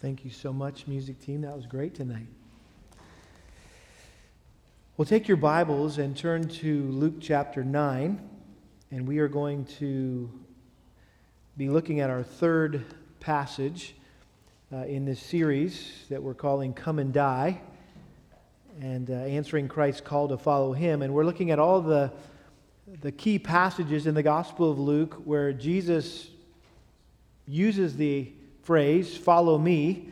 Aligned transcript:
Thank 0.00 0.24
you 0.24 0.30
so 0.30 0.52
much, 0.52 0.86
music 0.86 1.18
team. 1.18 1.40
That 1.40 1.56
was 1.56 1.66
great 1.66 1.92
tonight. 1.92 2.28
Well, 4.96 5.06
take 5.06 5.26
your 5.26 5.36
Bibles 5.36 5.98
and 5.98 6.16
turn 6.16 6.46
to 6.46 6.84
Luke 6.84 7.14
chapter 7.20 7.64
9, 7.64 8.20
and 8.92 9.08
we 9.08 9.18
are 9.18 9.26
going 9.26 9.64
to 9.80 10.30
be 11.56 11.68
looking 11.68 11.98
at 11.98 12.10
our 12.10 12.22
third 12.22 12.84
passage 13.18 13.96
uh, 14.72 14.84
in 14.84 15.04
this 15.04 15.18
series 15.18 16.04
that 16.10 16.22
we're 16.22 16.32
calling 16.32 16.74
Come 16.74 17.00
and 17.00 17.12
Die, 17.12 17.60
and 18.80 19.10
uh, 19.10 19.14
answering 19.14 19.66
Christ's 19.66 20.02
call 20.02 20.28
to 20.28 20.38
follow 20.38 20.72
him. 20.74 21.02
And 21.02 21.12
we're 21.12 21.24
looking 21.24 21.50
at 21.50 21.58
all 21.58 21.80
the, 21.80 22.12
the 23.00 23.10
key 23.10 23.40
passages 23.40 24.06
in 24.06 24.14
the 24.14 24.22
Gospel 24.22 24.70
of 24.70 24.78
Luke 24.78 25.20
where 25.24 25.52
Jesus 25.52 26.28
uses 27.48 27.96
the 27.96 28.30
phrase, 28.68 29.16
follow 29.16 29.56
me, 29.56 30.10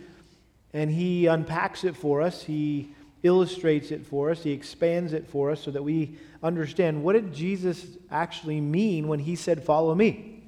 and 0.72 0.90
he 0.90 1.26
unpacks 1.26 1.85
it 1.85 1.94
for 1.94 2.22
us. 2.22 2.43
He 2.43 2.89
illustrates 3.22 3.90
it 3.90 4.07
for 4.07 4.30
us. 4.30 4.43
He 4.43 4.53
expands 4.53 5.13
it 5.13 5.29
for 5.29 5.50
us 5.50 5.61
so 5.61 5.71
that 5.72 5.82
we 5.82 6.17
understand 6.43 7.04
what 7.04 7.13
did 7.13 7.35
Jesus 7.35 7.85
actually 8.11 8.63
mean 8.63 9.08
when 9.08 9.18
he 9.18 9.36
said, 9.36 9.63
follow 9.63 9.94
me? 9.94 10.43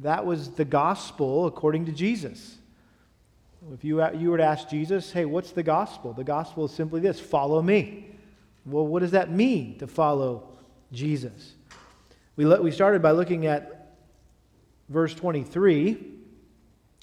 That 0.00 0.24
was 0.24 0.52
the 0.52 0.64
gospel 0.64 1.46
according 1.46 1.84
to 1.84 1.92
Jesus. 1.92 2.56
If 3.74 3.84
you, 3.84 4.02
you 4.14 4.30
were 4.30 4.38
to 4.38 4.44
ask 4.44 4.70
Jesus, 4.70 5.12
hey, 5.12 5.26
what's 5.26 5.50
the 5.50 5.62
gospel? 5.62 6.14
The 6.14 6.24
gospel 6.24 6.64
is 6.64 6.72
simply 6.72 7.02
this 7.02 7.20
follow 7.20 7.60
me. 7.60 8.06
Well, 8.64 8.86
what 8.86 9.00
does 9.00 9.10
that 9.10 9.30
mean 9.30 9.78
to 9.80 9.86
follow 9.86 10.48
Jesus? 10.90 11.52
We, 12.36 12.46
let, 12.46 12.62
we 12.62 12.70
started 12.70 13.02
by 13.02 13.10
looking 13.10 13.44
at 13.44 13.92
verse 14.88 15.12
23 15.12 16.14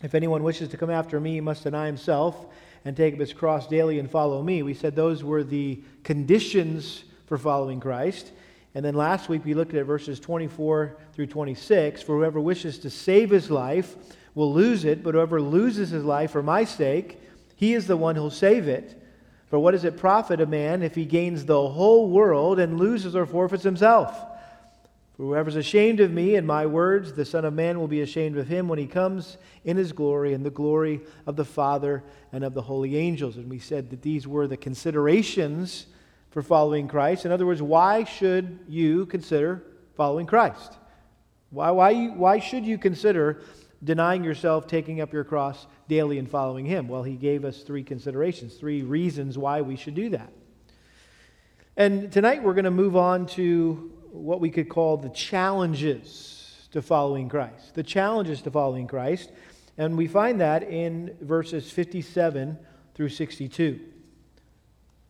if 0.06 0.14
anyone 0.14 0.44
wishes 0.44 0.70
to 0.70 0.78
come 0.78 0.92
after 0.92 1.20
me, 1.20 1.34
he 1.34 1.42
must 1.42 1.64
deny 1.64 1.88
himself 1.88 2.46
and 2.86 2.96
take 2.96 3.16
up 3.16 3.20
his 3.20 3.34
cross 3.34 3.66
daily 3.66 3.98
and 3.98 4.10
follow 4.10 4.44
me. 4.44 4.62
We 4.62 4.76
said 4.76 4.96
those 4.96 5.24
were 5.24 5.44
the 5.44 5.82
conditions 6.04 7.06
for 7.26 7.40
following 7.40 7.80
Christ. 7.80 8.32
And 8.76 8.86
then 8.86 8.94
last 8.94 9.30
week 9.30 9.44
we 9.44 9.56
looked 9.56 9.74
at 9.74 9.84
verses 9.84 10.20
24 10.20 10.96
through 11.14 11.26
26. 11.26 12.04
For 12.04 12.18
whoever 12.18 12.40
wishes 12.40 12.78
to 12.80 12.90
save 12.92 13.32
his 13.32 13.50
life 13.50 13.96
will 14.36 14.54
lose 14.54 14.86
it, 14.86 15.02
but 15.02 15.16
whoever 15.16 15.42
loses 15.42 15.90
his 15.90 16.04
life 16.04 16.30
for 16.30 16.44
my 16.44 16.66
sake, 16.66 17.20
he 17.56 17.74
is 17.74 17.88
the 17.88 17.98
one 17.98 18.16
who'll 18.16 18.30
save 18.30 18.68
it. 18.68 19.02
For 19.48 19.58
what 19.58 19.72
does 19.72 19.86
it 19.86 19.98
profit 19.98 20.40
a 20.40 20.46
man 20.46 20.84
if 20.84 20.94
he 20.94 21.06
gains 21.06 21.46
the 21.46 21.68
whole 21.70 22.12
world 22.12 22.60
and 22.60 22.78
loses 22.78 23.16
or 23.16 23.26
forfeits 23.26 23.64
himself? 23.64 24.16
For 25.16 25.24
whoever's 25.24 25.56
ashamed 25.56 26.02
of 26.02 26.12
me 26.12 26.36
and 26.36 26.46
my 26.46 26.66
words, 26.66 27.14
the 27.14 27.24
Son 27.24 27.46
of 27.46 27.54
Man 27.54 27.80
will 27.80 27.88
be 27.88 28.02
ashamed 28.02 28.38
of 28.38 28.48
him 28.48 28.68
when 28.68 28.80
he 28.80 28.86
comes 28.86 29.38
in 29.64 29.78
his 29.78 29.94
glory 29.94 30.34
and 30.34 30.46
the 30.46 30.50
glory 30.50 31.02
of 31.26 31.38
the 31.38 31.46
Father 31.46 32.04
and 32.34 32.44
of 32.44 32.54
the 32.54 32.62
holy 32.62 32.98
angels. 32.98 33.38
And 33.38 33.50
we 33.50 33.60
said 33.60 33.90
that 33.92 34.02
these 34.02 34.28
were 34.28 34.46
the 34.46 34.58
considerations 34.58 35.86
for 36.32 36.42
following 36.42 36.90
Christ. 36.90 37.24
In 37.24 37.32
other 37.32 37.46
words, 37.46 37.62
why 37.62 38.04
should 38.04 38.60
you 38.68 39.06
consider 39.06 39.64
following 39.96 40.26
Christ? 40.26 40.74
Why, 41.50 41.72
why, 41.72 42.08
why 42.08 42.40
should 42.40 42.66
you 42.66 42.78
consider 42.78 43.42
denying 43.82 44.22
yourself, 44.22 44.68
taking 44.68 45.00
up 45.00 45.14
your 45.14 45.24
cross 45.24 45.66
daily, 45.88 46.20
and 46.20 46.30
following 46.30 46.66
him? 46.66 46.90
Well, 46.90 47.04
he 47.04 47.16
gave 47.16 47.46
us 47.46 47.62
three 47.62 47.84
considerations, 47.84 48.56
three 48.56 48.82
reasons 48.82 49.38
why 49.38 49.62
we 49.62 49.78
should 49.78 49.96
do 49.96 50.10
that. 50.10 50.34
And 51.78 52.12
tonight 52.12 52.44
we're 52.44 52.54
going 52.54 52.66
to 52.66 52.72
move 52.72 52.98
on 52.98 53.28
to 53.28 53.94
what 54.16 54.40
we 54.40 54.50
could 54.50 54.70
call 54.70 54.98
the 54.98 55.10
challenges 55.10 56.68
to 56.72 56.82
following 56.82 57.30
Christ. 57.30 57.74
The 57.76 57.84
challenges 57.84 58.42
to 58.44 58.52
following 58.52 58.88
Christ. 58.88 59.32
And 59.78 59.98
we 59.98 60.08
find 60.08 60.42
that 60.42 60.64
in 60.64 61.16
verses 61.22 61.70
57 61.72 62.58
through 62.96 63.10
62. 63.10 63.80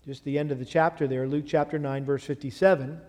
Just 0.06 0.24
the 0.24 0.38
end 0.38 0.52
of 0.52 0.60
the 0.60 0.66
chapter 0.66 1.08
there, 1.08 1.28
Luke 1.28 1.46
chapter 1.48 1.80
9, 1.80 2.06
verse 2.06 2.24
57. 2.24 3.00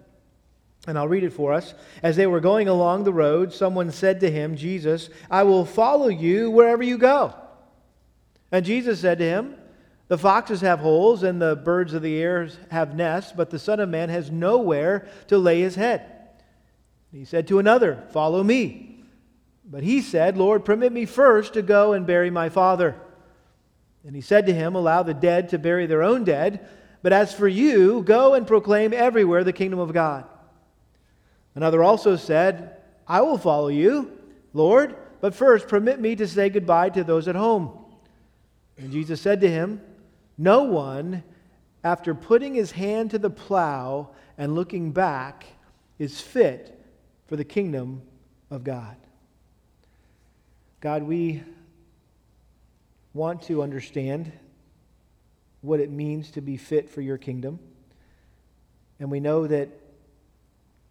And 0.86 0.98
I'll 0.98 1.08
read 1.08 1.24
it 1.24 1.32
for 1.32 1.52
us. 1.52 1.74
As 2.02 2.16
they 2.16 2.26
were 2.26 2.40
going 2.40 2.68
along 2.68 3.04
the 3.04 3.12
road, 3.12 3.52
someone 3.52 3.90
said 3.90 4.20
to 4.20 4.30
him, 4.30 4.56
Jesus, 4.56 5.10
I 5.30 5.42
will 5.42 5.64
follow 5.64 6.08
you 6.08 6.50
wherever 6.50 6.82
you 6.82 6.96
go. 6.96 7.34
And 8.52 8.64
Jesus 8.64 9.00
said 9.00 9.18
to 9.18 9.24
him, 9.24 9.56
the 10.08 10.18
foxes 10.18 10.60
have 10.60 10.78
holes 10.78 11.22
and 11.22 11.42
the 11.42 11.56
birds 11.56 11.92
of 11.92 12.02
the 12.02 12.16
air 12.16 12.48
have 12.70 12.94
nests, 12.94 13.32
but 13.36 13.50
the 13.50 13.58
Son 13.58 13.80
of 13.80 13.88
Man 13.88 14.08
has 14.08 14.30
nowhere 14.30 15.08
to 15.28 15.38
lay 15.38 15.60
his 15.60 15.74
head. 15.74 16.12
He 17.12 17.24
said 17.24 17.48
to 17.48 17.58
another, 17.58 18.04
Follow 18.10 18.42
me. 18.42 19.04
But 19.68 19.82
he 19.82 20.00
said, 20.00 20.36
Lord, 20.36 20.64
permit 20.64 20.92
me 20.92 21.06
first 21.06 21.54
to 21.54 21.62
go 21.62 21.92
and 21.92 22.06
bury 22.06 22.30
my 22.30 22.48
father. 22.48 22.94
And 24.06 24.14
he 24.14 24.20
said 24.20 24.46
to 24.46 24.54
him, 24.54 24.76
Allow 24.76 25.02
the 25.02 25.14
dead 25.14 25.48
to 25.48 25.58
bury 25.58 25.86
their 25.86 26.04
own 26.04 26.22
dead, 26.22 26.68
but 27.02 27.12
as 27.12 27.34
for 27.34 27.48
you, 27.48 28.02
go 28.02 28.34
and 28.34 28.46
proclaim 28.46 28.92
everywhere 28.92 29.42
the 29.42 29.52
kingdom 29.52 29.80
of 29.80 29.92
God. 29.92 30.24
Another 31.56 31.82
also 31.82 32.14
said, 32.14 32.76
I 33.08 33.22
will 33.22 33.38
follow 33.38 33.68
you, 33.68 34.12
Lord, 34.52 34.94
but 35.20 35.34
first 35.34 35.66
permit 35.66 35.98
me 35.98 36.14
to 36.16 36.28
say 36.28 36.48
goodbye 36.48 36.90
to 36.90 37.02
those 37.02 37.26
at 37.26 37.34
home. 37.34 37.76
And 38.78 38.92
Jesus 38.92 39.20
said 39.20 39.40
to 39.40 39.50
him, 39.50 39.80
no 40.38 40.64
one, 40.64 41.22
after 41.82 42.14
putting 42.14 42.54
his 42.54 42.72
hand 42.72 43.12
to 43.12 43.18
the 43.18 43.30
plow 43.30 44.10
and 44.36 44.54
looking 44.54 44.92
back, 44.92 45.46
is 45.98 46.20
fit 46.20 46.78
for 47.26 47.36
the 47.36 47.44
kingdom 47.44 48.02
of 48.50 48.64
God. 48.64 48.96
God, 50.80 51.02
we 51.02 51.42
want 53.14 53.42
to 53.42 53.62
understand 53.62 54.30
what 55.62 55.80
it 55.80 55.90
means 55.90 56.30
to 56.32 56.40
be 56.40 56.56
fit 56.56 56.90
for 56.90 57.00
your 57.00 57.16
kingdom. 57.16 57.58
And 59.00 59.10
we 59.10 59.20
know 59.20 59.46
that 59.46 59.68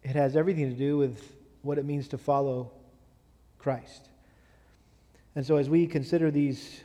it 0.02 0.16
has 0.16 0.36
everything 0.36 0.70
to 0.70 0.76
do 0.76 0.98
with 0.98 1.34
what 1.62 1.78
it 1.78 1.84
means 1.84 2.08
to 2.08 2.18
follow 2.18 2.72
Christ. 3.58 4.08
And 5.34 5.44
so, 5.44 5.56
as 5.56 5.68
we 5.68 5.86
consider 5.86 6.30
these 6.30 6.80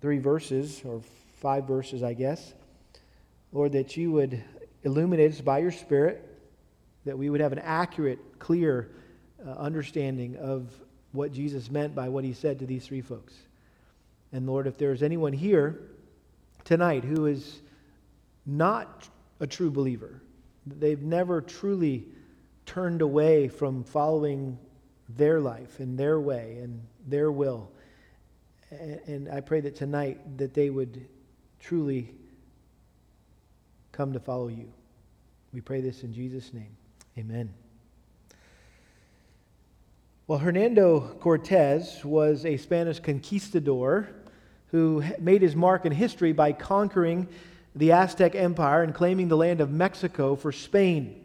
three 0.00 0.18
verses, 0.18 0.82
or 0.84 1.00
five 1.42 1.66
verses, 1.66 2.04
I 2.04 2.14
guess. 2.14 2.54
Lord, 3.50 3.72
that 3.72 3.96
you 3.96 4.12
would 4.12 4.42
illuminate 4.84 5.32
us 5.32 5.40
by 5.40 5.58
your 5.58 5.72
Spirit, 5.72 6.24
that 7.04 7.18
we 7.18 7.28
would 7.30 7.40
have 7.40 7.50
an 7.50 7.58
accurate, 7.58 8.38
clear 8.38 8.92
uh, 9.44 9.50
understanding 9.50 10.36
of 10.36 10.70
what 11.10 11.32
Jesus 11.32 11.68
meant 11.68 11.96
by 11.96 12.08
what 12.08 12.22
he 12.22 12.32
said 12.32 12.60
to 12.60 12.66
these 12.66 12.86
three 12.86 13.00
folks. 13.00 13.34
And 14.32 14.46
Lord, 14.46 14.68
if 14.68 14.78
there's 14.78 15.02
anyone 15.02 15.32
here 15.32 15.80
tonight 16.64 17.02
who 17.02 17.26
is 17.26 17.60
not 18.46 19.08
a 19.40 19.46
true 19.46 19.70
believer, 19.70 20.22
they've 20.64 21.02
never 21.02 21.40
truly 21.40 22.06
turned 22.66 23.02
away 23.02 23.48
from 23.48 23.82
following 23.82 24.56
their 25.08 25.40
life 25.40 25.80
and 25.80 25.98
their 25.98 26.20
way 26.20 26.58
and 26.62 26.80
their 27.08 27.32
will. 27.32 27.68
And 28.70 29.28
I 29.28 29.40
pray 29.40 29.60
that 29.62 29.74
tonight 29.74 30.38
that 30.38 30.54
they 30.54 30.70
would 30.70 31.08
truly 31.62 32.12
come 33.92 34.12
to 34.12 34.20
follow 34.20 34.48
you. 34.48 34.70
We 35.52 35.60
pray 35.60 35.80
this 35.80 36.02
in 36.02 36.12
Jesus' 36.12 36.52
name. 36.52 36.76
Amen. 37.16 37.52
Well, 40.26 40.38
Hernando 40.38 41.00
Cortez 41.20 42.04
was 42.04 42.44
a 42.44 42.56
Spanish 42.56 43.00
conquistador 43.00 44.08
who 44.68 45.04
made 45.18 45.42
his 45.42 45.54
mark 45.54 45.84
in 45.84 45.92
history 45.92 46.32
by 46.32 46.52
conquering 46.52 47.28
the 47.74 47.92
Aztec 47.92 48.34
Empire 48.34 48.82
and 48.82 48.94
claiming 48.94 49.28
the 49.28 49.36
land 49.36 49.60
of 49.60 49.70
Mexico 49.70 50.34
for 50.34 50.52
Spain. 50.52 51.24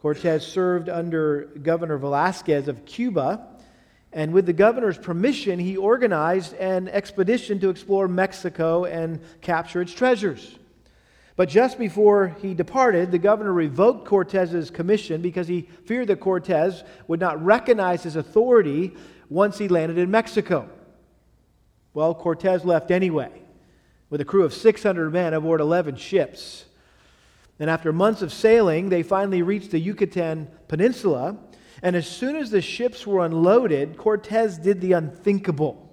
Cortez 0.00 0.46
served 0.46 0.88
under 0.88 1.50
Governor 1.62 1.98
Velasquez 1.98 2.68
of 2.68 2.84
Cuba 2.86 3.48
and 4.12 4.32
with 4.32 4.44
the 4.44 4.52
governor's 4.52 4.98
permission, 4.98 5.58
he 5.58 5.76
organized 5.76 6.54
an 6.54 6.88
expedition 6.88 7.58
to 7.60 7.70
explore 7.70 8.08
Mexico 8.08 8.84
and 8.84 9.20
capture 9.40 9.80
its 9.80 9.92
treasures. 9.92 10.58
But 11.34 11.48
just 11.48 11.78
before 11.78 12.36
he 12.42 12.52
departed, 12.52 13.10
the 13.10 13.18
governor 13.18 13.54
revoked 13.54 14.04
Cortez's 14.06 14.70
commission 14.70 15.22
because 15.22 15.48
he 15.48 15.62
feared 15.86 16.08
that 16.08 16.20
Cortez 16.20 16.84
would 17.08 17.20
not 17.20 17.42
recognize 17.42 18.02
his 18.02 18.16
authority 18.16 18.94
once 19.30 19.56
he 19.56 19.68
landed 19.68 19.96
in 19.96 20.10
Mexico. 20.10 20.68
Well, 21.94 22.14
Cortez 22.14 22.66
left 22.66 22.90
anyway, 22.90 23.30
with 24.10 24.20
a 24.20 24.26
crew 24.26 24.44
of 24.44 24.52
600 24.52 25.10
men 25.10 25.32
aboard 25.32 25.62
11 25.62 25.96
ships. 25.96 26.66
And 27.58 27.70
after 27.70 27.92
months 27.94 28.20
of 28.20 28.32
sailing, 28.32 28.90
they 28.90 29.02
finally 29.02 29.40
reached 29.40 29.70
the 29.70 29.78
Yucatan 29.78 30.48
Peninsula 30.68 31.38
and 31.82 31.96
as 31.96 32.06
soon 32.06 32.36
as 32.36 32.50
the 32.50 32.62
ships 32.62 33.06
were 33.06 33.24
unloaded, 33.24 33.96
Cortez 33.96 34.56
did 34.56 34.80
the 34.80 34.92
unthinkable. 34.92 35.90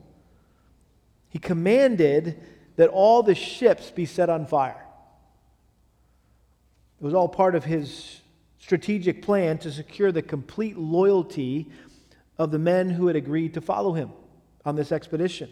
He 1.30 1.40
commanded 1.40 2.40
that 2.76 2.90
all 2.90 3.24
the 3.24 3.36
ships 3.36 3.90
be 3.90 4.06
set 4.06 4.30
on 4.30 4.46
fire. 4.46 4.86
It 7.02 7.04
was 7.04 7.16
all 7.16 7.28
part 7.28 7.56
of 7.56 7.66
his 7.66 8.22
strategic 8.60 9.24
plan 9.24 9.58
to 9.60 9.72
secure 9.72 10.12
the 10.12 10.22
complete 10.22 10.78
loyalty 10.78 11.70
of 12.38 12.52
the 12.52 12.60
men 12.60 12.92
who 12.92 13.08
had 13.08 13.16
agreed 13.16 13.56
to 13.56 13.62
follow 13.62 13.94
him 13.94 14.12
on 14.66 14.76
this 14.76 14.92
expedition. 14.92 15.50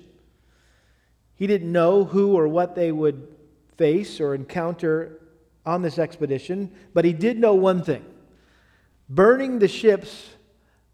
He 1.35 1.47
didn't 1.47 1.71
know 1.71 2.03
who 2.03 2.35
or 2.35 2.47
what 2.47 2.75
they 2.75 2.91
would 2.91 3.35
face 3.75 4.19
or 4.19 4.35
encounter 4.35 5.19
on 5.65 5.81
this 5.81 5.97
expedition, 5.97 6.71
but 6.93 7.05
he 7.05 7.13
did 7.13 7.39
know 7.39 7.55
one 7.55 7.83
thing 7.83 8.05
burning 9.09 9.59
the 9.59 9.67
ships 9.67 10.29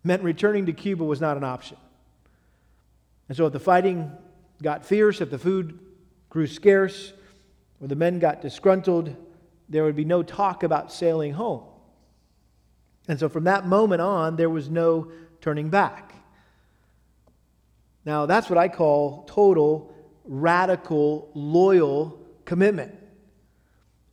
meant 0.04 0.24
returning 0.24 0.66
to 0.66 0.74
Cuba 0.74 1.04
was 1.04 1.22
not 1.22 1.38
an 1.38 1.44
option. 1.44 1.78
And 3.30 3.38
so 3.38 3.46
if 3.46 3.54
the 3.54 3.60
fighting 3.60 4.12
got 4.62 4.86
fierce, 4.86 5.22
if 5.22 5.30
the 5.30 5.40
food 5.40 5.80
grew 6.30 6.48
scarce, 6.48 7.14
or 7.82 7.88
the 7.88 7.96
men 7.96 8.20
got 8.20 8.42
disgruntled, 8.42 9.16
there 9.70 9.84
would 9.84 9.96
be 9.96 10.06
no 10.06 10.24
talk 10.24 10.64
about 10.64 10.92
sailing 10.92 11.34
home. 11.34 11.64
And 13.08 13.20
so 13.20 13.28
from 13.28 13.46
that 13.46 13.68
moment 13.68 14.02
on, 14.02 14.36
there 14.36 14.50
was 14.50 14.70
no 14.70 15.12
turning 15.42 15.70
back. 15.70 16.14
Now, 18.06 18.26
that's 18.26 18.50
what 18.50 18.58
I 18.58 18.68
call 18.68 19.24
total, 19.24 19.94
radical, 20.26 21.30
loyal 21.34 22.20
commitment. 22.46 22.94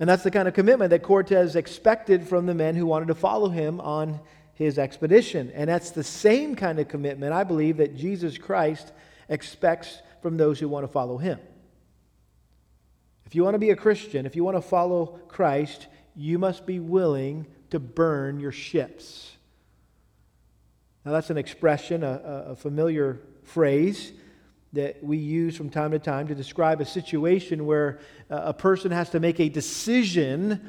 And 0.01 0.09
that's 0.09 0.23
the 0.23 0.31
kind 0.31 0.49
of 0.49 0.55
commitment 0.55 0.91
that 0.91 1.03
Cortez 1.03 1.55
expected 1.57 2.27
from 2.27 2.47
the 2.47 2.55
men 2.55 2.75
who 2.75 2.87
wanted 2.87 3.09
to 3.09 3.15
follow 3.15 3.51
him 3.51 3.81
on 3.83 4.19
his 4.55 4.79
expedition. 4.79 5.53
And 5.55 5.69
that's 5.69 5.91
the 5.91 6.03
same 6.03 6.57
kind 6.57 6.79
of 6.79 6.89
commitment, 6.89 7.35
I 7.35 7.45
believe, 7.45 7.77
that 7.77 7.97
Jesus 7.97 8.39
Christ 8.39 8.93
expects 9.29 10.01
from 10.23 10.39
those 10.39 10.59
who 10.59 10.69
want 10.69 10.85
to 10.85 10.89
follow 10.93 11.19
him. 11.19 11.39
If 13.27 13.35
you 13.35 13.45
want 13.45 13.55
to 13.55 13.59
be 13.59 13.71
a 13.71 13.77
Christian, 13.77 14.25
if 14.25 14.35
you 14.35 14.43
want 14.43 14.57
to 14.57 14.63
follow 14.63 15.21
Christ, 15.29 15.87
you 16.17 16.39
must 16.39 16.65
be 16.65 16.79
willing 16.79 17.47
to 17.69 17.79
burn 17.79 18.41
your 18.41 18.53
ships. 18.53 19.31
Now, 21.05 21.13
that's 21.13 21.31
an 21.31 21.39
expression, 21.39 22.03
a, 22.03 22.47
a 22.49 22.57
familiar 22.57 23.21
phrase 23.43 24.13
that 24.73 25.03
we 25.03 25.17
use 25.17 25.57
from 25.57 25.69
time 25.69 25.91
to 25.91 25.99
time 25.99 26.29
to 26.29 26.35
describe 26.35 26.81
a 26.81 26.85
situation 26.85 27.67
where 27.67 27.99
uh, 28.31 28.41
a 28.45 28.55
person 28.55 28.91
has 28.91 29.11
to 29.11 29.21
make 29.21 29.41
a 29.41 29.49
decision 29.49 30.61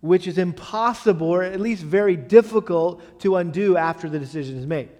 which 0.00 0.26
is 0.26 0.38
impossible 0.38 1.28
or 1.28 1.42
at 1.42 1.60
least 1.60 1.82
very 1.82 2.16
difficult 2.16 3.20
to 3.20 3.36
undo 3.36 3.76
after 3.76 4.08
the 4.08 4.18
decision 4.18 4.58
is 4.58 4.66
made. 4.66 4.90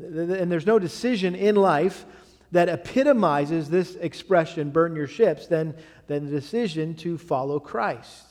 And 0.00 0.50
there's 0.50 0.66
no 0.66 0.78
decision 0.78 1.34
in 1.34 1.56
life 1.56 2.06
that 2.52 2.68
epitomizes 2.68 3.68
this 3.68 3.96
expression, 3.96 4.70
burn 4.70 4.94
your 4.94 5.08
ships, 5.08 5.48
than, 5.48 5.74
than 6.06 6.26
the 6.26 6.30
decision 6.30 6.94
to 6.94 7.18
follow 7.18 7.58
Christ. 7.58 8.26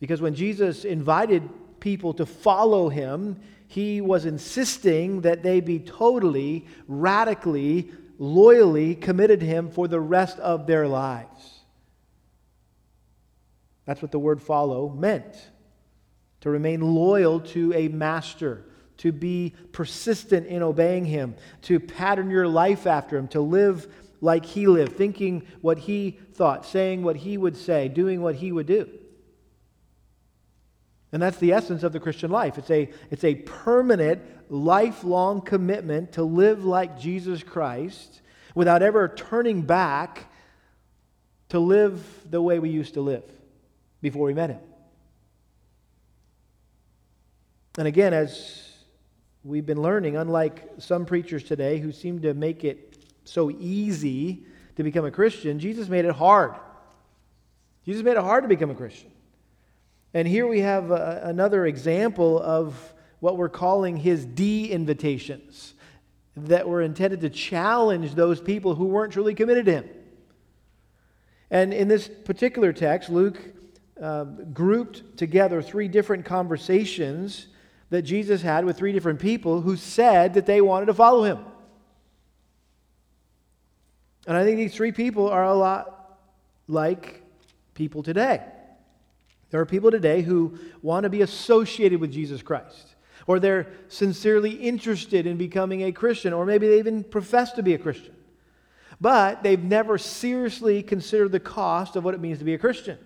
Because 0.00 0.20
when 0.20 0.34
Jesus 0.34 0.84
invited 0.84 1.48
people 1.78 2.12
to 2.14 2.26
follow 2.26 2.88
him, 2.88 3.40
he 3.66 4.00
was 4.00 4.24
insisting 4.24 5.22
that 5.22 5.42
they 5.42 5.60
be 5.60 5.78
totally, 5.78 6.66
radically, 6.86 7.90
loyally 8.18 8.94
committed 8.94 9.42
him 9.42 9.70
for 9.70 9.88
the 9.88 10.00
rest 10.00 10.38
of 10.38 10.66
their 10.66 10.86
lives. 10.86 11.60
That's 13.84 14.00
what 14.00 14.12
the 14.12 14.18
word 14.18 14.42
follow 14.42 14.88
meant 14.88 15.50
to 16.40 16.50
remain 16.50 16.80
loyal 16.80 17.40
to 17.40 17.72
a 17.72 17.88
master, 17.88 18.64
to 18.98 19.12
be 19.12 19.54
persistent 19.72 20.46
in 20.46 20.62
obeying 20.62 21.04
him, 21.04 21.34
to 21.62 21.80
pattern 21.80 22.30
your 22.30 22.46
life 22.46 22.86
after 22.86 23.16
him, 23.16 23.28
to 23.28 23.40
live 23.40 23.88
like 24.20 24.44
he 24.44 24.66
lived, 24.66 24.96
thinking 24.96 25.46
what 25.62 25.78
he 25.78 26.18
thought, 26.34 26.64
saying 26.66 27.02
what 27.02 27.16
he 27.16 27.36
would 27.38 27.56
say, 27.56 27.88
doing 27.88 28.20
what 28.20 28.34
he 28.34 28.52
would 28.52 28.66
do. 28.66 28.88
And 31.14 31.22
that's 31.22 31.36
the 31.36 31.52
essence 31.52 31.84
of 31.84 31.92
the 31.92 32.00
Christian 32.00 32.32
life. 32.32 32.58
It's 32.58 32.72
a, 32.72 32.90
it's 33.08 33.22
a 33.22 33.36
permanent, 33.36 34.20
lifelong 34.50 35.42
commitment 35.42 36.14
to 36.14 36.24
live 36.24 36.64
like 36.64 36.98
Jesus 36.98 37.44
Christ 37.44 38.20
without 38.56 38.82
ever 38.82 39.06
turning 39.06 39.62
back 39.62 40.28
to 41.50 41.60
live 41.60 42.04
the 42.28 42.42
way 42.42 42.58
we 42.58 42.68
used 42.68 42.94
to 42.94 43.00
live 43.00 43.22
before 44.02 44.26
we 44.26 44.34
met 44.34 44.50
Him. 44.50 44.58
And 47.78 47.86
again, 47.86 48.12
as 48.12 48.72
we've 49.44 49.64
been 49.64 49.80
learning, 49.80 50.16
unlike 50.16 50.68
some 50.78 51.06
preachers 51.06 51.44
today 51.44 51.78
who 51.78 51.92
seem 51.92 52.22
to 52.22 52.34
make 52.34 52.64
it 52.64 52.98
so 53.22 53.52
easy 53.52 54.46
to 54.74 54.82
become 54.82 55.04
a 55.04 55.12
Christian, 55.12 55.60
Jesus 55.60 55.88
made 55.88 56.06
it 56.06 56.16
hard. 56.16 56.56
Jesus 57.86 58.02
made 58.02 58.16
it 58.16 58.24
hard 58.24 58.42
to 58.42 58.48
become 58.48 58.70
a 58.70 58.74
Christian. 58.74 59.12
And 60.14 60.28
here 60.28 60.46
we 60.46 60.60
have 60.60 60.92
a, 60.92 61.22
another 61.24 61.66
example 61.66 62.40
of 62.40 62.94
what 63.18 63.36
we're 63.36 63.48
calling 63.48 63.96
his 63.96 64.24
de 64.24 64.70
invitations 64.70 65.74
that 66.36 66.68
were 66.68 66.82
intended 66.82 67.20
to 67.22 67.30
challenge 67.30 68.14
those 68.14 68.40
people 68.40 68.76
who 68.76 68.86
weren't 68.86 69.12
truly 69.12 69.34
committed 69.34 69.66
to 69.66 69.72
him. 69.72 69.88
And 71.50 71.74
in 71.74 71.88
this 71.88 72.08
particular 72.08 72.72
text, 72.72 73.10
Luke 73.10 73.40
uh, 74.00 74.24
grouped 74.24 75.16
together 75.16 75.62
three 75.62 75.88
different 75.88 76.24
conversations 76.24 77.48
that 77.90 78.02
Jesus 78.02 78.42
had 78.42 78.64
with 78.64 78.76
three 78.76 78.92
different 78.92 79.20
people 79.20 79.60
who 79.60 79.76
said 79.76 80.34
that 80.34 80.46
they 80.46 80.60
wanted 80.60 80.86
to 80.86 80.94
follow 80.94 81.24
him. 81.24 81.38
And 84.26 84.36
I 84.36 84.44
think 84.44 84.56
these 84.56 84.74
three 84.74 84.92
people 84.92 85.28
are 85.28 85.44
a 85.44 85.54
lot 85.54 86.18
like 86.66 87.22
people 87.74 88.02
today. 88.02 88.42
There 89.54 89.60
are 89.60 89.66
people 89.66 89.92
today 89.92 90.22
who 90.22 90.58
want 90.82 91.04
to 91.04 91.08
be 91.08 91.22
associated 91.22 92.00
with 92.00 92.10
Jesus 92.10 92.42
Christ, 92.42 92.96
or 93.28 93.38
they're 93.38 93.68
sincerely 93.86 94.50
interested 94.50 95.28
in 95.28 95.36
becoming 95.36 95.84
a 95.84 95.92
Christian, 95.92 96.32
or 96.32 96.44
maybe 96.44 96.66
they 96.66 96.80
even 96.80 97.04
profess 97.04 97.52
to 97.52 97.62
be 97.62 97.72
a 97.72 97.78
Christian. 97.78 98.16
But 99.00 99.44
they've 99.44 99.62
never 99.62 99.96
seriously 99.96 100.82
considered 100.82 101.30
the 101.30 101.38
cost 101.38 101.94
of 101.94 102.02
what 102.02 102.14
it 102.14 102.20
means 102.20 102.40
to 102.40 102.44
be 102.44 102.54
a 102.54 102.58
Christian. 102.58 102.98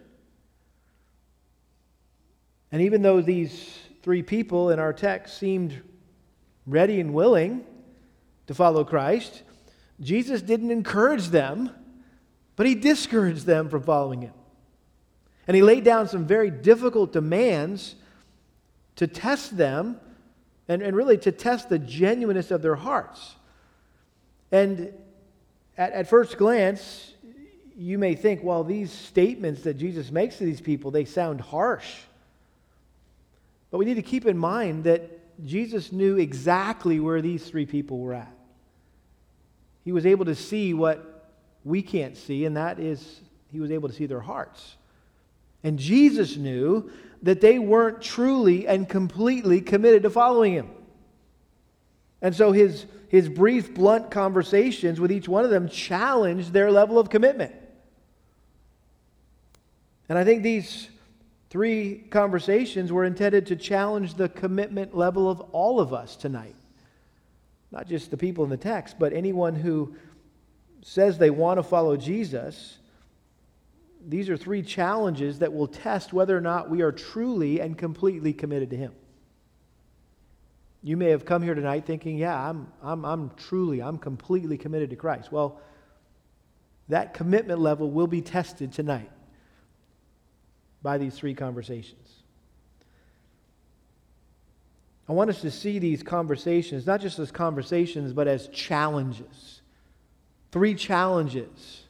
And 2.73 2.81
even 2.81 3.03
though 3.03 3.21
these 3.21 3.81
three 4.03 4.23
people 4.23 4.71
in 4.71 4.79
our 4.79 4.95
text 4.95 5.37
seemed 5.37 5.83
ready 6.65 6.99
and 6.99 7.13
willing 7.13 7.63
to 8.47 8.55
follow 8.55 8.85
Christ, 8.85 9.43
Jesus 10.01 10.41
didn't 10.41 10.71
encourage 10.71 11.27
them, 11.27 11.69
but 12.57 12.65
he 12.65 12.75
discouraged 12.75 13.45
them 13.45 13.69
from 13.69 13.83
following 13.83 14.23
him. 14.23 14.33
And 15.49 15.57
he 15.57 15.63
laid 15.63 15.83
down 15.83 16.07
some 16.07 16.27
very 16.27 16.51
difficult 16.51 17.13
demands 17.13 17.95
to 18.97 19.07
test 19.07 19.57
them 19.57 19.99
and, 20.69 20.83
and 20.83 20.95
really 20.95 21.17
to 21.19 21.33
test 21.33 21.71
the 21.71 21.79
genuineness 21.79 22.51
of 22.51 22.61
their 22.61 22.75
hearts. 22.77 23.35
And 24.53 24.93
at, 25.79 25.93
at 25.93 26.09
first 26.09 26.37
glance, 26.37 27.15
you 27.79 27.97
may 27.97 28.15
think, 28.15 28.45
well, 28.45 28.63
these 28.63 28.93
statements 28.93 29.63
that 29.63 29.75
Jesus 29.75 30.11
makes 30.11 30.37
to 30.37 30.45
these 30.45 30.61
people, 30.61 30.91
they 30.91 31.07
sound 31.07 31.41
harsh. 31.41 31.97
But 33.71 33.79
we 33.79 33.87
need 33.87 33.95
to 33.95 34.03
keep 34.03 34.27
in 34.27 34.37
mind 34.37 34.85
that 34.85 35.03
Jesus 35.47 35.93
knew 35.93 36.19
exactly 36.19 37.01
where 37.01 37.23
these 37.23 37.49
three 37.49 37.67
people 37.67 38.01
were 38.01 38.15
at. 38.15 38.33
He 39.85 39.93
was 39.93 40.05
able 40.05 40.27
to 40.27 40.35
see 40.35 40.75
what 40.75 41.31
we 41.65 41.81
can't 41.81 42.17
see, 42.17 42.45
and 42.45 42.57
that 42.57 42.79
is, 42.79 43.21
he 43.51 43.61
was 43.61 43.71
able 43.71 43.89
to 43.89 43.95
see 43.95 44.07
their 44.07 44.21
hearts. 44.21 44.77
And 45.63 45.79
Jesus 45.79 46.37
knew 46.37 46.91
that 47.23 47.41
they 47.41 47.59
weren't 47.59 48.01
truly 48.01 48.67
and 48.67 48.89
completely 48.89 49.61
committed 49.61 50.05
to 50.05 50.11
following 50.11 50.53
him. 50.53 50.71
And 52.23 52.35
so 52.35 52.53
his, 52.53 52.87
his 53.09 53.29
brief, 53.29 53.75
blunt 53.75 54.11
conversations 54.11 55.01
with 55.01 55.13
each 55.13 55.29
one 55.29 55.45
of 55.45 55.51
them 55.51 55.69
challenged 55.69 56.53
their 56.53 56.71
level 56.71 56.99
of 56.99 57.11
commitment. 57.11 57.55
And 60.09 60.19
I 60.19 60.25
think 60.25 60.43
these 60.43 60.89
three 61.51 62.05
conversations 62.11 62.93
were 62.93 63.05
intended 63.05 63.47
to 63.47 63.57
challenge 63.57 64.15
the 64.15 64.29
commitment 64.29 64.97
level 64.97 65.31
of 65.31 65.41
all 65.53 65.81
of 65.81 65.93
us 65.93 66.17
tonight. 66.17 66.55
Not 67.71 67.87
just 67.87 68.11
the 68.11 68.17
people 68.17 68.45
in 68.45 68.51
the 68.51 68.57
text, 68.57 68.97
but 68.99 69.13
anyone 69.13 69.55
who 69.55 69.95
says 70.83 71.19
they 71.19 71.31
want 71.31 71.59
to 71.59 71.63
follow 71.63 71.97
Jesus 71.97 72.79
these 74.07 74.29
are 74.29 74.37
three 74.37 74.63
challenges 74.63 75.41
that 75.41 75.53
will 75.53 75.67
test 75.67 76.13
whether 76.13 76.37
or 76.37 76.41
not 76.41 76.71
we 76.71 76.83
are 76.83 76.93
truly 76.93 77.61
and 77.61 77.77
completely 77.77 78.33
committed 78.33 78.71
to 78.71 78.77
Him. 78.77 78.93
You 80.83 80.97
may 80.97 81.11
have 81.11 81.25
come 81.25 81.43
here 81.43 81.55
tonight 81.55 81.87
thinking, 81.87 82.17
yeah, 82.17 82.49
I'm, 82.49 82.69
I'm, 82.83 83.05
I'm 83.05 83.31
truly, 83.37 83.83
I'm 83.83 83.99
completely 83.99 84.57
committed 84.57 84.91
to 84.91 84.97
Christ. 84.97 85.33
Well, 85.33 85.61
that 86.89 87.15
commitment 87.15 87.61
level 87.61 87.91
will 87.91 88.07
be 88.07 88.23
tested 88.23 88.73
tonight 88.73 89.11
by 90.81 90.97
these 90.99 91.15
three 91.15 91.35
conversations. 91.35 92.09
I 95.09 95.13
want 95.13 95.31
us 95.31 95.41
to 95.41 95.51
see 95.51 95.79
these 95.79 96.03
conversations, 96.03 96.87
not 96.87 97.01
just 97.01 97.19
as 97.19 97.33
conversations, 97.33 98.13
but 98.13 98.29
as 98.29 98.49
challenges. 98.49 99.63
Three 100.53 100.75
challenges 100.75 101.85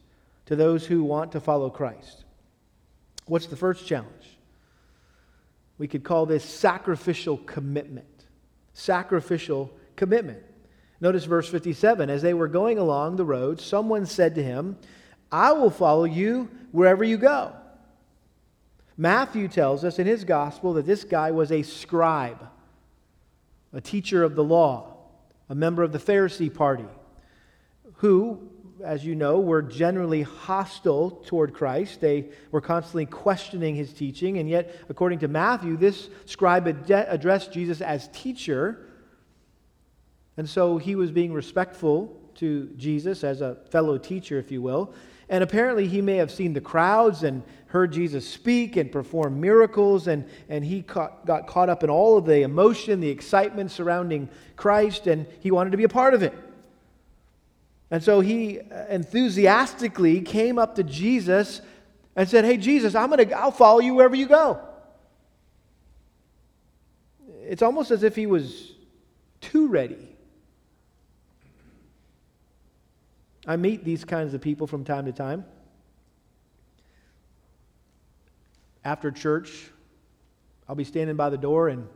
to 0.49 0.57
those 0.57 0.87
who 0.87 1.05
want 1.05 1.33
to 1.33 1.41
follow 1.41 1.69
Christ. 1.69 2.25
What's 3.27 3.49
the 3.49 3.57
first 3.57 3.87
challenge? 3.87 4.39
We 5.77 5.87
could 5.87 6.03
call 6.03 6.25
this 6.25 6.43
sacrificial 6.43 7.37
commitment. 7.37 8.25
Sacrificial 8.73 9.71
commitment. 9.95 10.43
Notice 11.03 11.27
verse 11.27 11.51
57 11.51 12.09
As 12.09 12.23
they 12.23 12.33
were 12.33 12.49
going 12.49 12.79
along 12.79 13.17
the 13.17 13.27
road, 13.27 13.61
someone 13.61 14.07
said 14.07 14.35
to 14.37 14.43
him, 14.43 14.79
I 15.31 15.53
will 15.53 15.69
follow 15.69 16.05
you 16.05 16.49
wherever 16.73 17.05
you 17.05 17.19
go. 17.19 17.53
Matthew 18.97 19.49
tells 19.49 19.85
us 19.85 19.99
in 19.99 20.07
his 20.07 20.25
gospel 20.25 20.73
that 20.73 20.87
this 20.87 21.05
guy 21.05 21.31
was 21.31 21.53
a 21.53 21.61
scribe, 21.61 22.49
a 23.75 23.83
teacher 23.83 24.25
of 24.25 24.35
the 24.35 24.43
law, 24.43 24.97
a 25.51 25.55
member 25.55 25.83
of 25.83 25.93
the 25.93 25.99
Pharisee 25.99 26.53
party, 26.53 26.89
who, 27.97 28.49
as 28.85 29.05
you 29.05 29.15
know, 29.15 29.41
were 29.41 29.63
generally 29.63 30.23
hostile 30.23 31.23
toward 31.27 31.53
Christ. 31.53 32.01
They 32.01 32.27
were 32.51 32.61
constantly 32.61 33.07
questioning 33.07 33.75
his 33.75 33.93
teaching, 33.93 34.39
and 34.39 34.49
yet, 34.49 34.75
according 34.89 35.21
to 35.21 35.29
Matthew, 35.29 35.77
this 35.77 36.09
scribe 36.27 36.67
addressed 36.89 37.53
Jesus 37.53 37.81
as 37.81 38.09
teacher. 38.09 38.87
And 40.37 40.49
so 40.49 40.79
he 40.79 40.95
was 40.95 41.11
being 41.11 41.33
respectful 41.33 42.21
to 42.37 42.67
Jesus 42.77 43.25
as 43.25 43.41
a 43.41 43.57
fellow 43.71 43.99
teacher, 43.99 44.39
if 44.39 44.53
you 44.53 44.63
will. 44.63 44.95
And 45.29 45.43
apparently, 45.43 45.89
he 45.89 46.01
may 46.01 46.17
have 46.17 46.31
seen 46.31 46.53
the 46.53 46.61
crowds 46.61 47.23
and 47.23 47.43
heard 47.67 47.93
Jesus 47.93 48.27
speak 48.27 48.77
and 48.77 48.91
perform 48.91 49.41
miracles, 49.41 50.07
and, 50.07 50.25
and 50.49 50.65
he 50.65 50.83
caught, 50.83 51.27
got 51.27 51.47
caught 51.47 51.69
up 51.69 51.85
in 51.85 51.91
all 51.91 52.17
of 52.17 52.25
the 52.25 52.43
emotion, 52.43 53.01
the 53.01 53.11
excitement 53.11 53.71
surrounding 53.71 54.29
Christ, 54.57 55.07
and 55.07 55.27
he 55.41 55.51
wanted 55.51 55.71
to 55.71 55.77
be 55.77 55.85
a 55.85 55.89
part 55.89 56.15
of 56.15 56.23
it. 56.23 56.33
And 57.91 58.03
so 58.03 58.21
he 58.21 58.61
uh, 58.61 58.87
enthusiastically 58.89 60.21
came 60.21 60.59
up 60.59 60.75
to 60.77 60.83
Jesus 60.83 61.63
and 62.15 62.29
said, 62.29 62.45
Hey, 62.45 62.57
Jesus, 62.57 62.95
I'm 62.95 63.11
gonna, 63.11 63.31
I'll 63.35 63.51
follow 63.51 63.81
you 63.81 63.95
wherever 63.95 64.17
you 64.17 64.27
go. 64.27 64.61
It's 67.43 67.63
almost 67.63 67.91
as 67.91 68.03
if 68.03 68.15
he 68.15 68.27
was 68.27 68.73
too 69.41 69.69
ready. 69.69 70.17
I 73.47 73.57
meet 73.57 73.83
these 73.85 74.05
kinds 74.05 74.35
of 74.35 74.43
people 74.43 74.67
from 74.67 74.85
time 74.85 75.07
to 75.07 75.13
time. 75.13 75.47
After 78.85 79.11
church, 79.11 79.71
I'll 80.69 80.75
be 80.75 80.85
standing 80.85 81.17
by 81.17 81.31
the 81.31 81.39
door, 81.39 81.69
and 81.69 81.89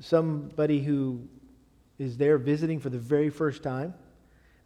somebody 0.00 0.80
who 0.80 1.26
is 1.98 2.16
there 2.16 2.38
visiting 2.38 2.78
for 2.78 2.90
the 2.90 2.98
very 2.98 3.30
first 3.30 3.64
time, 3.64 3.94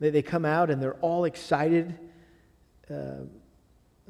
they, 0.00 0.10
they 0.10 0.22
come 0.22 0.44
out 0.44 0.70
and 0.70 0.82
they're 0.82 0.94
all 0.94 1.24
excited 1.24 1.98
uh, 2.90 3.24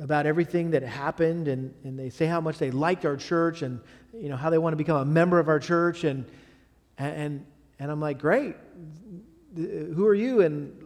about 0.00 0.26
everything 0.26 0.70
that 0.70 0.82
happened, 0.82 1.48
and, 1.48 1.74
and 1.84 1.98
they 1.98 2.10
say 2.10 2.26
how 2.26 2.40
much 2.40 2.58
they 2.58 2.70
liked 2.70 3.04
our 3.04 3.16
church 3.16 3.62
and 3.62 3.80
you 4.14 4.28
know 4.28 4.36
how 4.36 4.50
they 4.50 4.58
want 4.58 4.72
to 4.72 4.76
become 4.76 4.96
a 4.96 5.04
member 5.04 5.38
of 5.38 5.48
our 5.48 5.58
church, 5.58 6.04
and 6.04 6.24
and 6.96 7.44
and 7.78 7.90
I'm 7.90 8.00
like, 8.00 8.18
great. 8.18 8.56
Who 9.56 10.06
are 10.06 10.14
you? 10.14 10.42
And 10.42 10.76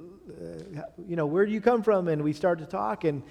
uh, 0.76 0.82
you 1.06 1.16
know, 1.16 1.26
where 1.26 1.44
do 1.44 1.52
you 1.52 1.60
come 1.60 1.82
from? 1.82 2.08
And 2.08 2.22
we 2.22 2.32
start 2.32 2.58
to 2.60 2.66
talk, 2.66 3.04
and 3.04 3.22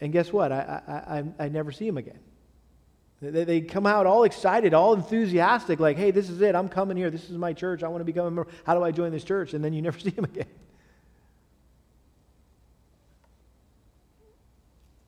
and 0.00 0.12
guess 0.12 0.32
what? 0.32 0.52
I, 0.52 0.82
I, 0.86 0.92
I, 0.92 1.24
I 1.46 1.48
never 1.48 1.72
see 1.72 1.86
him 1.86 1.96
again. 1.96 2.18
They, 3.32 3.44
they 3.44 3.60
come 3.60 3.86
out 3.86 4.06
all 4.06 4.24
excited, 4.24 4.74
all 4.74 4.94
enthusiastic, 4.94 5.80
like, 5.80 5.96
hey, 5.96 6.10
this 6.10 6.28
is 6.28 6.40
it. 6.40 6.54
I'm 6.54 6.68
coming 6.68 6.96
here. 6.96 7.10
This 7.10 7.30
is 7.30 7.36
my 7.36 7.52
church. 7.52 7.82
I 7.82 7.88
want 7.88 8.00
to 8.00 8.04
become 8.04 8.26
a 8.26 8.30
member. 8.30 8.50
How 8.64 8.74
do 8.74 8.84
I 8.84 8.90
join 8.90 9.12
this 9.12 9.24
church? 9.24 9.54
And 9.54 9.64
then 9.64 9.72
you 9.72 9.82
never 9.82 9.98
see 10.00 10.10
them 10.10 10.24
again. 10.24 10.46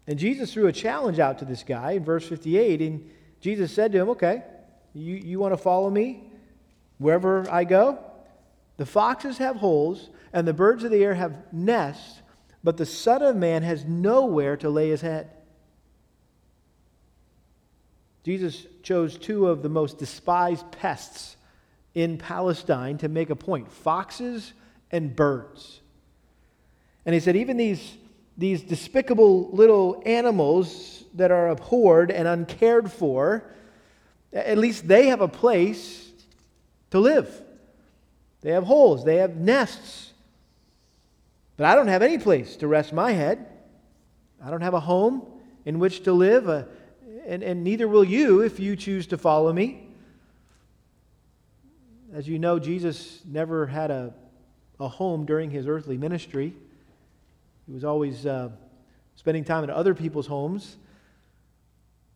And 0.06 0.18
Jesus 0.18 0.52
threw 0.52 0.66
a 0.68 0.72
challenge 0.72 1.18
out 1.18 1.38
to 1.40 1.44
this 1.44 1.62
guy 1.62 1.92
in 1.92 2.04
verse 2.04 2.26
58. 2.28 2.80
And 2.80 3.10
Jesus 3.40 3.72
said 3.72 3.92
to 3.92 3.98
him, 3.98 4.08
Okay, 4.10 4.42
you, 4.94 5.16
you 5.16 5.38
want 5.38 5.52
to 5.52 5.58
follow 5.58 5.90
me 5.90 6.30
wherever 6.98 7.48
I 7.50 7.64
go? 7.64 7.98
The 8.76 8.86
foxes 8.86 9.38
have 9.38 9.56
holes, 9.56 10.10
and 10.32 10.46
the 10.46 10.52
birds 10.52 10.84
of 10.84 10.90
the 10.90 11.02
air 11.02 11.14
have 11.14 11.52
nests, 11.52 12.20
but 12.62 12.76
the 12.76 12.86
Son 12.86 13.22
of 13.22 13.36
Man 13.36 13.62
has 13.62 13.84
nowhere 13.84 14.56
to 14.58 14.68
lay 14.68 14.90
his 14.90 15.00
head. 15.00 15.30
Jesus 18.26 18.66
chose 18.82 19.16
two 19.16 19.46
of 19.46 19.62
the 19.62 19.68
most 19.68 19.98
despised 19.98 20.68
pests 20.72 21.36
in 21.94 22.18
Palestine 22.18 22.98
to 22.98 23.08
make 23.08 23.30
a 23.30 23.36
point 23.36 23.70
foxes 23.70 24.52
and 24.90 25.14
birds. 25.14 25.80
And 27.04 27.14
he 27.14 27.20
said, 27.20 27.36
even 27.36 27.56
these, 27.56 27.96
these 28.36 28.62
despicable 28.62 29.50
little 29.52 30.02
animals 30.04 31.04
that 31.14 31.30
are 31.30 31.50
abhorred 31.50 32.10
and 32.10 32.26
uncared 32.26 32.90
for, 32.90 33.44
at 34.32 34.58
least 34.58 34.88
they 34.88 35.06
have 35.06 35.20
a 35.20 35.28
place 35.28 36.10
to 36.90 36.98
live. 36.98 37.30
They 38.40 38.50
have 38.50 38.64
holes, 38.64 39.04
they 39.04 39.18
have 39.18 39.36
nests. 39.36 40.12
But 41.56 41.66
I 41.66 41.76
don't 41.76 41.86
have 41.86 42.02
any 42.02 42.18
place 42.18 42.56
to 42.56 42.66
rest 42.66 42.92
my 42.92 43.12
head. 43.12 43.46
I 44.44 44.50
don't 44.50 44.62
have 44.62 44.74
a 44.74 44.80
home 44.80 45.24
in 45.64 45.78
which 45.78 46.02
to 46.02 46.12
live, 46.12 46.66
and, 47.26 47.42
and 47.42 47.64
neither 47.64 47.88
will 47.88 48.04
you 48.04 48.40
if 48.40 48.60
you 48.60 48.76
choose 48.76 49.08
to 49.08 49.18
follow 49.18 49.52
me. 49.52 49.88
As 52.14 52.28
you 52.28 52.38
know, 52.38 52.58
Jesus 52.58 53.20
never 53.26 53.66
had 53.66 53.90
a, 53.90 54.14
a 54.78 54.88
home 54.88 55.26
during 55.26 55.50
his 55.50 55.66
earthly 55.66 55.98
ministry. 55.98 56.54
He 57.66 57.72
was 57.72 57.84
always 57.84 58.24
uh, 58.24 58.50
spending 59.16 59.44
time 59.44 59.64
in 59.64 59.70
other 59.70 59.94
people's 59.94 60.26
homes. 60.26 60.76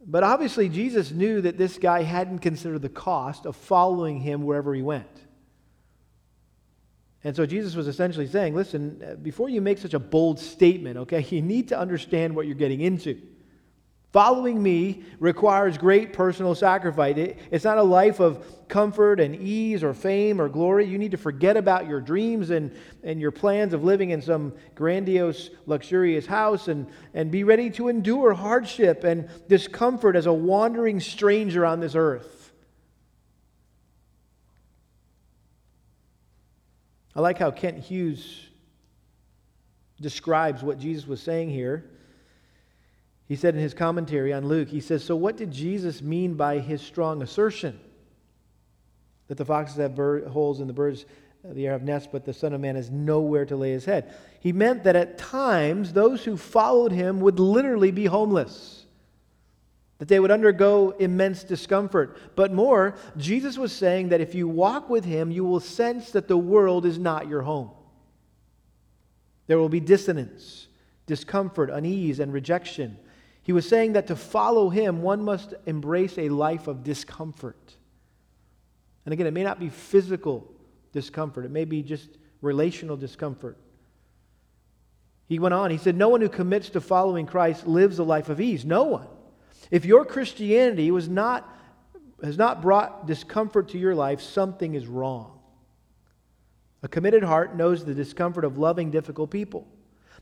But 0.06 0.22
obviously, 0.22 0.68
Jesus 0.68 1.10
knew 1.10 1.42
that 1.42 1.58
this 1.58 1.76
guy 1.76 2.02
hadn't 2.02 2.38
considered 2.38 2.80
the 2.80 2.88
cost 2.88 3.44
of 3.44 3.56
following 3.56 4.20
him 4.20 4.44
wherever 4.44 4.72
he 4.74 4.80
went. 4.80 5.06
And 7.22 7.36
so 7.36 7.44
Jesus 7.44 7.74
was 7.74 7.86
essentially 7.86 8.26
saying, 8.26 8.54
listen, 8.54 9.18
before 9.22 9.50
you 9.50 9.60
make 9.60 9.76
such 9.76 9.92
a 9.92 9.98
bold 9.98 10.38
statement, 10.38 10.96
okay, 10.98 11.20
you 11.30 11.42
need 11.42 11.68
to 11.68 11.78
understand 11.78 12.34
what 12.34 12.46
you're 12.46 12.54
getting 12.54 12.80
into. 12.80 13.20
Following 14.12 14.60
me 14.60 15.04
requires 15.20 15.78
great 15.78 16.12
personal 16.12 16.56
sacrifice. 16.56 17.14
it's 17.52 17.64
not 17.64 17.78
a 17.78 17.82
life 17.82 18.18
of 18.18 18.44
comfort 18.66 19.20
and 19.20 19.36
ease 19.36 19.84
or 19.84 19.94
fame 19.94 20.40
or 20.40 20.48
glory. 20.48 20.84
You 20.84 20.98
need 20.98 21.12
to 21.12 21.16
forget 21.16 21.56
about 21.56 21.86
your 21.86 22.00
dreams 22.00 22.50
and, 22.50 22.74
and 23.04 23.20
your 23.20 23.30
plans 23.30 23.72
of 23.72 23.84
living 23.84 24.10
in 24.10 24.20
some 24.20 24.52
grandiose, 24.74 25.50
luxurious 25.66 26.26
house 26.26 26.66
and, 26.66 26.88
and 27.14 27.30
be 27.30 27.44
ready 27.44 27.70
to 27.70 27.86
endure 27.86 28.34
hardship 28.34 29.04
and 29.04 29.28
discomfort 29.48 30.16
as 30.16 30.26
a 30.26 30.32
wandering 30.32 30.98
stranger 30.98 31.64
on 31.64 31.78
this 31.78 31.94
earth. 31.94 32.52
I 37.14 37.20
like 37.20 37.38
how 37.38 37.52
Kent 37.52 37.78
Hughes 37.78 38.48
describes 40.00 40.64
what 40.64 40.80
Jesus 40.80 41.06
was 41.06 41.20
saying 41.20 41.50
here. 41.50 41.84
He 43.30 43.36
said 43.36 43.54
in 43.54 43.60
his 43.60 43.74
commentary 43.74 44.32
on 44.32 44.48
Luke, 44.48 44.68
he 44.68 44.80
says, 44.80 45.04
So 45.04 45.14
what 45.14 45.36
did 45.36 45.52
Jesus 45.52 46.02
mean 46.02 46.34
by 46.34 46.58
his 46.58 46.82
strong 46.82 47.22
assertion? 47.22 47.78
That 49.28 49.38
the 49.38 49.44
foxes 49.44 49.76
have 49.76 49.94
bird, 49.94 50.26
holes 50.26 50.58
and 50.58 50.68
the 50.68 50.74
birds 50.74 51.06
the 51.44 51.66
air 51.66 51.72
have 51.72 51.84
nests, 51.84 52.08
but 52.10 52.24
the 52.24 52.34
Son 52.34 52.52
of 52.52 52.60
Man 52.60 52.74
has 52.74 52.90
nowhere 52.90 53.46
to 53.46 53.54
lay 53.54 53.70
his 53.70 53.84
head. 53.84 54.12
He 54.40 54.52
meant 54.52 54.82
that 54.82 54.96
at 54.96 55.16
times 55.16 55.92
those 55.92 56.24
who 56.24 56.36
followed 56.36 56.90
him 56.90 57.20
would 57.20 57.38
literally 57.38 57.92
be 57.92 58.06
homeless 58.06 58.84
that 59.98 60.08
they 60.08 60.18
would 60.18 60.32
undergo 60.32 60.90
immense 60.98 61.44
discomfort. 61.44 62.16
But 62.34 62.52
more, 62.52 62.96
Jesus 63.16 63.56
was 63.56 63.70
saying 63.70 64.08
that 64.08 64.20
if 64.20 64.34
you 64.34 64.48
walk 64.48 64.90
with 64.90 65.04
him, 65.04 65.30
you 65.30 65.44
will 65.44 65.60
sense 65.60 66.10
that 66.12 66.26
the 66.26 66.36
world 66.36 66.84
is 66.84 66.98
not 66.98 67.28
your 67.28 67.42
home. 67.42 67.70
There 69.46 69.58
will 69.58 69.68
be 69.68 69.78
dissonance, 69.78 70.66
discomfort, 71.06 71.70
unease, 71.70 72.18
and 72.18 72.32
rejection. 72.32 72.98
He 73.42 73.52
was 73.52 73.68
saying 73.68 73.94
that 73.94 74.08
to 74.08 74.16
follow 74.16 74.68
him, 74.68 75.02
one 75.02 75.22
must 75.22 75.54
embrace 75.66 76.18
a 76.18 76.28
life 76.28 76.68
of 76.68 76.84
discomfort. 76.84 77.74
And 79.04 79.12
again, 79.12 79.26
it 79.26 79.32
may 79.32 79.42
not 79.42 79.58
be 79.58 79.70
physical 79.70 80.52
discomfort, 80.92 81.44
it 81.44 81.50
may 81.50 81.64
be 81.64 81.82
just 81.82 82.08
relational 82.42 82.96
discomfort. 82.96 83.56
He 85.26 85.38
went 85.38 85.54
on, 85.54 85.70
he 85.70 85.78
said, 85.78 85.96
No 85.96 86.08
one 86.08 86.20
who 86.20 86.28
commits 86.28 86.70
to 86.70 86.80
following 86.80 87.24
Christ 87.24 87.66
lives 87.66 87.98
a 87.98 88.04
life 88.04 88.28
of 88.28 88.40
ease. 88.40 88.64
No 88.64 88.82
one. 88.82 89.06
If 89.70 89.84
your 89.84 90.04
Christianity 90.04 90.90
was 90.90 91.08
not, 91.08 91.48
has 92.22 92.36
not 92.36 92.60
brought 92.60 93.06
discomfort 93.06 93.68
to 93.68 93.78
your 93.78 93.94
life, 93.94 94.20
something 94.20 94.74
is 94.74 94.86
wrong. 94.86 95.38
A 96.82 96.88
committed 96.88 97.22
heart 97.22 97.54
knows 97.54 97.84
the 97.84 97.94
discomfort 97.94 98.44
of 98.44 98.58
loving 98.58 98.90
difficult 98.90 99.30
people, 99.30 99.68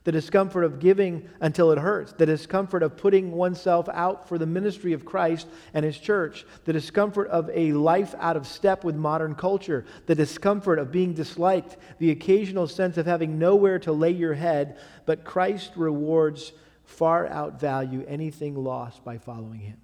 the 0.09 0.13
discomfort 0.13 0.65
of 0.65 0.79
giving 0.79 1.29
until 1.43 1.71
it 1.71 1.77
hurts, 1.77 2.15
the 2.15 2.25
discomfort 2.25 2.83
of 2.83 2.97
putting 2.97 3.31
oneself 3.31 3.91
out 3.93 4.27
for 4.27 4.39
the 4.39 4.47
ministry 4.47 4.95
of 4.95 5.05
Christ 5.05 5.47
and 5.75 5.85
His 5.85 5.99
church, 5.99 6.47
the 6.65 6.73
discomfort 6.73 7.29
of 7.29 7.51
a 7.53 7.73
life 7.73 8.15
out 8.19 8.35
of 8.35 8.47
step 8.47 8.85
with 8.85 8.97
modern 8.97 9.35
culture, 9.35 9.85
the 10.07 10.15
discomfort 10.15 10.79
of 10.79 10.91
being 10.91 11.13
disliked, 11.13 11.77
the 11.99 12.11
occasional 12.11 12.67
sense 12.67 12.97
of 12.97 13.05
having 13.05 13.39
nowhere 13.39 13.79
to 13.81 13.93
lay 13.93 14.13
your 14.13 14.33
head, 14.33 14.79
but 15.05 15.25
Christ 15.25 15.73
rewards 15.77 16.55
far 16.85 17.29
outvalue 17.29 18.03
anything 18.09 18.55
lost 18.55 19.05
by 19.05 19.19
following 19.19 19.61
him. 19.61 19.77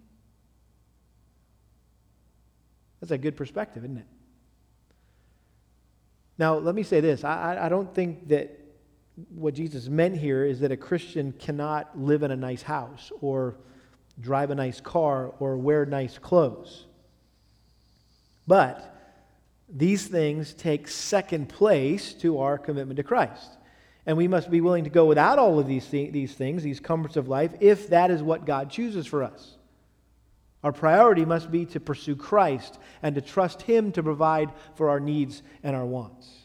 That's 3.02 3.12
a 3.12 3.18
good 3.18 3.36
perspective, 3.36 3.84
isn't 3.84 3.98
it? 3.98 4.06
Now, 6.38 6.54
let 6.54 6.74
me 6.74 6.82
say 6.82 7.00
this 7.00 7.24
I, 7.24 7.58
I 7.60 7.68
don't 7.68 7.94
think 7.94 8.28
that 8.28 8.63
what 9.28 9.54
Jesus 9.54 9.88
meant 9.88 10.16
here 10.16 10.44
is 10.44 10.60
that 10.60 10.72
a 10.72 10.76
Christian 10.76 11.32
cannot 11.32 11.98
live 11.98 12.22
in 12.22 12.30
a 12.30 12.36
nice 12.36 12.62
house 12.62 13.12
or 13.20 13.56
drive 14.20 14.50
a 14.50 14.54
nice 14.54 14.80
car 14.80 15.32
or 15.38 15.56
wear 15.56 15.86
nice 15.86 16.18
clothes. 16.18 16.86
But 18.46 18.90
these 19.68 20.06
things 20.06 20.52
take 20.54 20.88
second 20.88 21.48
place 21.48 22.12
to 22.14 22.38
our 22.38 22.58
commitment 22.58 22.96
to 22.96 23.02
Christ. 23.02 23.48
And 24.06 24.16
we 24.16 24.28
must 24.28 24.50
be 24.50 24.60
willing 24.60 24.84
to 24.84 24.90
go 24.90 25.06
without 25.06 25.38
all 25.38 25.58
of 25.58 25.66
these, 25.66 25.86
th- 25.86 26.12
these 26.12 26.34
things, 26.34 26.62
these 26.62 26.80
comforts 26.80 27.16
of 27.16 27.28
life, 27.28 27.54
if 27.60 27.88
that 27.88 28.10
is 28.10 28.22
what 28.22 28.44
God 28.44 28.70
chooses 28.70 29.06
for 29.06 29.22
us. 29.22 29.56
Our 30.62 30.72
priority 30.72 31.24
must 31.24 31.50
be 31.50 31.64
to 31.66 31.80
pursue 31.80 32.16
Christ 32.16 32.78
and 33.02 33.14
to 33.14 33.20
trust 33.20 33.62
Him 33.62 33.92
to 33.92 34.02
provide 34.02 34.50
for 34.74 34.90
our 34.90 35.00
needs 35.00 35.42
and 35.62 35.74
our 35.74 35.86
wants. 35.86 36.43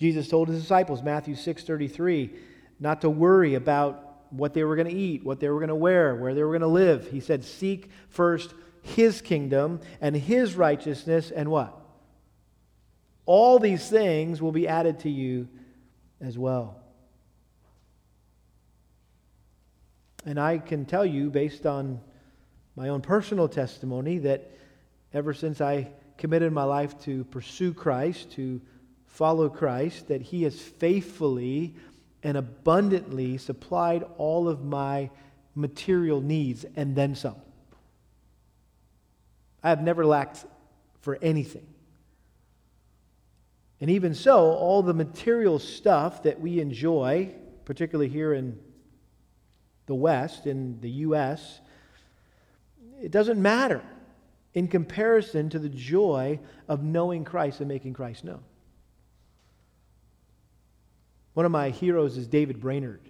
Jesus 0.00 0.28
told 0.28 0.48
his 0.48 0.62
disciples, 0.62 1.02
Matthew 1.02 1.34
6:33, 1.34 2.34
not 2.80 3.02
to 3.02 3.10
worry 3.10 3.54
about 3.54 4.32
what 4.32 4.54
they 4.54 4.64
were 4.64 4.74
going 4.74 4.88
to 4.88 4.94
eat, 4.94 5.26
what 5.26 5.40
they 5.40 5.50
were 5.50 5.58
going 5.58 5.68
to 5.68 5.74
wear, 5.74 6.16
where 6.16 6.34
they 6.34 6.42
were 6.42 6.58
going 6.58 6.62
to 6.62 6.66
live. 6.68 7.10
He 7.10 7.20
said, 7.20 7.44
"Seek 7.44 7.90
first 8.08 8.54
his 8.80 9.20
kingdom 9.20 9.78
and 10.00 10.16
his 10.16 10.56
righteousness 10.56 11.30
and 11.30 11.50
what? 11.50 11.78
All 13.26 13.58
these 13.58 13.90
things 13.90 14.40
will 14.40 14.52
be 14.52 14.66
added 14.66 15.00
to 15.00 15.10
you 15.10 15.48
as 16.18 16.38
well." 16.38 16.80
And 20.24 20.40
I 20.40 20.56
can 20.58 20.86
tell 20.86 21.04
you 21.04 21.28
based 21.28 21.66
on 21.66 22.00
my 22.74 22.88
own 22.88 23.02
personal 23.02 23.48
testimony 23.48 24.16
that 24.18 24.50
ever 25.12 25.34
since 25.34 25.60
I 25.60 25.92
committed 26.16 26.54
my 26.54 26.64
life 26.64 26.98
to 27.02 27.24
pursue 27.24 27.74
Christ, 27.74 28.30
to 28.32 28.62
follow 29.10 29.48
Christ, 29.48 30.08
that 30.08 30.22
He 30.22 30.44
has 30.44 30.58
faithfully 30.58 31.74
and 32.22 32.36
abundantly 32.36 33.38
supplied 33.38 34.04
all 34.18 34.48
of 34.48 34.64
my 34.64 35.10
material 35.54 36.20
needs 36.20 36.64
and 36.76 36.94
then 36.94 37.14
some. 37.14 37.36
I 39.62 39.68
have 39.68 39.82
never 39.82 40.06
lacked 40.06 40.44
for 41.00 41.18
anything. 41.20 41.66
And 43.80 43.90
even 43.90 44.14
so, 44.14 44.52
all 44.52 44.82
the 44.82 44.94
material 44.94 45.58
stuff 45.58 46.22
that 46.24 46.40
we 46.40 46.60
enjoy, 46.60 47.34
particularly 47.64 48.10
here 48.10 48.34
in 48.34 48.58
the 49.86 49.94
West, 49.94 50.46
in 50.46 50.80
the 50.80 50.90
U.S., 50.90 51.60
it 53.00 53.10
doesn't 53.10 53.40
matter 53.40 53.82
in 54.52 54.68
comparison 54.68 55.48
to 55.50 55.58
the 55.58 55.68
joy 55.68 56.38
of 56.68 56.82
knowing 56.82 57.24
Christ 57.24 57.60
and 57.60 57.68
making 57.68 57.94
Christ 57.94 58.24
known. 58.24 58.42
One 61.34 61.46
of 61.46 61.52
my 61.52 61.70
heroes 61.70 62.16
is 62.16 62.26
David 62.26 62.60
Brainerd. 62.60 63.08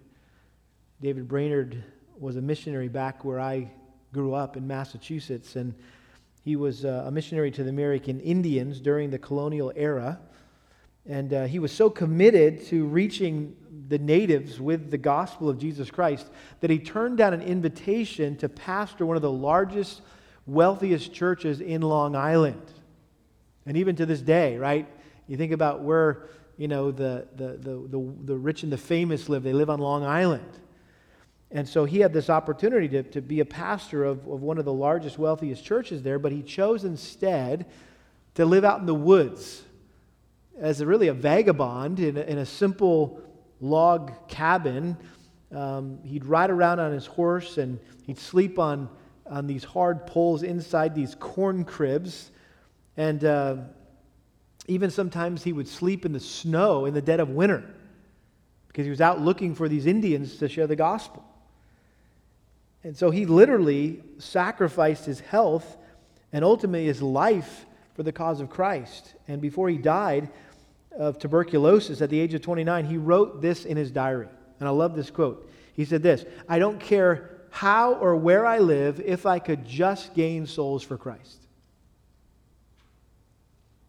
David 1.01 1.27
Brainerd 1.27 1.83
was 2.19 2.37
a 2.37 2.43
missionary 2.43 2.89
back 2.89 3.25
where 3.25 3.41
I 3.41 3.71
grew 4.13 4.35
up 4.35 4.59
in 4.59 4.67
Massachusetts, 4.67 5.57
and 5.57 5.75
he 6.45 6.55
was 6.55 6.85
uh, 6.85 7.05
a 7.07 7.11
missionary 7.11 7.51
to 7.53 7.65
the 7.65 7.71
American 7.71 8.21
Indians 8.21 8.79
during 8.79 9.09
the 9.09 9.19
colonial 9.19 9.73
era. 9.75 10.21
And 11.07 11.33
uh, 11.33 11.47
he 11.47 11.59
was 11.59 11.73
so 11.73 11.89
committed 11.89 12.67
to 12.67 12.85
reaching 12.85 13.57
the 13.89 13.99
natives 13.99 14.61
with 14.61 14.91
the 14.91 14.99
gospel 14.99 15.49
of 15.49 15.59
Jesus 15.59 15.91
Christ 15.91 16.27
that 16.61 16.69
he 16.69 16.79
turned 16.79 17.17
down 17.17 17.33
an 17.33 17.41
invitation 17.41 18.37
to 18.37 18.51
pastor 18.51 19.07
one 19.07 19.17
of 19.17 19.23
the 19.23 19.31
largest, 19.31 20.03
wealthiest 20.47 21.15
churches 21.15 21.63
in 21.63 21.81
Long 21.81 22.15
Island. 22.15 22.71
And 23.65 23.79
even 23.79 23.97
to 23.97 24.05
this 24.05 24.21
day, 24.21 24.59
right? 24.59 24.87
You 25.27 25.39
think 25.39 25.53
about 25.53 25.81
where 25.81 26.29
you 26.61 26.69
know, 26.69 26.91
the, 26.91 27.27
the, 27.37 27.57
the, 27.57 28.15
the, 28.23 28.37
rich 28.37 28.65
and 28.65 28.71
the 28.71 28.77
famous 28.77 29.31
live. 29.31 29.43
They 29.43 29.55
live 29.55 29.71
on 29.71 29.81
Long 29.81 30.05
Island. 30.05 30.59
And 31.51 31.67
so 31.67 31.87
he 31.87 32.01
had 32.01 32.13
this 32.13 32.29
opportunity 32.29 32.87
to, 32.91 33.03
to 33.03 33.23
be 33.23 33.41
a 33.41 33.47
pastor 33.47 34.05
of, 34.05 34.29
of 34.29 34.43
one 34.43 34.59
of 34.59 34.67
the 34.67 34.73
largest, 34.73 35.19
wealthiest 35.19 35.65
churches 35.65 36.03
there, 36.03 36.19
but 36.19 36.33
he 36.33 36.43
chose 36.43 36.85
instead 36.85 37.65
to 38.35 38.45
live 38.45 38.63
out 38.63 38.79
in 38.79 38.85
the 38.85 38.95
woods 38.95 39.63
as 40.61 40.83
a, 40.83 40.87
really 40.87 41.09
a 41.09 41.15
vagabond 41.15 41.99
in 41.99 42.19
a, 42.19 42.21
in 42.21 42.37
a 42.37 42.45
simple 42.45 43.23
log 43.63 44.13
cabin. 44.29 44.99
Um, 45.53 45.99
he'd 46.05 46.27
ride 46.27 46.51
around 46.51 46.79
on 46.79 46.93
his 46.93 47.07
horse 47.07 47.57
and 47.57 47.81
he'd 48.07 48.19
sleep 48.19 48.59
on, 48.59 48.91
on 49.25 49.47
these 49.47 49.65
hard 49.65 50.07
poles 50.07 50.43
inside 50.43 50.95
these 50.95 51.15
corn 51.15 51.65
cribs. 51.65 52.31
And 52.99 53.25
uh, 53.25 53.57
even 54.67 54.91
sometimes 54.91 55.43
he 55.43 55.53
would 55.53 55.69
sleep 55.69 56.05
in 56.05 56.13
the 56.13 56.21
snow 56.21 56.87
in 56.87 56.95
the 56.95 57.03
dead 57.03 57.21
of 57.21 57.31
winter 57.31 57.65
because 58.69 58.85
he 58.85 58.91
was 58.91 59.01
out 59.01 59.21
looking 59.21 59.55
for 59.55 59.69
these 59.69 59.87
Indians 59.87 60.37
to 60.37 60.49
share 60.49 60.67
the 60.67 60.77
gospel. 60.77 61.25
And 62.85 62.97
so 62.97 63.11
he 63.11 63.27
literally 63.27 64.03
sacrificed 64.19 65.05
his 65.05 65.21
health 65.21 65.77
and 66.33 66.45
ultimately 66.45 66.87
his 66.87 67.03
life 67.03 67.67
for 67.95 68.03
the 68.03 68.13
cause 68.13 68.41
of 68.41 68.49
Christ. 68.49 69.15
And 69.29 69.41
before 69.41 69.69
he 69.69 69.77
died 69.77 70.31
of 70.97 71.19
tuberculosis 71.19 72.01
at 72.01 72.11
the 72.11 72.19
age 72.19 72.35
of 72.35 72.43
29, 72.43 72.85
he 72.87 72.97
wrote 72.97 73.43
this 73.43 73.65
in 73.65 73.77
his 73.77 73.91
diary. 73.91 74.29
And 74.59 74.69
I 74.69 74.73
love 74.73 74.95
this 74.95 75.11
quote. 75.11 75.51
He 75.75 75.85
said 75.85 76.03
this 76.03 76.25
I 76.49 76.59
don't 76.59 76.79
care 76.81 77.31
how 77.51 77.95
or 77.95 78.15
where 78.17 78.47
I 78.47 78.59
live 78.59 79.01
if 79.01 79.27
I 79.27 79.39
could 79.39 79.67
just 79.67 80.15
gain 80.15 80.47
souls 80.47 80.83
for 80.83 80.97
Christ. 80.97 81.39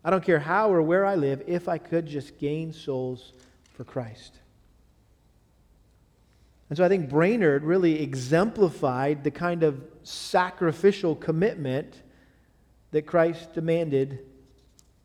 I 0.03 0.09
don't 0.09 0.23
care 0.23 0.39
how 0.39 0.71
or 0.71 0.81
where 0.81 1.05
I 1.05 1.15
live 1.15 1.43
if 1.47 1.67
I 1.67 1.77
could 1.77 2.07
just 2.07 2.39
gain 2.39 2.73
souls 2.73 3.33
for 3.73 3.83
Christ. 3.83 4.33
And 6.69 6.77
so 6.77 6.85
I 6.85 6.87
think 6.87 7.09
Brainerd 7.09 7.63
really 7.63 8.01
exemplified 8.01 9.23
the 9.23 9.31
kind 9.31 9.63
of 9.63 9.83
sacrificial 10.03 11.15
commitment 11.15 12.01
that 12.91 13.05
Christ 13.05 13.53
demanded 13.53 14.19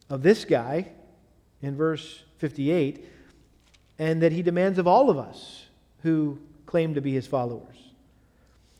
of 0.09 0.23
this 0.23 0.45
guy 0.45 0.89
in 1.63 1.77
verse 1.77 2.23
58, 2.39 3.05
and 3.99 4.23
that 4.23 4.31
he 4.31 4.43
demands 4.43 4.79
of 4.79 4.87
all 4.87 5.11
of 5.11 5.19
us 5.19 5.67
who 6.03 6.39
claim 6.67 6.95
to 6.95 7.01
be 7.01 7.13
his 7.13 7.27
followers. 7.27 7.77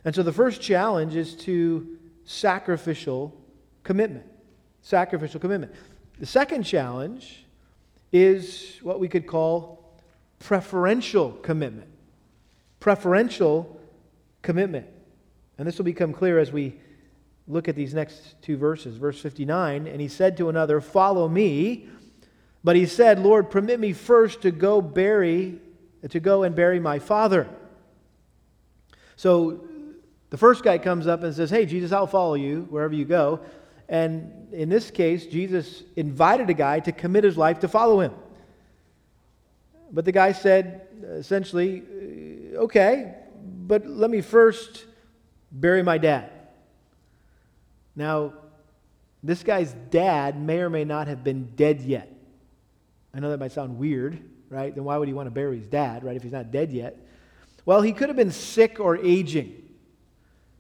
And 0.05 0.15
so 0.15 0.23
the 0.23 0.33
first 0.33 0.61
challenge 0.61 1.17
is 1.17 1.35
to 1.39 1.99
sacrificial 2.25 3.35
commitment. 3.83 4.27
Sacrificial 4.83 5.41
commitment. 5.41 5.73
The 6.19 6.27
second 6.27 6.63
challenge 6.63 7.45
is 8.13 8.79
what 8.83 9.01
we 9.01 9.09
could 9.09 9.27
call 9.27 9.95
preferential 10.39 11.33
commitment. 11.33 11.89
Preferential 12.81 13.81
commitment. 14.43 14.87
And 15.59 15.67
this 15.69 15.77
will 15.77 15.85
become 15.85 16.13
clear 16.13 16.39
as 16.39 16.53
we 16.53 16.79
look 17.49 17.69
at 17.69 17.77
these 17.77 17.95
next 17.95 18.41
two 18.43 18.57
verses. 18.57 18.97
Verse 18.97 19.21
59 19.21 19.87
And 19.87 20.01
he 20.01 20.09
said 20.09 20.37
to 20.39 20.49
another, 20.49 20.81
Follow 20.81 21.29
me. 21.29 21.89
But 22.65 22.77
he 22.77 22.87
said, 22.87 23.21
Lord, 23.21 23.51
permit 23.51 23.79
me 23.79 23.93
first 23.93 24.43
to 24.43 24.51
go 24.51 24.81
bury, 24.81 25.61
to 26.09 26.19
go 26.19 26.43
and 26.43 26.55
bury 26.55 26.81
my 26.81 26.99
father. 26.99 27.49
So 29.15 29.65
the 30.31 30.37
first 30.37 30.65
guy 30.65 30.79
comes 30.79 31.07
up 31.07 31.23
and 31.23 31.35
says, 31.35 31.51
Hey, 31.51 31.67
Jesus, 31.67 31.93
I'll 31.93 32.07
follow 32.07 32.35
you 32.35 32.67
wherever 32.71 32.95
you 32.95 33.05
go. 33.05 33.41
And 33.89 34.53
in 34.53 34.69
this 34.69 34.91
case, 34.91 35.27
Jesus 35.27 35.83
invited 35.95 36.51
a 36.51 36.55
guy 36.55 36.81
to 36.81 36.93
commit 36.93 37.25
his 37.25 37.37
life 37.37 37.61
to 37.61 37.69
follow 37.69 38.01
him. 38.01 38.13
But 39.93 40.05
the 40.05 40.13
guy 40.13 40.33
said, 40.33 40.89
essentially, 41.03 41.83
uh, 42.55 42.63
okay, 42.63 43.15
but 43.67 43.87
let 43.87 44.11
me 44.11 44.21
first 44.21 44.85
bury 45.53 45.83
my 45.83 45.99
dad. 45.99 46.31
Now, 47.95 48.33
this 49.23 49.43
guy's 49.43 49.73
dad 49.91 50.41
may 50.41 50.59
or 50.59 50.71
may 50.71 50.85
not 50.85 51.07
have 51.09 51.23
been 51.23 51.53
dead 51.57 51.81
yet. 51.81 52.13
I 53.15 53.21
know 53.21 53.31
that 53.31 53.39
might 53.39 53.53
sound 53.53 53.79
weird, 53.79 54.21
right? 54.51 54.75
Then 54.75 54.85
why 54.85 54.97
would 54.99 55.09
he 55.09 55.15
want 55.15 55.27
to 55.27 55.31
bury 55.31 55.59
his 55.59 55.67
dad, 55.67 56.05
right, 56.05 56.17
if 56.17 56.23
he's 56.23 56.33
not 56.33 56.51
dead 56.51 56.73
yet? 56.73 56.99
Well, 57.65 57.83
he 57.83 57.93
could 57.93 58.09
have 58.09 58.17
been 58.17 58.33
sick 58.33 58.79
or 58.79 58.97
aging. 58.97 59.63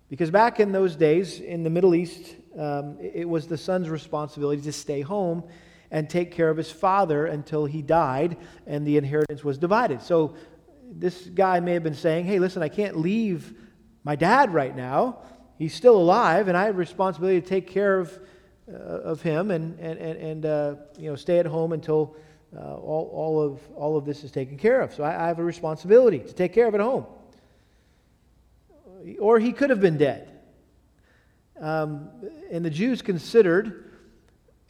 Because 0.08 0.30
back 0.30 0.60
in 0.60 0.72
those 0.72 0.96
days 0.96 1.40
in 1.40 1.64
the 1.64 1.70
Middle 1.70 1.94
East, 1.94 2.34
um, 2.58 2.98
it 3.00 3.28
was 3.28 3.46
the 3.46 3.58
son's 3.58 3.88
responsibility 3.88 4.62
to 4.62 4.72
stay 4.72 5.00
home 5.00 5.44
and 5.90 6.10
take 6.10 6.32
care 6.32 6.50
of 6.50 6.56
his 6.56 6.70
father 6.70 7.26
until 7.26 7.64
he 7.64 7.82
died 7.82 8.36
and 8.66 8.86
the 8.86 8.96
inheritance 8.96 9.44
was 9.44 9.58
divided. 9.58 10.02
So 10.02 10.34
this 10.90 11.26
guy 11.26 11.60
may 11.60 11.74
have 11.74 11.82
been 11.82 11.94
saying, 11.94 12.26
hey, 12.26 12.38
listen, 12.38 12.62
I 12.62 12.68
can't 12.68 12.98
leave 12.98 13.54
my 14.04 14.16
dad 14.16 14.52
right 14.52 14.74
now. 14.74 15.22
He's 15.58 15.74
still 15.74 15.96
alive, 15.96 16.48
and 16.48 16.56
I 16.56 16.64
have 16.64 16.76
responsibility 16.76 17.40
to 17.40 17.46
take 17.46 17.66
care 17.66 17.98
of, 17.98 18.18
uh, 18.70 18.76
of 18.76 19.22
him 19.22 19.50
and, 19.50 19.78
and, 19.80 19.98
and, 19.98 20.18
and 20.18 20.46
uh, 20.46 20.74
you 20.98 21.08
know, 21.08 21.16
stay 21.16 21.38
at 21.38 21.46
home 21.46 21.72
until 21.72 22.16
uh, 22.54 22.74
all, 22.74 23.10
all, 23.12 23.40
of, 23.40 23.60
all 23.74 23.96
of 23.96 24.04
this 24.04 24.22
is 24.22 24.30
taken 24.30 24.58
care 24.58 24.80
of. 24.80 24.94
So 24.94 25.02
I, 25.02 25.24
I 25.24 25.28
have 25.28 25.38
a 25.38 25.44
responsibility 25.44 26.18
to 26.18 26.32
take 26.32 26.52
care 26.52 26.66
of 26.66 26.74
at 26.74 26.80
home. 26.80 27.06
Or 29.18 29.38
he 29.38 29.52
could 29.52 29.70
have 29.70 29.80
been 29.80 29.98
dead. 29.98 30.35
Um, 31.60 32.10
and 32.50 32.64
the 32.64 32.70
Jews 32.70 33.02
considered 33.02 33.86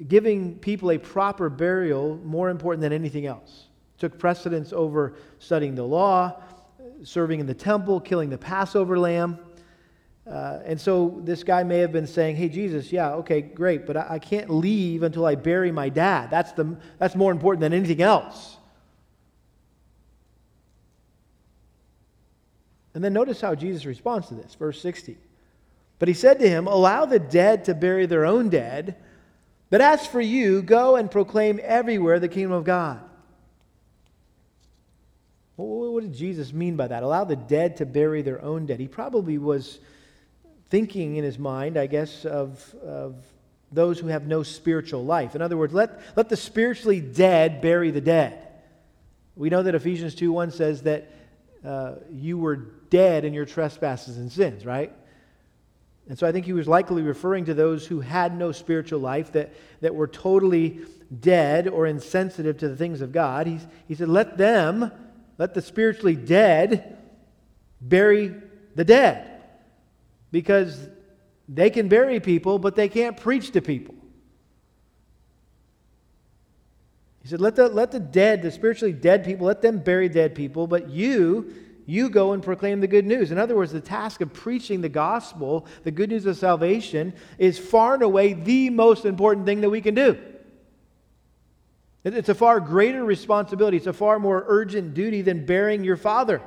giving 0.07 0.59
people 0.59 0.91
a 0.91 0.99
proper 0.99 1.49
burial 1.49 2.17
more 2.23 2.51
important 2.51 2.83
than 2.83 2.93
anything 2.93 3.27
else. 3.27 3.67
Took 3.99 4.19
precedence 4.19 4.73
over 4.73 5.15
studying 5.39 5.75
the 5.75 5.85
law, 5.85 6.43
serving 7.03 7.41
in 7.41 7.47
the 7.47 7.55
temple, 7.55 8.01
killing 8.01 8.31
the 8.31 8.39
Passover 8.39 8.99
lamb. 8.99 9.39
Uh, 10.31 10.61
and 10.65 10.81
so 10.81 11.21
this 11.25 11.45
guy 11.45 11.63
may 11.63 11.79
have 11.79 11.93
been 11.93 12.07
saying, 12.07 12.37
Hey, 12.37 12.49
Jesus, 12.49 12.93
yeah, 12.93 13.15
okay, 13.15 13.41
great, 13.41 13.87
but 13.87 13.97
I, 13.97 14.07
I 14.11 14.19
can't 14.19 14.51
leave 14.51 15.03
until 15.03 15.25
I 15.25 15.37
bury 15.37 15.71
my 15.71 15.89
dad. 15.89 16.31
That's, 16.31 16.53
the, 16.53 16.77
that's 16.99 17.15
more 17.15 17.33
important 17.33 17.61
than 17.61 17.73
anything 17.73 18.03
else. 18.03 18.57
And 22.93 23.05
then 23.05 23.13
notice 23.13 23.41
how 23.41 23.55
Jesus 23.55 23.85
responds 23.85 24.29
to 24.29 24.35
this, 24.35 24.55
verse 24.55 24.81
60. 24.81 25.17
But 25.99 26.09
he 26.09 26.15
said 26.15 26.39
to 26.41 26.49
him, 26.49 26.67
Allow 26.67 27.07
the 27.07 27.19
dead 27.19 27.65
to 27.67 27.75
bury 27.75 28.07
their 28.07 28.27
own 28.27 28.49
dead, 28.49 28.97
but 29.71 29.81
as 29.81 30.07
for 30.07 30.21
you, 30.21 30.63
go 30.63 30.97
and 30.97 31.11
proclaim 31.11 31.61
everywhere 31.63 32.21
the 32.21 32.29
kingdom 32.29 32.53
of 32.53 32.65
God. 32.65 33.01
What 35.57 36.03
did 36.03 36.15
Jesus 36.15 36.53
mean 36.53 36.77
by 36.77 36.89
that? 36.89 37.03
Allow 37.03 37.25
the 37.25 37.37
dead 37.37 37.79
to 37.79 37.87
bury 37.87 38.21
their 38.21 38.43
own 38.43 38.67
dead. 38.67 38.79
He 38.79 38.89
probably 38.89 39.39
was 39.39 39.79
thinking 40.69 41.17
in 41.17 41.25
his 41.25 41.39
mind, 41.39 41.79
I 41.79 41.87
guess, 41.87 42.27
of, 42.27 42.75
of 42.85 43.15
those 43.73 43.99
who 43.99 44.09
have 44.09 44.27
no 44.27 44.43
spiritual 44.43 45.05
life. 45.05 45.35
In 45.35 45.41
other 45.41 45.57
words, 45.57 45.73
let, 45.73 46.01
let 46.15 46.29
the 46.29 46.37
spiritually 46.37 47.01
dead 47.01 47.63
bury 47.63 47.91
the 47.91 48.03
dead. 48.03 48.47
We 49.35 49.49
know 49.49 49.63
that 49.63 49.75
Ephesians 49.75 50.15
2 50.15 50.31
1 50.31 50.51
says 50.51 50.83
that 50.83 51.11
uh, 51.65 51.95
you 52.11 52.39
were 52.39 52.57
dead 52.57 53.25
in 53.25 53.33
your 53.33 53.47
trespasses 53.47 54.19
and 54.19 54.31
sins, 54.31 54.65
right? 54.65 54.93
And 56.09 56.19
so 56.19 56.27
I 56.27 56.33
think 56.33 56.47
he 56.47 56.53
was 56.53 56.69
likely 56.69 57.03
referring 57.03 57.47
to 57.47 57.55
those 57.55 57.87
who 57.87 58.01
had 58.01 58.37
no 58.37 58.53
spiritual 58.53 59.01
life, 59.01 59.33
that, 59.33 59.53
that 59.81 59.95
were 59.95 60.07
totally 60.07 60.81
dead 61.21 61.67
or 61.67 61.87
insensitive 61.87 62.59
to 62.59 62.69
the 62.69 62.77
things 62.77 63.01
of 63.01 63.13
God. 63.13 63.47
He, 63.47 63.59
he 63.89 63.95
said, 63.95 64.09
Let 64.09 64.39
them, 64.39 64.93
let 65.39 65.55
the 65.55 65.63
spiritually 65.63 66.15
dead 66.15 66.97
bury 67.81 68.35
the 68.75 68.85
dead. 68.85 69.43
Because 70.31 70.89
they 71.49 71.71
can 71.71 71.89
bury 71.89 72.21
people, 72.21 72.59
but 72.59 72.77
they 72.77 72.89
can't 72.89 73.17
preach 73.17 73.53
to 73.53 73.61
people. 73.61 73.95
He 77.23 77.29
said, 77.29 77.41
let 77.41 77.57
the, 77.57 77.69
let 77.69 77.91
the 77.91 77.99
dead, 77.99 78.43
the 78.43 78.53
spiritually 78.53 78.93
dead 78.93 79.25
people, 79.25 79.49
let 79.49 79.61
them 79.61 79.79
bury 79.79 80.09
dead 80.09 80.37
people, 80.37 80.69
but 80.69 80.91
you, 80.91 81.53
you 81.87 82.11
go 82.11 82.33
and 82.33 82.43
proclaim 82.43 82.81
the 82.81 82.89
good 82.89 83.07
news. 83.07 83.31
In 83.31 83.39
other 83.39 83.55
words, 83.55 83.73
the 83.73 83.81
task 83.81 84.21
of 84.21 84.33
preaching 84.33 84.81
the 84.81 84.89
gospel, 84.89 85.67
the 85.85 85.93
good 85.93 86.11
news 86.11 86.27
of 86.27 86.37
salvation, 86.37 87.15
is 87.39 87.59
far 87.59 87.95
and 87.95 88.03
away 88.03 88.33
the 88.33 88.71
most 88.71 89.05
important 89.05 89.47
thing 89.47 89.61
that 89.61 89.71
we 89.71 89.81
can 89.81 89.95
do. 89.95 90.19
It's 92.05 92.29
a 92.29 92.35
far 92.35 92.61
greater 92.61 93.05
responsibility, 93.05 93.77
it's 93.77 93.87
a 93.87 93.93
far 93.93 94.19
more 94.19 94.45
urgent 94.47 94.95
duty 94.95 95.23
than 95.23 95.47
burying 95.47 95.83
your 95.83 95.97
father. 95.97 96.43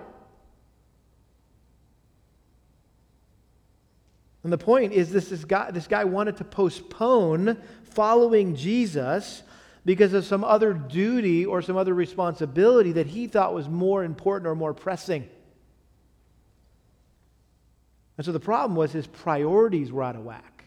And 4.43 4.53
the 4.53 4.57
point 4.57 4.93
is 4.93 5.11
this, 5.11 5.43
guy, 5.43 5.71
this 5.71 5.87
guy 5.87 6.05
wanted 6.05 6.37
to 6.37 6.45
postpone 6.45 7.61
following 7.83 8.55
Jesus 8.55 9.43
because 9.85 10.13
of 10.13 10.25
some 10.25 10.43
other 10.43 10.73
duty 10.73 11.45
or 11.45 11.61
some 11.61 11.77
other 11.77 11.93
responsibility 11.93 12.93
that 12.93 13.07
he 13.07 13.27
thought 13.27 13.53
was 13.53 13.67
more 13.67 14.03
important 14.03 14.47
or 14.47 14.55
more 14.55 14.73
pressing. 14.73 15.27
And 18.17 18.25
so 18.25 18.31
the 18.31 18.39
problem 18.39 18.75
was 18.75 18.91
his 18.91 19.07
priorities 19.07 19.91
were 19.91 20.03
out 20.03 20.15
of 20.15 20.25
whack. 20.25 20.65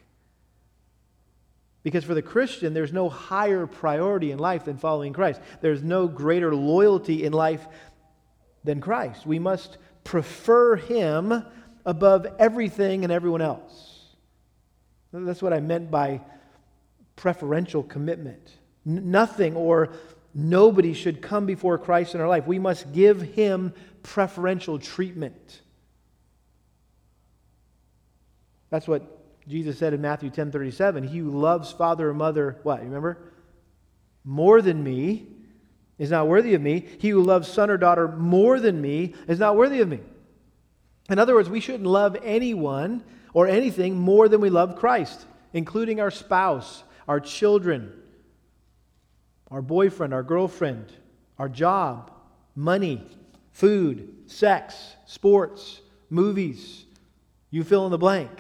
Because 1.82 2.04
for 2.04 2.14
the 2.14 2.22
Christian, 2.22 2.74
there's 2.74 2.92
no 2.92 3.08
higher 3.08 3.66
priority 3.66 4.30
in 4.30 4.38
life 4.38 4.64
than 4.64 4.78
following 4.78 5.12
Christ. 5.12 5.40
There's 5.60 5.82
no 5.82 6.06
greater 6.06 6.54
loyalty 6.54 7.24
in 7.24 7.32
life 7.32 7.66
than 8.64 8.80
Christ. 8.80 9.26
We 9.26 9.38
must 9.38 9.78
prefer 10.04 10.76
him 10.76 11.44
above 11.84 12.26
everything 12.38 13.04
and 13.04 13.12
everyone 13.12 13.42
else. 13.42 14.06
That's 15.12 15.42
what 15.42 15.52
I 15.52 15.60
meant 15.60 15.90
by 15.90 16.22
preferential 17.16 17.82
commitment. 17.82 18.48
Nothing 18.84 19.56
or 19.56 19.90
nobody 20.34 20.94
should 20.94 21.22
come 21.22 21.46
before 21.46 21.78
Christ 21.78 22.14
in 22.14 22.20
our 22.20 22.28
life. 22.28 22.46
We 22.46 22.58
must 22.58 22.92
give 22.92 23.20
him 23.20 23.72
preferential 24.02 24.78
treatment. 24.78 25.60
That's 28.70 28.88
what 28.88 29.22
Jesus 29.46 29.78
said 29.78 29.92
in 29.92 30.00
Matthew 30.00 30.30
10 30.30 30.50
37. 30.50 31.08
He 31.08 31.18
who 31.18 31.30
loves 31.30 31.70
father 31.72 32.10
or 32.10 32.14
mother, 32.14 32.58
what? 32.62 32.80
You 32.80 32.86
remember? 32.86 33.18
More 34.24 34.62
than 34.62 34.82
me 34.82 35.26
is 35.98 36.10
not 36.10 36.26
worthy 36.26 36.54
of 36.54 36.62
me. 36.62 36.88
He 36.98 37.10
who 37.10 37.22
loves 37.22 37.48
son 37.48 37.70
or 37.70 37.76
daughter 37.76 38.08
more 38.08 38.58
than 38.60 38.80
me 38.80 39.14
is 39.28 39.38
not 39.38 39.56
worthy 39.56 39.80
of 39.80 39.88
me. 39.88 40.00
In 41.10 41.18
other 41.18 41.34
words, 41.34 41.50
we 41.50 41.60
shouldn't 41.60 41.86
love 41.86 42.16
anyone 42.22 43.04
or 43.34 43.46
anything 43.46 43.96
more 43.96 44.28
than 44.28 44.40
we 44.40 44.50
love 44.50 44.76
Christ, 44.76 45.26
including 45.52 46.00
our 46.00 46.10
spouse, 46.10 46.84
our 47.08 47.20
children, 47.20 47.92
our 49.52 49.60
boyfriend, 49.60 50.14
our 50.14 50.22
girlfriend, 50.22 50.90
our 51.38 51.48
job, 51.48 52.10
money, 52.56 53.06
food, 53.52 54.08
sex, 54.26 54.96
sports, 55.04 55.82
movies. 56.08 56.86
You 57.50 57.62
fill 57.62 57.84
in 57.84 57.90
the 57.90 57.98
blank. 57.98 58.30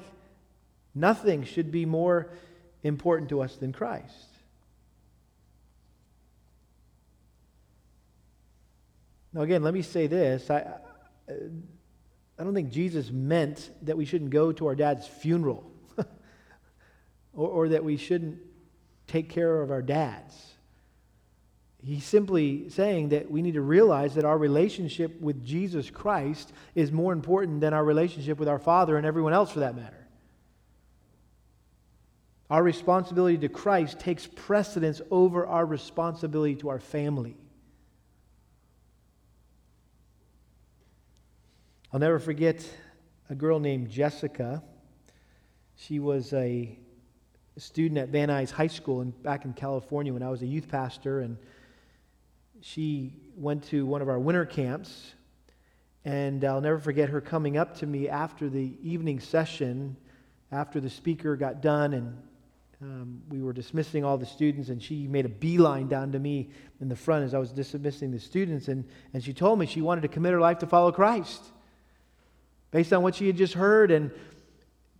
Nothing 0.94 1.44
should 1.44 1.70
be 1.70 1.84
more 1.84 2.30
important 2.82 3.28
to 3.28 3.42
us 3.42 3.56
than 3.56 3.72
Christ. 3.72 4.26
Now, 9.34 9.42
again, 9.42 9.62
let 9.62 9.74
me 9.74 9.82
say 9.82 10.06
this. 10.06 10.50
I, 10.50 10.78
I 11.28 12.42
don't 12.42 12.54
think 12.54 12.70
Jesus 12.70 13.10
meant 13.10 13.70
that 13.82 13.98
we 13.98 14.06
shouldn't 14.06 14.30
go 14.30 14.50
to 14.52 14.66
our 14.66 14.74
dad's 14.74 15.06
funeral 15.06 15.70
or, 17.34 17.48
or 17.48 17.68
that 17.68 17.84
we 17.84 17.98
shouldn't 17.98 18.38
take 19.06 19.28
care 19.28 19.60
of 19.60 19.70
our 19.70 19.82
dads. 19.82 20.51
He's 21.84 22.04
simply 22.04 22.68
saying 22.68 23.08
that 23.08 23.28
we 23.30 23.42
need 23.42 23.54
to 23.54 23.60
realize 23.60 24.14
that 24.14 24.24
our 24.24 24.38
relationship 24.38 25.20
with 25.20 25.44
Jesus 25.44 25.90
Christ 25.90 26.52
is 26.76 26.92
more 26.92 27.12
important 27.12 27.60
than 27.60 27.74
our 27.74 27.84
relationship 27.84 28.38
with 28.38 28.48
our 28.48 28.60
Father 28.60 28.96
and 28.96 29.04
everyone 29.04 29.32
else 29.32 29.50
for 29.50 29.60
that 29.60 29.74
matter. 29.74 30.06
Our 32.48 32.62
responsibility 32.62 33.38
to 33.38 33.48
Christ 33.48 33.98
takes 33.98 34.26
precedence 34.26 35.00
over 35.10 35.44
our 35.46 35.66
responsibility 35.66 36.54
to 36.56 36.68
our 36.68 36.78
family. 36.78 37.36
I'll 41.92 42.00
never 42.00 42.18
forget 42.20 42.64
a 43.28 43.34
girl 43.34 43.58
named 43.58 43.90
Jessica. 43.90 44.62
She 45.76 45.98
was 45.98 46.32
a 46.32 46.78
student 47.56 47.98
at 47.98 48.08
Van 48.10 48.28
Nuys 48.28 48.50
High 48.50 48.68
School 48.68 49.00
in, 49.00 49.10
back 49.10 49.44
in 49.44 49.52
California 49.52 50.12
when 50.12 50.22
I 50.22 50.30
was 50.30 50.42
a 50.42 50.46
youth 50.46 50.68
pastor, 50.68 51.20
and 51.20 51.36
she 52.62 53.12
went 53.36 53.64
to 53.64 53.84
one 53.84 54.02
of 54.02 54.08
our 54.08 54.20
winter 54.20 54.46
camps, 54.46 55.12
and 56.04 56.44
I'll 56.44 56.60
never 56.60 56.78
forget 56.78 57.08
her 57.08 57.20
coming 57.20 57.56
up 57.56 57.76
to 57.78 57.86
me 57.86 58.08
after 58.08 58.48
the 58.48 58.76
evening 58.82 59.18
session, 59.18 59.96
after 60.52 60.80
the 60.80 60.88
speaker 60.88 61.34
got 61.34 61.60
done, 61.60 61.92
and 61.92 62.22
um, 62.80 63.22
we 63.28 63.42
were 63.42 63.52
dismissing 63.52 64.04
all 64.04 64.16
the 64.16 64.26
students, 64.26 64.68
and 64.68 64.80
she 64.80 65.08
made 65.08 65.26
a 65.26 65.28
beeline 65.28 65.88
down 65.88 66.12
to 66.12 66.20
me 66.20 66.50
in 66.80 66.88
the 66.88 66.96
front 66.96 67.24
as 67.24 67.34
I 67.34 67.38
was 67.38 67.50
dismissing 67.50 68.12
the 68.12 68.20
students, 68.20 68.68
and, 68.68 68.84
and 69.12 69.24
she 69.24 69.32
told 69.32 69.58
me 69.58 69.66
she 69.66 69.82
wanted 69.82 70.02
to 70.02 70.08
commit 70.08 70.32
her 70.32 70.40
life 70.40 70.58
to 70.58 70.66
follow 70.66 70.92
Christ 70.92 71.42
based 72.70 72.92
on 72.92 73.02
what 73.02 73.16
she 73.16 73.26
had 73.26 73.36
just 73.36 73.54
heard, 73.54 73.90
and 73.90 74.12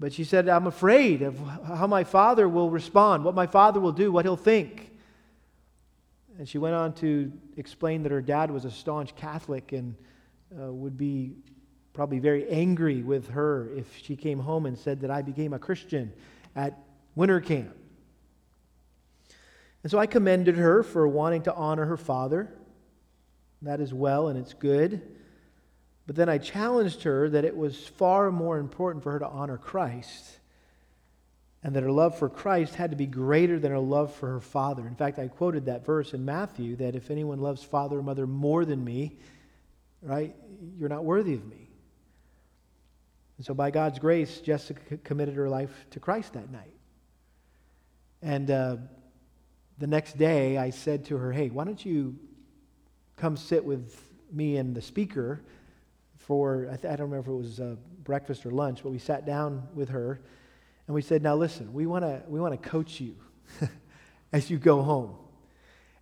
but 0.00 0.12
she 0.12 0.24
said, 0.24 0.48
I'm 0.48 0.66
afraid 0.66 1.22
of 1.22 1.38
how 1.64 1.86
my 1.86 2.02
father 2.02 2.48
will 2.48 2.70
respond, 2.70 3.24
what 3.24 3.36
my 3.36 3.46
father 3.46 3.78
will 3.78 3.92
do, 3.92 4.10
what 4.10 4.24
he'll 4.24 4.36
think. 4.36 4.91
And 6.38 6.48
she 6.48 6.58
went 6.58 6.74
on 6.74 6.94
to 6.94 7.32
explain 7.56 8.02
that 8.04 8.12
her 8.12 8.22
dad 8.22 8.50
was 8.50 8.64
a 8.64 8.70
staunch 8.70 9.14
Catholic 9.14 9.72
and 9.72 9.94
uh, 10.58 10.72
would 10.72 10.96
be 10.96 11.34
probably 11.92 12.18
very 12.18 12.48
angry 12.48 13.02
with 13.02 13.28
her 13.28 13.70
if 13.76 13.98
she 13.98 14.16
came 14.16 14.38
home 14.38 14.66
and 14.66 14.78
said 14.78 15.00
that 15.00 15.10
I 15.10 15.22
became 15.22 15.52
a 15.52 15.58
Christian 15.58 16.12
at 16.56 16.78
winter 17.14 17.40
camp. 17.40 17.76
And 19.82 19.90
so 19.90 19.98
I 19.98 20.06
commended 20.06 20.56
her 20.56 20.82
for 20.82 21.06
wanting 21.06 21.42
to 21.42 21.54
honor 21.54 21.84
her 21.84 21.96
father. 21.96 22.52
That 23.62 23.80
is 23.80 23.92
well 23.92 24.28
and 24.28 24.38
it's 24.38 24.54
good. 24.54 25.02
But 26.06 26.16
then 26.16 26.28
I 26.28 26.38
challenged 26.38 27.02
her 27.02 27.28
that 27.30 27.44
it 27.44 27.56
was 27.56 27.86
far 27.86 28.30
more 28.30 28.58
important 28.58 29.04
for 29.04 29.12
her 29.12 29.18
to 29.18 29.28
honor 29.28 29.58
Christ 29.58 30.38
and 31.64 31.76
that 31.76 31.82
her 31.82 31.92
love 31.92 32.18
for 32.18 32.28
Christ 32.28 32.74
had 32.74 32.90
to 32.90 32.96
be 32.96 33.06
greater 33.06 33.58
than 33.58 33.70
her 33.70 33.78
love 33.78 34.12
for 34.14 34.28
her 34.28 34.40
father. 34.40 34.86
In 34.86 34.96
fact, 34.96 35.18
I 35.18 35.28
quoted 35.28 35.66
that 35.66 35.86
verse 35.86 36.12
in 36.12 36.24
Matthew 36.24 36.76
that 36.76 36.96
if 36.96 37.10
anyone 37.10 37.38
loves 37.38 37.62
father 37.62 37.98
or 37.98 38.02
mother 38.02 38.26
more 38.26 38.64
than 38.64 38.84
me, 38.84 39.18
right, 40.02 40.34
you're 40.78 40.88
not 40.88 41.04
worthy 41.04 41.34
of 41.34 41.46
me. 41.46 41.68
And 43.36 43.46
so, 43.46 43.54
by 43.54 43.70
God's 43.70 43.98
grace, 43.98 44.40
Jessica 44.40 44.96
committed 44.98 45.34
her 45.34 45.48
life 45.48 45.86
to 45.90 46.00
Christ 46.00 46.32
that 46.34 46.50
night. 46.50 46.74
And 48.22 48.50
uh, 48.50 48.76
the 49.78 49.86
next 49.86 50.18
day, 50.18 50.58
I 50.58 50.70
said 50.70 51.04
to 51.06 51.16
her, 51.16 51.32
Hey, 51.32 51.48
why 51.48 51.64
don't 51.64 51.84
you 51.84 52.16
come 53.16 53.36
sit 53.36 53.64
with 53.64 54.00
me 54.32 54.56
and 54.56 54.74
the 54.74 54.82
speaker 54.82 55.42
for, 56.18 56.68
I, 56.70 56.76
th- 56.76 56.92
I 56.92 56.96
don't 56.96 57.10
remember 57.10 57.30
if 57.30 57.34
it 57.34 57.38
was 57.38 57.60
uh, 57.60 57.76
breakfast 58.04 58.46
or 58.46 58.50
lunch, 58.50 58.82
but 58.82 58.90
we 58.90 58.98
sat 58.98 59.26
down 59.26 59.66
with 59.74 59.88
her 59.88 60.20
and 60.92 60.94
we 60.94 61.00
said, 61.00 61.22
Now 61.22 61.36
listen, 61.36 61.72
we 61.72 61.86
want 61.86 62.04
to 62.04 62.20
we 62.28 62.38
wanna 62.38 62.58
coach 62.58 63.00
you 63.00 63.16
as 64.32 64.50
you 64.50 64.58
go 64.58 64.82
home. 64.82 65.14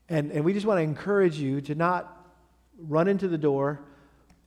And, 0.09 0.33
and 0.33 0.45
we 0.45 0.53
just 0.53 0.67
want 0.67 0.79
to 0.79 0.83
encourage 0.83 1.39
you 1.39 1.61
to 1.61 1.77
not 1.77 2.27
run 2.77 3.07
into 3.07 3.29
the 3.29 3.39
door, 3.39 3.79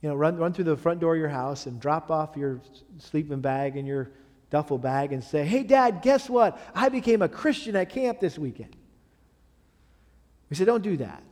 you 0.02 0.10
know, 0.10 0.14
run, 0.14 0.36
run 0.36 0.52
through 0.52 0.64
the 0.64 0.76
front 0.76 1.00
door 1.00 1.14
of 1.14 1.18
your 1.18 1.30
house 1.30 1.64
and 1.64 1.80
drop 1.80 2.10
off 2.10 2.36
your 2.36 2.60
sleeping 2.98 3.40
bag 3.40 3.78
and 3.78 3.88
your 3.88 4.10
duffel 4.50 4.76
bag 4.76 5.14
and 5.14 5.24
say, 5.24 5.46
Hey, 5.46 5.62
Dad, 5.62 6.02
guess 6.02 6.28
what? 6.28 6.60
I 6.74 6.90
became 6.90 7.22
a 7.22 7.28
Christian 7.30 7.74
at 7.74 7.88
camp 7.88 8.20
this 8.20 8.38
weekend. 8.38 8.76
We 10.50 10.56
said, 10.56 10.66
Don't 10.66 10.82
do 10.82 10.98
that. 10.98 11.22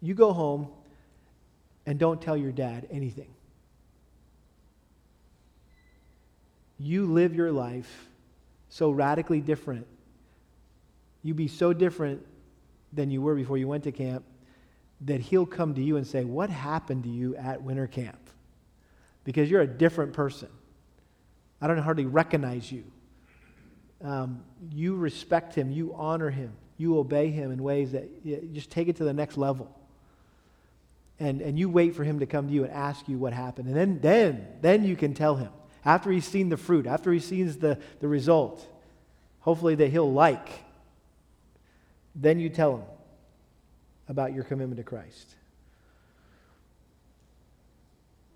You 0.00 0.14
go 0.14 0.32
home 0.32 0.68
and 1.84 1.98
don't 1.98 2.22
tell 2.22 2.38
your 2.38 2.52
dad 2.52 2.88
anything. 2.90 3.28
You 6.78 7.06
live 7.06 7.34
your 7.34 7.52
life 7.52 8.08
so 8.68 8.90
radically 8.90 9.40
different. 9.40 9.86
You 11.22 11.34
be 11.34 11.48
so 11.48 11.72
different 11.72 12.24
than 12.92 13.10
you 13.10 13.22
were 13.22 13.34
before 13.34 13.58
you 13.58 13.68
went 13.68 13.84
to 13.84 13.92
camp 13.92 14.24
that 15.02 15.20
he'll 15.20 15.46
come 15.46 15.74
to 15.74 15.82
you 15.82 15.96
and 15.96 16.06
say, 16.06 16.24
What 16.24 16.50
happened 16.50 17.04
to 17.04 17.10
you 17.10 17.36
at 17.36 17.62
winter 17.62 17.86
camp? 17.86 18.18
Because 19.24 19.50
you're 19.50 19.62
a 19.62 19.66
different 19.66 20.12
person. 20.12 20.48
I 21.60 21.66
don't 21.66 21.78
hardly 21.78 22.06
recognize 22.06 22.70
you. 22.70 22.84
Um, 24.04 24.44
you 24.72 24.94
respect 24.94 25.54
him, 25.54 25.70
you 25.70 25.94
honor 25.94 26.30
him, 26.30 26.52
you 26.76 26.98
obey 26.98 27.30
him 27.30 27.50
in 27.50 27.62
ways 27.62 27.92
that 27.92 28.08
you 28.22 28.48
just 28.52 28.70
take 28.70 28.88
it 28.88 28.96
to 28.96 29.04
the 29.04 29.14
next 29.14 29.38
level. 29.38 29.74
And, 31.18 31.40
and 31.40 31.58
you 31.58 31.70
wait 31.70 31.94
for 31.94 32.04
him 32.04 32.20
to 32.20 32.26
come 32.26 32.48
to 32.48 32.52
you 32.52 32.64
and 32.64 32.72
ask 32.72 33.08
you 33.08 33.16
what 33.16 33.32
happened. 33.32 33.68
And 33.68 33.76
then, 33.76 34.00
then, 34.00 34.46
then 34.60 34.84
you 34.84 34.96
can 34.96 35.14
tell 35.14 35.34
him. 35.36 35.50
After 35.86 36.10
he's 36.10 36.26
seen 36.26 36.48
the 36.48 36.56
fruit, 36.56 36.84
after 36.84 37.12
he 37.12 37.20
sees 37.20 37.58
the, 37.58 37.78
the 38.00 38.08
result, 38.08 38.66
hopefully 39.38 39.76
that 39.76 39.88
he'll 39.88 40.12
like, 40.12 40.48
then 42.16 42.40
you 42.40 42.48
tell 42.48 42.78
him 42.78 42.82
about 44.08 44.34
your 44.34 44.42
commitment 44.42 44.78
to 44.78 44.82
Christ. 44.82 45.36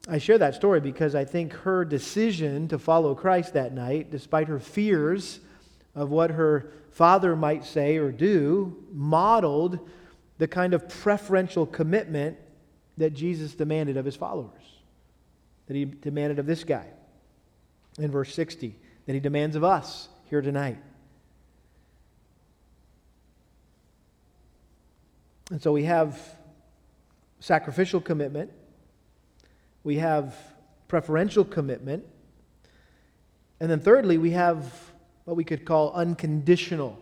I 0.09 0.19
share 0.19 0.39
that 0.39 0.55
story 0.55 0.81
because 0.81 1.17
I 1.17 1.25
think 1.25 1.53
her 1.53 1.85
decision 1.85 2.69
to 2.69 2.79
follow 2.79 3.17
Christ 3.17 3.55
that 3.55 3.75
night, 3.75 4.13
despite 4.13 4.47
her 4.47 4.61
fears 4.61 5.41
of 5.97 6.11
what 6.11 6.31
her 6.31 6.73
father 6.93 7.35
might 7.35 7.65
say 7.65 7.97
or 7.97 8.13
do, 8.13 8.77
modeled 8.93 9.89
the 10.39 10.47
kind 10.47 10.73
of 10.73 10.89
preferential 10.89 11.67
commitment 11.67 12.39
that 12.97 13.13
Jesus 13.13 13.55
demanded 13.57 13.97
of 13.97 14.05
his 14.05 14.15
followers, 14.15 14.63
that 15.67 15.75
he 15.75 15.85
demanded 15.85 16.39
of 16.39 16.47
this 16.47 16.63
guy 16.63 16.87
in 18.03 18.11
verse 18.11 18.35
60, 18.35 18.77
that 19.07 19.13
he 19.13 19.21
demands 19.21 19.57
of 19.57 19.65
us 19.65 20.09
here 20.25 20.41
tonight. 20.41 20.79
And 25.51 25.61
so 25.61 25.73
we 25.73 25.85
have 25.85 26.19
sacrificial 27.41 28.01
commitment, 28.01 28.53
we 29.83 29.97
have 29.97 30.37
preferential 30.89 31.45
commitment, 31.45 32.05
and 33.61 33.71
then 33.71 33.81
thirdly, 33.81 34.17
we 34.17 34.31
have 34.31 34.73
what 35.25 35.37
we 35.37 35.45
could 35.45 35.67
call 35.67 35.93
unconditional 35.93 36.99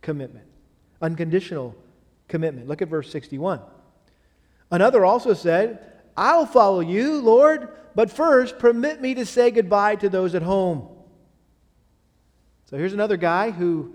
commitment. 0.00 0.46
Unconditional 1.02 1.74
commitment. 2.28 2.68
Look 2.68 2.80
at 2.80 2.88
verse 2.88 3.10
61. 3.10 3.60
Another 4.70 5.04
also 5.04 5.34
said, 5.34 5.95
I'll 6.16 6.46
follow 6.46 6.80
you, 6.80 7.20
Lord, 7.20 7.68
but 7.94 8.10
first 8.10 8.58
permit 8.58 9.00
me 9.00 9.14
to 9.14 9.26
say 9.26 9.50
goodbye 9.50 9.96
to 9.96 10.08
those 10.08 10.34
at 10.34 10.42
home. 10.42 10.88
So 12.66 12.76
here's 12.76 12.92
another 12.92 13.16
guy 13.16 13.50
who 13.50 13.94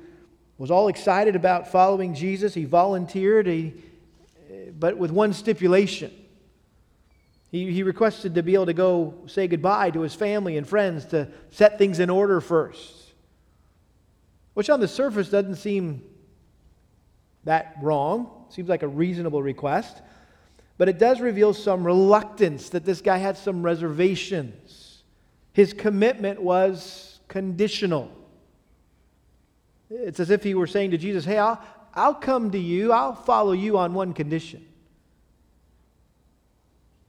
was 0.57 0.71
all 0.71 0.87
excited 0.87 1.35
about 1.35 1.71
following 1.71 2.13
Jesus. 2.13 2.53
He 2.53 2.65
volunteered, 2.65 3.47
he, 3.47 3.73
but 4.77 4.97
with 4.97 5.11
one 5.11 5.33
stipulation. 5.33 6.11
He, 7.51 7.71
he 7.71 7.83
requested 7.83 8.35
to 8.35 8.43
be 8.43 8.53
able 8.53 8.67
to 8.67 8.73
go 8.73 9.13
say 9.27 9.47
goodbye 9.47 9.91
to 9.91 10.01
his 10.01 10.15
family 10.15 10.57
and 10.57 10.67
friends 10.67 11.05
to 11.07 11.27
set 11.49 11.77
things 11.77 11.99
in 11.99 12.09
order 12.09 12.39
first, 12.39 13.13
which 14.53 14.69
on 14.69 14.79
the 14.79 14.87
surface 14.87 15.29
doesn't 15.29 15.55
seem 15.55 16.01
that 17.43 17.75
wrong. 17.81 18.45
Seems 18.49 18.69
like 18.69 18.83
a 18.83 18.87
reasonable 18.87 19.43
request. 19.43 20.01
But 20.81 20.89
it 20.89 20.97
does 20.97 21.21
reveal 21.21 21.53
some 21.53 21.83
reluctance 21.83 22.69
that 22.69 22.85
this 22.85 23.01
guy 23.01 23.19
had 23.19 23.37
some 23.37 23.61
reservations. 23.61 25.03
His 25.53 25.73
commitment 25.73 26.41
was 26.41 27.19
conditional. 27.27 28.11
It's 29.91 30.19
as 30.19 30.31
if 30.31 30.41
he 30.41 30.55
were 30.55 30.65
saying 30.65 30.89
to 30.89 30.97
Jesus, 30.97 31.23
Hey, 31.23 31.37
I'll, 31.37 31.61
I'll 31.93 32.15
come 32.15 32.49
to 32.49 32.57
you, 32.57 32.91
I'll 32.91 33.13
follow 33.13 33.51
you 33.51 33.77
on 33.77 33.93
one 33.93 34.11
condition. 34.11 34.65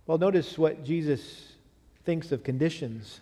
Well, 0.07 0.19
notice 0.19 0.59
what 0.59 0.85
Jesus 0.85 1.55
thinks 2.05 2.31
of 2.31 2.45
conditions. 2.45 3.21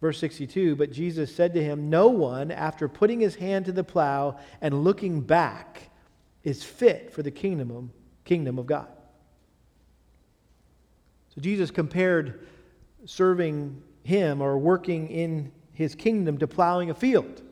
Verse 0.00 0.20
62 0.20 0.76
But 0.76 0.92
Jesus 0.92 1.34
said 1.34 1.52
to 1.54 1.64
him, 1.64 1.90
No 1.90 2.06
one, 2.06 2.52
after 2.52 2.88
putting 2.88 3.18
his 3.18 3.34
hand 3.34 3.64
to 3.64 3.72
the 3.72 3.82
plow 3.82 4.38
and 4.60 4.84
looking 4.84 5.20
back, 5.20 5.90
is 6.44 6.62
fit 6.62 7.12
for 7.12 7.24
the 7.24 7.32
kingdom 7.32 7.90
kingdom 8.24 8.60
of 8.60 8.66
God. 8.66 8.86
So 11.36 11.42
Jesus 11.42 11.70
compared 11.70 12.46
serving 13.04 13.82
him 14.02 14.40
or 14.40 14.58
working 14.58 15.08
in 15.08 15.52
his 15.72 15.94
kingdom 15.94 16.38
to 16.38 16.48
plowing 16.48 16.90
a 16.90 16.94
field. 16.94 17.42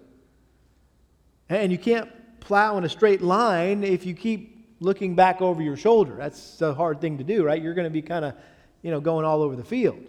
And 1.49 1.71
you 1.71 1.79
can't 1.79 2.11
plow 2.41 2.79
in 2.79 2.85
a 2.85 2.89
straight 2.89 3.21
line 3.23 3.85
if 3.85 4.07
you 4.07 4.15
keep 4.15 4.75
looking 4.81 5.15
back 5.15 5.43
over 5.43 5.63
your 5.63 5.77
shoulder. 5.77 6.17
That's 6.17 6.61
a 6.63 6.75
hard 6.75 7.01
thing 7.01 7.19
to 7.19 7.25
do, 7.25 7.45
right? 7.45 7.63
You're 7.63 7.75
going 7.75 7.87
to 7.87 7.91
be 7.91 8.03
kind 8.03 8.25
of, 8.25 8.35
you 8.83 8.91
know, 8.91 9.01
going 9.01 9.27
all 9.27 9.43
over 9.43 9.55
the 9.55 9.65
field. 9.65 10.01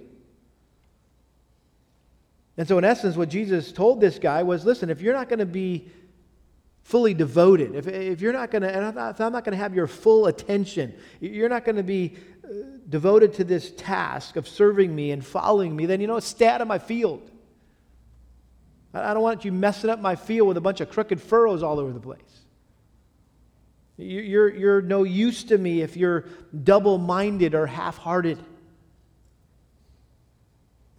And 2.57 2.65
so, 2.65 2.77
in 2.77 2.85
essence, 2.85 3.17
what 3.17 3.27
Jesus 3.27 3.73
told 3.73 3.99
this 3.99 4.17
guy 4.17 4.43
was 4.43 4.65
listen, 4.65 4.89
if 4.89 5.01
you're 5.01 5.13
not 5.13 5.27
going 5.27 5.39
to 5.39 5.45
be 5.45 5.91
fully 6.85 7.15
devoted, 7.15 7.73
if, 7.73 7.87
if 7.87 8.21
you're 8.21 8.31
not 8.31 8.51
going 8.51 8.61
to, 8.61 8.69
if 8.69 9.19
I'm 9.19 9.33
not 9.33 9.43
going 9.43 9.53
to 9.53 9.57
have 9.57 9.73
your 9.73 9.87
full 9.87 10.27
attention, 10.27 10.93
you're 11.19 11.49
not 11.49 11.65
going 11.65 11.77
to 11.77 11.83
be 11.83 12.15
uh, 12.43 12.47
devoted 12.87 13.33
to 13.33 13.43
this 13.43 13.71
task 13.71 14.35
of 14.35 14.47
serving 14.47 14.95
me 14.95 15.09
and 15.09 15.25
following 15.25 15.75
me, 15.75 15.87
then 15.87 15.99
you 15.99 16.05
know, 16.05 16.19
stay 16.19 16.47
out 16.47 16.61
of 16.61 16.67
my 16.67 16.77
field. 16.77 17.31
I 18.93 19.15
don't 19.15 19.23
want 19.23 19.43
you 19.43 19.51
messing 19.51 19.89
up 19.89 19.99
my 19.99 20.15
field 20.15 20.47
with 20.47 20.57
a 20.57 20.61
bunch 20.61 20.79
of 20.79 20.89
crooked 20.89 21.19
furrows 21.19 21.63
all 21.63 21.79
over 21.79 21.91
the 21.91 21.99
place. 21.99 22.21
You're, 23.97 24.53
you're 24.53 24.81
no 24.83 25.03
use 25.03 25.43
to 25.45 25.57
me 25.57 25.81
if 25.81 25.97
you're 25.97 26.25
double 26.63 26.99
minded 26.99 27.55
or 27.55 27.65
half 27.65 27.97
hearted. 27.97 28.37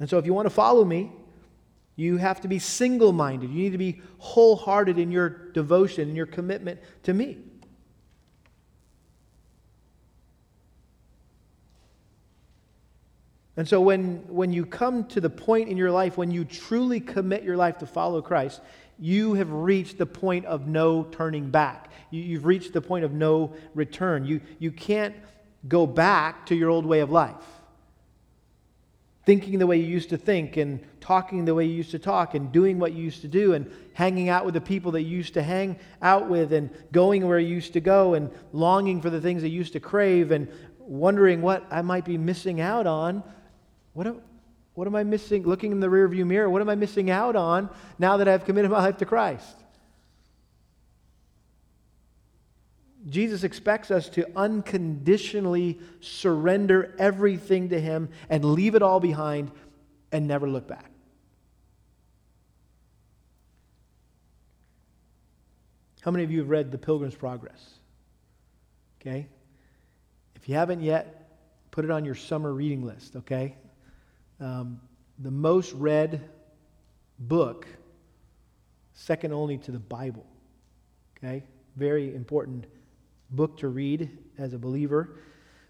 And 0.00 0.10
so, 0.10 0.18
if 0.18 0.26
you 0.26 0.34
want 0.34 0.46
to 0.46 0.50
follow 0.50 0.84
me, 0.84 1.12
you 1.96 2.18
have 2.18 2.42
to 2.42 2.48
be 2.48 2.58
single 2.58 3.12
minded. 3.12 3.50
You 3.50 3.62
need 3.62 3.72
to 3.72 3.78
be 3.78 4.02
wholehearted 4.18 4.98
in 4.98 5.10
your 5.10 5.28
devotion 5.28 6.08
and 6.08 6.16
your 6.16 6.26
commitment 6.26 6.78
to 7.04 7.14
me. 7.14 7.38
And 13.56 13.66
so 13.66 13.80
when, 13.80 14.18
when 14.28 14.52
you 14.52 14.66
come 14.66 15.04
to 15.08 15.20
the 15.20 15.30
point 15.30 15.70
in 15.70 15.78
your 15.78 15.90
life 15.90 16.18
when 16.18 16.30
you 16.30 16.44
truly 16.44 17.00
commit 17.00 17.42
your 17.42 17.56
life 17.56 17.78
to 17.78 17.86
follow 17.86 18.20
Christ, 18.20 18.60
you 18.98 19.34
have 19.34 19.50
reached 19.50 19.96
the 19.96 20.06
point 20.06 20.44
of 20.44 20.66
no 20.66 21.04
turning 21.04 21.50
back. 21.50 21.90
You, 22.10 22.36
have 22.36 22.44
reached 22.44 22.74
the 22.74 22.82
point 22.82 23.04
of 23.04 23.12
no 23.12 23.54
return. 23.74 24.26
You, 24.26 24.42
you 24.58 24.70
can't 24.70 25.14
go 25.68 25.86
back 25.86 26.46
to 26.46 26.54
your 26.54 26.68
old 26.68 26.84
way 26.84 27.00
of 27.00 27.10
life. 27.10 27.34
Thinking 29.26 29.58
the 29.58 29.66
way 29.66 29.76
you 29.76 29.86
used 29.86 30.08
to 30.10 30.16
think, 30.16 30.56
and 30.56 30.80
talking 31.00 31.44
the 31.44 31.54
way 31.54 31.66
you 31.66 31.74
used 31.74 31.90
to 31.90 31.98
talk, 31.98 32.34
and 32.34 32.50
doing 32.50 32.78
what 32.78 32.94
you 32.94 33.02
used 33.02 33.20
to 33.20 33.28
do, 33.28 33.52
and 33.52 33.70
hanging 33.92 34.30
out 34.30 34.46
with 34.46 34.54
the 34.54 34.60
people 34.60 34.92
that 34.92 35.02
you 35.02 35.18
used 35.18 35.34
to 35.34 35.42
hang 35.42 35.78
out 36.00 36.30
with, 36.30 36.52
and 36.54 36.70
going 36.92 37.26
where 37.26 37.38
you 37.38 37.54
used 37.54 37.74
to 37.74 37.80
go, 37.80 38.14
and 38.14 38.30
longing 38.52 39.02
for 39.02 39.10
the 39.10 39.20
things 39.20 39.42
that 39.42 39.50
you 39.50 39.58
used 39.58 39.74
to 39.74 39.80
crave, 39.80 40.30
and 40.30 40.48
wondering 40.78 41.42
what 41.42 41.66
I 41.70 41.82
might 41.82 42.04
be 42.04 42.16
missing 42.16 42.60
out 42.60 42.86
on 42.86 43.22
what 43.96 44.06
am, 44.06 44.20
what 44.74 44.86
am 44.86 44.94
I 44.94 45.04
missing? 45.04 45.44
Looking 45.44 45.72
in 45.72 45.80
the 45.80 45.86
rearview 45.86 46.26
mirror, 46.26 46.50
what 46.50 46.60
am 46.60 46.68
I 46.68 46.74
missing 46.74 47.10
out 47.10 47.34
on 47.34 47.70
now 47.98 48.18
that 48.18 48.28
I've 48.28 48.44
committed 48.44 48.70
my 48.70 48.78
life 48.78 48.98
to 48.98 49.06
Christ? 49.06 49.56
Jesus 53.08 53.44
expects 53.44 53.90
us 53.90 54.08
to 54.10 54.26
unconditionally 54.36 55.78
surrender 56.00 56.94
everything 56.98 57.68
to 57.68 57.80
Him 57.80 58.08
and 58.28 58.44
leave 58.44 58.74
it 58.74 58.82
all 58.82 58.98
behind 58.98 59.50
and 60.10 60.26
never 60.26 60.48
look 60.48 60.66
back. 60.66 60.90
How 66.00 66.10
many 66.10 66.24
of 66.24 66.30
you 66.30 66.38
have 66.40 66.48
read 66.48 66.70
The 66.70 66.78
Pilgrim's 66.78 67.14
Progress? 67.14 67.60
Okay? 69.00 69.26
If 70.34 70.48
you 70.48 70.54
haven't 70.54 70.80
yet, 70.80 71.30
put 71.70 71.84
it 71.84 71.90
on 71.90 72.04
your 72.04 72.14
summer 72.14 72.52
reading 72.52 72.84
list, 72.84 73.16
okay? 73.16 73.56
Um, 74.40 74.80
the 75.18 75.30
most 75.30 75.72
read 75.72 76.28
book, 77.18 77.66
second 78.94 79.32
only 79.32 79.58
to 79.58 79.72
the 79.72 79.78
Bible. 79.78 80.26
Okay? 81.18 81.44
Very 81.76 82.14
important 82.14 82.66
book 83.30 83.58
to 83.58 83.68
read 83.68 84.10
as 84.38 84.52
a 84.52 84.58
believer. 84.58 85.18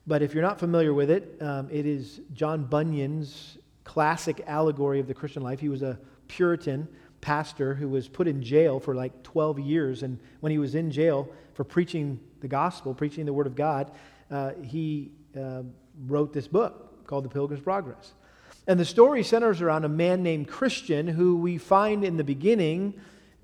But 0.07 0.23
if 0.23 0.35
you're 0.35 0.43
not 0.43 0.59
familiar 0.59 0.95
with 0.95 1.11
it, 1.11 1.37
um, 1.41 1.69
it 1.71 1.87
is 1.87 2.21
John 2.33 2.65
Bunyan's 2.65 3.59
classic 3.85 4.43
allegory 4.47 5.01
of 5.01 5.07
the 5.07 5.15
Christian 5.15 5.43
life. 5.43 5.59
He 5.59 5.69
was 5.69 5.83
a 5.83 5.99
Puritan 6.29 6.87
pastor 7.21 7.75
who 7.75 7.89
was 7.89 8.09
put 8.09 8.29
in 8.29 8.43
jail 8.43 8.79
for 8.79 8.95
like 8.95 9.23
12 9.23 9.59
years. 9.59 10.03
And 10.03 10.19
when 10.41 10.53
he 10.53 10.59
was 10.59 10.75
in 10.75 10.91
jail 10.91 11.29
for 11.55 11.65
preaching 11.65 12.21
the 12.41 12.49
gospel, 12.49 12.95
preaching 12.95 13.27
the 13.27 13.33
word 13.33 13.47
of 13.47 13.57
God, 13.57 13.91
uh, 14.31 14.53
he 14.63 15.11
uh, 15.37 15.63
wrote 16.07 16.33
this 16.33 16.47
book 16.47 17.07
called 17.07 17.25
The 17.25 17.29
Pilgrim's 17.29 17.63
Progress. 17.63 18.13
And 18.69 18.79
the 18.79 18.85
story 18.85 19.23
centers 19.23 19.63
around 19.63 19.85
a 19.85 19.89
man 19.89 20.23
named 20.23 20.49
Christian 20.49 21.07
who 21.07 21.37
we 21.37 21.59
find 21.59 22.05
in 22.05 22.17
the 22.17 22.25
beginning 22.25 22.95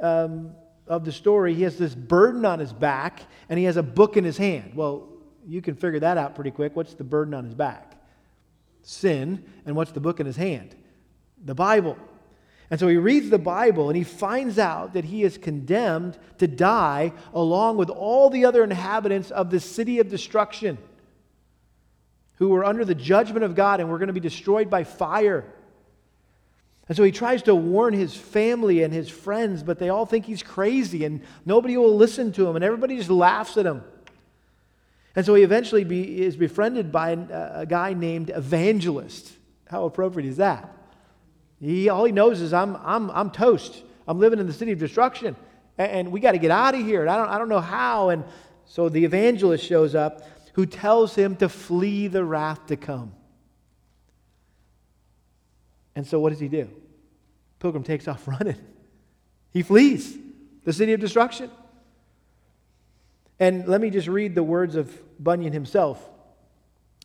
um, 0.00 0.52
of 0.86 1.04
the 1.04 1.12
story. 1.12 1.54
He 1.54 1.62
has 1.62 1.78
this 1.78 1.94
burden 1.94 2.44
on 2.44 2.58
his 2.58 2.72
back 2.72 3.22
and 3.48 3.58
he 3.58 3.64
has 3.66 3.76
a 3.76 3.82
book 3.82 4.16
in 4.16 4.24
his 4.24 4.36
hand. 4.36 4.72
Well, 4.74 5.08
you 5.46 5.62
can 5.62 5.74
figure 5.74 6.00
that 6.00 6.18
out 6.18 6.34
pretty 6.34 6.50
quick. 6.50 6.76
What's 6.76 6.94
the 6.94 7.04
burden 7.04 7.34
on 7.34 7.44
his 7.44 7.54
back? 7.54 7.96
Sin. 8.82 9.44
And 9.66 9.76
what's 9.76 9.92
the 9.92 10.00
book 10.00 10.20
in 10.20 10.26
his 10.26 10.36
hand? 10.36 10.74
The 11.44 11.54
Bible. 11.54 11.96
And 12.70 12.80
so 12.80 12.88
he 12.88 12.96
reads 12.96 13.28
the 13.28 13.38
Bible 13.38 13.90
and 13.90 13.96
he 13.96 14.04
finds 14.04 14.58
out 14.58 14.94
that 14.94 15.04
he 15.04 15.24
is 15.24 15.36
condemned 15.36 16.18
to 16.38 16.46
die 16.46 17.12
along 17.34 17.76
with 17.76 17.90
all 17.90 18.30
the 18.30 18.44
other 18.44 18.64
inhabitants 18.64 19.30
of 19.30 19.50
the 19.50 19.60
city 19.60 19.98
of 19.98 20.08
destruction 20.08 20.78
who 22.36 22.48
were 22.48 22.64
under 22.64 22.84
the 22.84 22.94
judgment 22.94 23.44
of 23.44 23.54
God 23.54 23.80
and 23.80 23.90
were 23.90 23.98
going 23.98 24.08
to 24.08 24.12
be 24.14 24.20
destroyed 24.20 24.70
by 24.70 24.84
fire. 24.84 25.44
And 26.92 26.96
so 26.98 27.04
he 27.04 27.10
tries 27.10 27.40
to 27.44 27.54
warn 27.54 27.94
his 27.94 28.14
family 28.14 28.82
and 28.82 28.92
his 28.92 29.08
friends, 29.08 29.62
but 29.62 29.78
they 29.78 29.88
all 29.88 30.04
think 30.04 30.26
he's 30.26 30.42
crazy 30.42 31.06
and 31.06 31.22
nobody 31.46 31.78
will 31.78 31.96
listen 31.96 32.32
to 32.32 32.46
him 32.46 32.54
and 32.54 32.62
everybody 32.62 32.98
just 32.98 33.08
laughs 33.08 33.56
at 33.56 33.64
him. 33.64 33.82
And 35.16 35.24
so 35.24 35.34
he 35.34 35.42
eventually 35.42 35.84
be, 35.84 36.20
is 36.20 36.36
befriended 36.36 36.92
by 36.92 37.12
a, 37.12 37.60
a 37.60 37.66
guy 37.66 37.94
named 37.94 38.28
Evangelist. 38.28 39.32
How 39.70 39.86
appropriate 39.86 40.28
is 40.28 40.36
that? 40.36 40.70
He, 41.58 41.88
all 41.88 42.04
he 42.04 42.12
knows 42.12 42.42
is, 42.42 42.52
I'm, 42.52 42.76
I'm, 42.82 43.10
I'm 43.12 43.30
toast. 43.30 43.82
I'm 44.06 44.18
living 44.18 44.38
in 44.38 44.46
the 44.46 44.52
city 44.52 44.72
of 44.72 44.78
destruction. 44.78 45.34
And, 45.78 45.92
and 45.92 46.12
we 46.12 46.20
got 46.20 46.32
to 46.32 46.38
get 46.38 46.50
out 46.50 46.74
of 46.74 46.84
here. 46.84 47.00
And 47.00 47.08
I 47.08 47.16
don't, 47.16 47.30
I 47.30 47.38
don't 47.38 47.48
know 47.48 47.60
how. 47.60 48.10
And 48.10 48.22
so 48.66 48.90
the 48.90 49.02
evangelist 49.02 49.64
shows 49.64 49.94
up 49.94 50.28
who 50.52 50.66
tells 50.66 51.14
him 51.14 51.36
to 51.36 51.48
flee 51.48 52.08
the 52.08 52.22
wrath 52.22 52.66
to 52.66 52.76
come. 52.76 53.14
And 55.96 56.06
so 56.06 56.20
what 56.20 56.28
does 56.28 56.40
he 56.40 56.48
do? 56.48 56.68
Pilgrim 57.62 57.84
takes 57.84 58.08
off 58.08 58.26
running. 58.28 58.56
He 59.52 59.62
flees 59.62 60.18
the 60.64 60.72
city 60.72 60.92
of 60.92 61.00
destruction. 61.00 61.48
And 63.38 63.66
let 63.68 63.80
me 63.80 63.88
just 63.88 64.08
read 64.08 64.34
the 64.34 64.42
words 64.42 64.74
of 64.74 64.92
Bunyan 65.22 65.52
himself. 65.52 66.04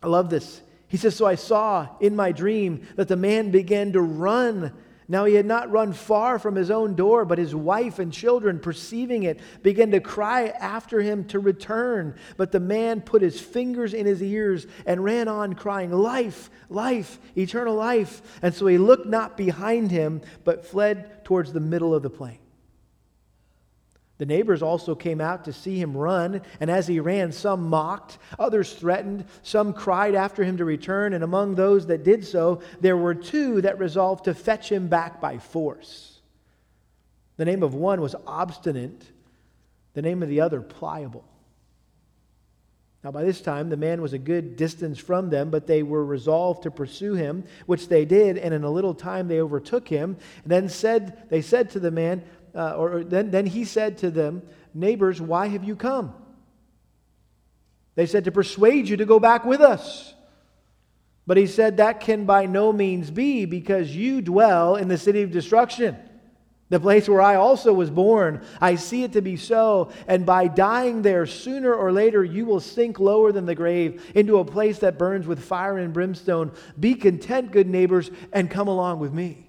I 0.02 0.08
love 0.08 0.30
this. 0.32 0.62
He 0.88 0.98
says, 0.98 1.15
So 1.15 1.26
I 1.28 1.36
saw 1.36 1.88
in 2.00 2.15
my 2.15 2.32
dream 2.32 2.88
that 2.96 3.08
the 3.08 3.15
man 3.15 3.52
began 3.52 3.93
to 3.93 4.02
run 4.02 4.74
now 5.10 5.24
he 5.24 5.36
had 5.36 5.46
not 5.46 5.72
run 5.72 5.93
far 5.93 6.38
from 6.38 6.56
his 6.56 6.70
own 6.70 6.96
door, 6.96 7.24
but 7.24 7.38
his 7.38 7.56
wife 7.56 7.98
and 7.98 8.12
children, 8.12 8.60
perceiving 8.60 9.24
it, 9.24 9.39
began 9.63 9.91
to 9.91 10.02
cry 10.02 10.48
after 10.48 11.02
him 11.02 11.24
to 11.26 11.39
return. 11.39 12.15
But 12.36 12.52
the 12.52 12.60
man 12.60 13.00
put 13.02 13.22
his 13.22 13.39
fingers 13.39 13.93
in 13.93 14.06
his 14.06 14.22
ears 14.22 14.67
and 14.86 15.04
ran 15.04 15.30
on, 15.30 15.54
crying, 15.54 15.91
Life, 15.91 16.50
life, 16.70 17.20
eternal 17.38 17.76
life. 17.76 18.22
And 18.41 18.54
so 18.54 18.67
he 18.67 18.78
looked 18.78 19.08
not 19.08 19.38
behind 19.38 19.91
him, 19.91 20.22
but 20.43 20.65
fled 20.65 21.24
towards 21.24 21.54
the 21.54 21.62
middle 21.62 21.96
of 21.96 22.04
the 22.04 22.10
plain. 22.10 22.39
The 24.17 24.25
neighbors 24.25 24.63
also 24.63 24.95
came 24.95 25.21
out 25.21 25.45
to 25.45 25.53
see 25.53 25.80
him 25.80 25.95
run, 25.95 26.41
and 26.60 26.71
as 26.71 26.88
he 26.88 26.99
ran, 26.99 27.32
some 27.32 27.69
mocked, 27.69 28.17
others 28.39 28.73
threatened, 28.73 29.25
some 29.43 29.73
cried 29.73 30.15
after 30.15 30.43
him 30.43 30.58
to 30.58 30.65
return, 30.65 31.13
and 31.13 31.23
among 31.23 31.53
those 31.53 31.86
that 31.88 32.03
did 32.03 32.25
so, 32.25 32.62
there 32.82 32.97
were 32.97 33.13
two 33.13 33.62
that 33.62 33.77
resolved 33.77 34.25
to 34.25 34.34
fetch 34.34 34.71
him 34.71 34.88
back 34.88 35.21
by 35.21 35.38
force. 35.38 36.19
The 37.38 37.45
name 37.45 37.62
of 37.62 37.75
one 37.75 38.01
was 38.01 38.15
Obstinate, 38.25 39.03
the 39.93 40.01
name 40.01 40.23
of 40.23 40.30
the 40.30 40.41
other, 40.41 40.62
Pliable. 40.62 41.23
Now, 43.03 43.12
by 43.12 43.23
this 43.23 43.41
time, 43.41 43.69
the 43.69 43.77
man 43.77 44.01
was 44.01 44.13
a 44.13 44.17
good 44.17 44.56
distance 44.56 44.97
from 44.97 45.30
them, 45.30 45.51
but 45.51 45.67
they 45.67 45.84
were 45.84 46.03
resolved 46.03 46.63
to 46.63 46.71
pursue 46.71 47.13
him, 47.13 47.43
which 47.67 47.88
they 47.88 48.03
did, 48.03 48.38
and 48.38 48.53
in 48.53 48.63
a 48.63 48.69
little 48.71 48.95
time 48.95 49.27
they 49.27 49.39
overtook 49.39 49.88
him. 49.88 50.17
And 50.43 50.51
then 50.51 50.67
said, 50.67 51.30
they 51.30 51.41
said 51.41 51.69
to 51.69 51.80
the 51.80 51.91
man, 51.91 52.23
uh, 52.58 52.74
or 52.74 53.04
then, 53.04 53.30
then 53.30 53.46
he 53.46 53.63
said 53.63 54.00
to 54.00 54.10
them, 54.10 54.41
Neighbors, 54.74 55.22
why 55.22 55.48
have 55.48 55.63
you 55.63 55.76
come? 55.76 56.13
They 57.96 58.08
said, 58.08 58.26
To 58.26 58.32
persuade 58.32 58.89
you 58.89 58.98
to 58.98 59.06
go 59.06 59.20
back 59.20 59.46
with 59.46 59.62
us. 59.62 60.15
But 61.28 61.38
he 61.38 61.46
said, 61.46 61.78
That 61.78 62.00
can 62.00 62.26
by 62.26 62.48
no 62.48 62.74
means 62.74 63.12
be, 63.12 63.46
because 63.46 63.96
you 63.96 64.22
dwell 64.22 64.76
in 64.76 64.88
the 64.88 64.98
city 64.98 65.22
of 65.22 65.32
destruction, 65.32 65.98
the 66.70 66.80
place 66.80 67.08
where 67.08 67.22
I 67.22 67.36
also 67.36 67.74
was 67.74 67.91
born. 67.91 68.43
I 68.60 68.74
see 68.76 69.04
it 69.04 69.13
to 69.13 69.22
be 69.22 69.38
so, 69.38 69.91
and 70.08 70.26
by 70.26 70.48
dying 70.48 71.04
there, 71.04 71.28
sooner 71.28 71.74
or 71.74 71.91
later, 71.91 72.24
you 72.24 72.46
will 72.46 72.60
sink 72.60 73.00
lower 73.00 73.32
than 73.32 73.46
the 73.46 73.56
grave 73.56 74.04
into 74.15 74.39
a 74.39 74.46
place 74.46 74.80
that 74.80 74.98
burns 74.98 75.28
with 75.28 75.43
fire 75.43 75.78
and 75.78 75.93
brimstone. 75.93 76.52
Be 76.80 76.96
content, 76.96 77.52
good 77.52 77.70
neighbors, 77.70 78.10
and 78.34 78.50
come 78.50 78.67
along 78.67 79.00
with 79.00 79.13
me. 79.13 79.47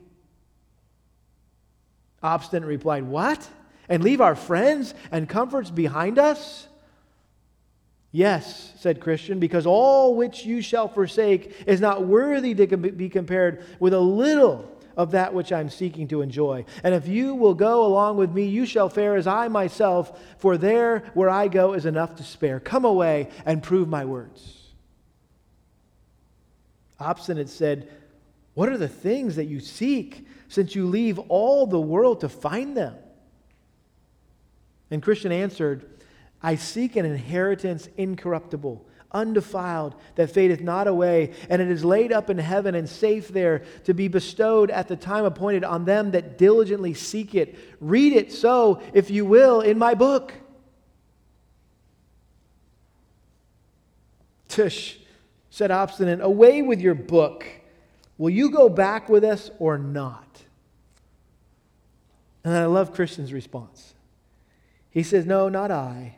Obstinate 2.22 2.68
replied, 2.68 3.04
What? 3.04 3.48
And 3.88 4.04
leave 4.04 4.20
our 4.20 4.35
friends 4.35 4.94
and 5.11 5.28
comforts 5.28 5.70
behind 5.70 6.18
us? 6.18 6.66
Yes, 8.11 8.72
said 8.76 9.00
Christian, 9.00 9.38
because 9.38 9.66
all 9.66 10.14
which 10.14 10.44
you 10.44 10.62
shall 10.62 10.88
forsake 10.88 11.64
is 11.66 11.81
not 11.81 12.07
worthy 12.07 12.54
to 12.54 12.76
be 12.76 13.09
compared 13.09 13.64
with 13.78 13.92
a 13.92 14.00
little 14.00 14.70
of 14.96 15.12
that 15.12 15.33
which 15.33 15.52
I'm 15.52 15.70
seeking 15.70 16.09
to 16.09 16.22
enjoy. 16.22 16.64
And 16.83 16.94
if 16.94 17.07
you 17.07 17.35
will 17.35 17.54
go 17.54 17.87
along 17.87 18.16
with 18.16 18.33
me, 18.33 18.46
you 18.46 18.66
shall 18.66 18.88
fare 18.88 19.14
as 19.14 19.26
I 19.26 19.46
myself, 19.48 20.18
for 20.38 20.59
there 20.59 21.04
where 21.14 21.31
I 21.31 21.48
go 21.48 21.74
is 21.74 21.87
enough 21.87 22.16
to 22.16 22.24
spare. 22.24 22.59
Come 22.59 22.85
away 22.85 23.28
and 23.46 23.62
prove 23.62 23.88
my 23.88 24.04
words. 24.04 24.57
Obstinate 26.98 27.48
said, 27.48 27.88
What 28.54 28.70
are 28.70 28.78
the 28.78 28.88
things 28.88 29.37
that 29.37 29.44
you 29.44 29.61
seek? 29.61 30.26
Since 30.49 30.75
you 30.75 30.87
leave 30.87 31.19
all 31.29 31.67
the 31.67 31.81
world 31.81 32.21
to 32.21 32.29
find 32.29 32.77
them? 32.77 32.95
And 34.91 35.03
Christian 35.03 35.33
answered, 35.33 35.89
I 36.43 36.55
seek 36.57 36.97
an 36.97 37.05
inheritance 37.05 37.89
incorruptible, 37.97 38.87
undefiled, 39.13 39.95
that 40.15 40.31
fadeth 40.31 40.61
not 40.61 40.87
away, 40.87 41.33
and 41.51 41.61
it 41.61 41.71
is 41.71 41.85
laid 41.85 42.13
up 42.13 42.31
in 42.31 42.39
heaven 42.39 42.75
and 42.75 42.89
safe 42.89 43.29
there 43.29 43.65
to 43.85 43.95
be 43.95 44.09
bestowed 44.09 44.71
at 44.71 44.89
the 44.89 44.97
time 44.97 45.25
appointed 45.25 45.65
on 45.65 45.85
them 45.85 46.13
that 46.13 46.39
diligently 46.39 46.95
seek 46.95 47.35
it. 47.35 47.59
Read 47.81 48.13
it 48.13 48.33
so, 48.33 48.81
if 48.93 49.11
you 49.11 49.25
will, 49.25 49.61
in 49.61 49.79
my 49.79 49.95
book. 49.95 50.33
Tush, 54.49 54.97
said 55.51 55.71
Obstinate, 55.71 56.21
away 56.21 56.63
with 56.63 56.81
your 56.81 56.95
book. 56.95 57.47
Will 58.17 58.31
you 58.31 58.51
go 58.51 58.69
back 58.69 59.09
with 59.09 59.23
us 59.23 59.51
or 59.59 59.79
not? 59.79 60.27
And 62.45 62.55
I 62.55 62.67
love 62.67 62.95
Christian's 62.95 63.33
response. 63.33 63.95
He 64.91 65.03
says, 65.03 65.27
No, 65.27 65.49
not 65.49 65.71
I, 65.71 66.17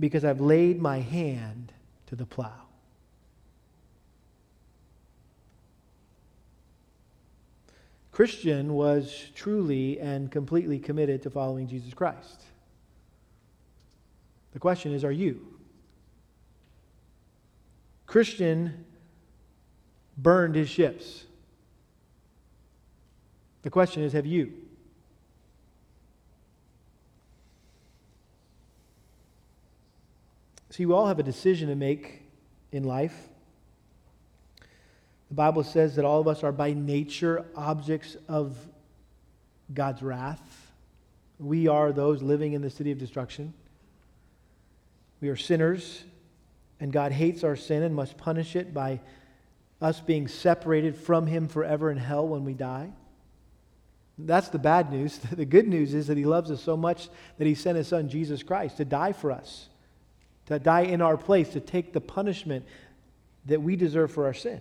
because 0.00 0.24
I've 0.24 0.40
laid 0.40 0.80
my 0.80 1.00
hand 1.00 1.72
to 2.06 2.16
the 2.16 2.26
plow. 2.26 2.64
Christian 8.14 8.74
was 8.74 9.30
truly 9.34 9.98
and 9.98 10.30
completely 10.30 10.78
committed 10.78 11.22
to 11.22 11.30
following 11.30 11.66
Jesus 11.66 11.92
Christ. 11.94 12.44
The 14.52 14.60
question 14.60 14.94
is, 14.94 15.04
are 15.04 15.10
you? 15.10 15.44
Christian 18.06 18.84
burned 20.16 20.54
his 20.54 20.68
ships. 20.68 21.24
The 23.62 23.70
question 23.70 24.04
is, 24.04 24.12
have 24.12 24.26
you? 24.26 24.52
See, 30.74 30.86
we 30.86 30.92
all 30.92 31.06
have 31.06 31.20
a 31.20 31.22
decision 31.22 31.68
to 31.68 31.76
make 31.76 32.22
in 32.72 32.82
life. 32.82 33.28
The 35.28 35.34
Bible 35.34 35.62
says 35.62 35.94
that 35.94 36.04
all 36.04 36.20
of 36.20 36.26
us 36.26 36.42
are 36.42 36.50
by 36.50 36.72
nature 36.72 37.44
objects 37.54 38.16
of 38.26 38.56
God's 39.72 40.02
wrath. 40.02 40.72
We 41.38 41.68
are 41.68 41.92
those 41.92 42.22
living 42.22 42.54
in 42.54 42.60
the 42.60 42.70
city 42.70 42.90
of 42.90 42.98
destruction. 42.98 43.54
We 45.20 45.28
are 45.28 45.36
sinners, 45.36 46.02
and 46.80 46.92
God 46.92 47.12
hates 47.12 47.44
our 47.44 47.54
sin 47.54 47.84
and 47.84 47.94
must 47.94 48.18
punish 48.18 48.56
it 48.56 48.74
by 48.74 48.98
us 49.80 50.00
being 50.00 50.26
separated 50.26 50.96
from 50.96 51.28
Him 51.28 51.46
forever 51.46 51.88
in 51.88 51.98
hell 51.98 52.26
when 52.26 52.44
we 52.44 52.52
die. 52.52 52.90
That's 54.18 54.48
the 54.48 54.58
bad 54.58 54.90
news. 54.90 55.20
The 55.30 55.44
good 55.44 55.68
news 55.68 55.94
is 55.94 56.08
that 56.08 56.18
He 56.18 56.24
loves 56.24 56.50
us 56.50 56.60
so 56.60 56.76
much 56.76 57.10
that 57.38 57.46
He 57.46 57.54
sent 57.54 57.78
His 57.78 57.86
Son, 57.86 58.08
Jesus 58.08 58.42
Christ, 58.42 58.78
to 58.78 58.84
die 58.84 59.12
for 59.12 59.30
us, 59.30 59.68
to 60.46 60.58
die 60.58 60.82
in 60.82 61.00
our 61.00 61.16
place, 61.16 61.50
to 61.50 61.60
take 61.60 61.92
the 61.92 62.00
punishment 62.00 62.64
that 63.46 63.62
we 63.62 63.76
deserve 63.76 64.10
for 64.12 64.26
our 64.26 64.34
sin. 64.34 64.60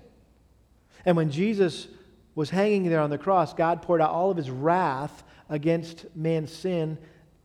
And 1.06 1.18
when 1.18 1.32
Jesus 1.32 1.88
was 2.36 2.50
hanging 2.50 2.90
there 2.90 3.02
on 3.02 3.10
the 3.10 3.18
cross, 3.18 3.54
God 3.54 3.82
poured 3.82 4.02
out 4.02 4.12
all 4.12 4.32
of 4.32 4.38
His 4.38 4.50
wrath 4.50 5.24
against 5.50 6.06
man's 6.16 6.52
sin 6.52 6.98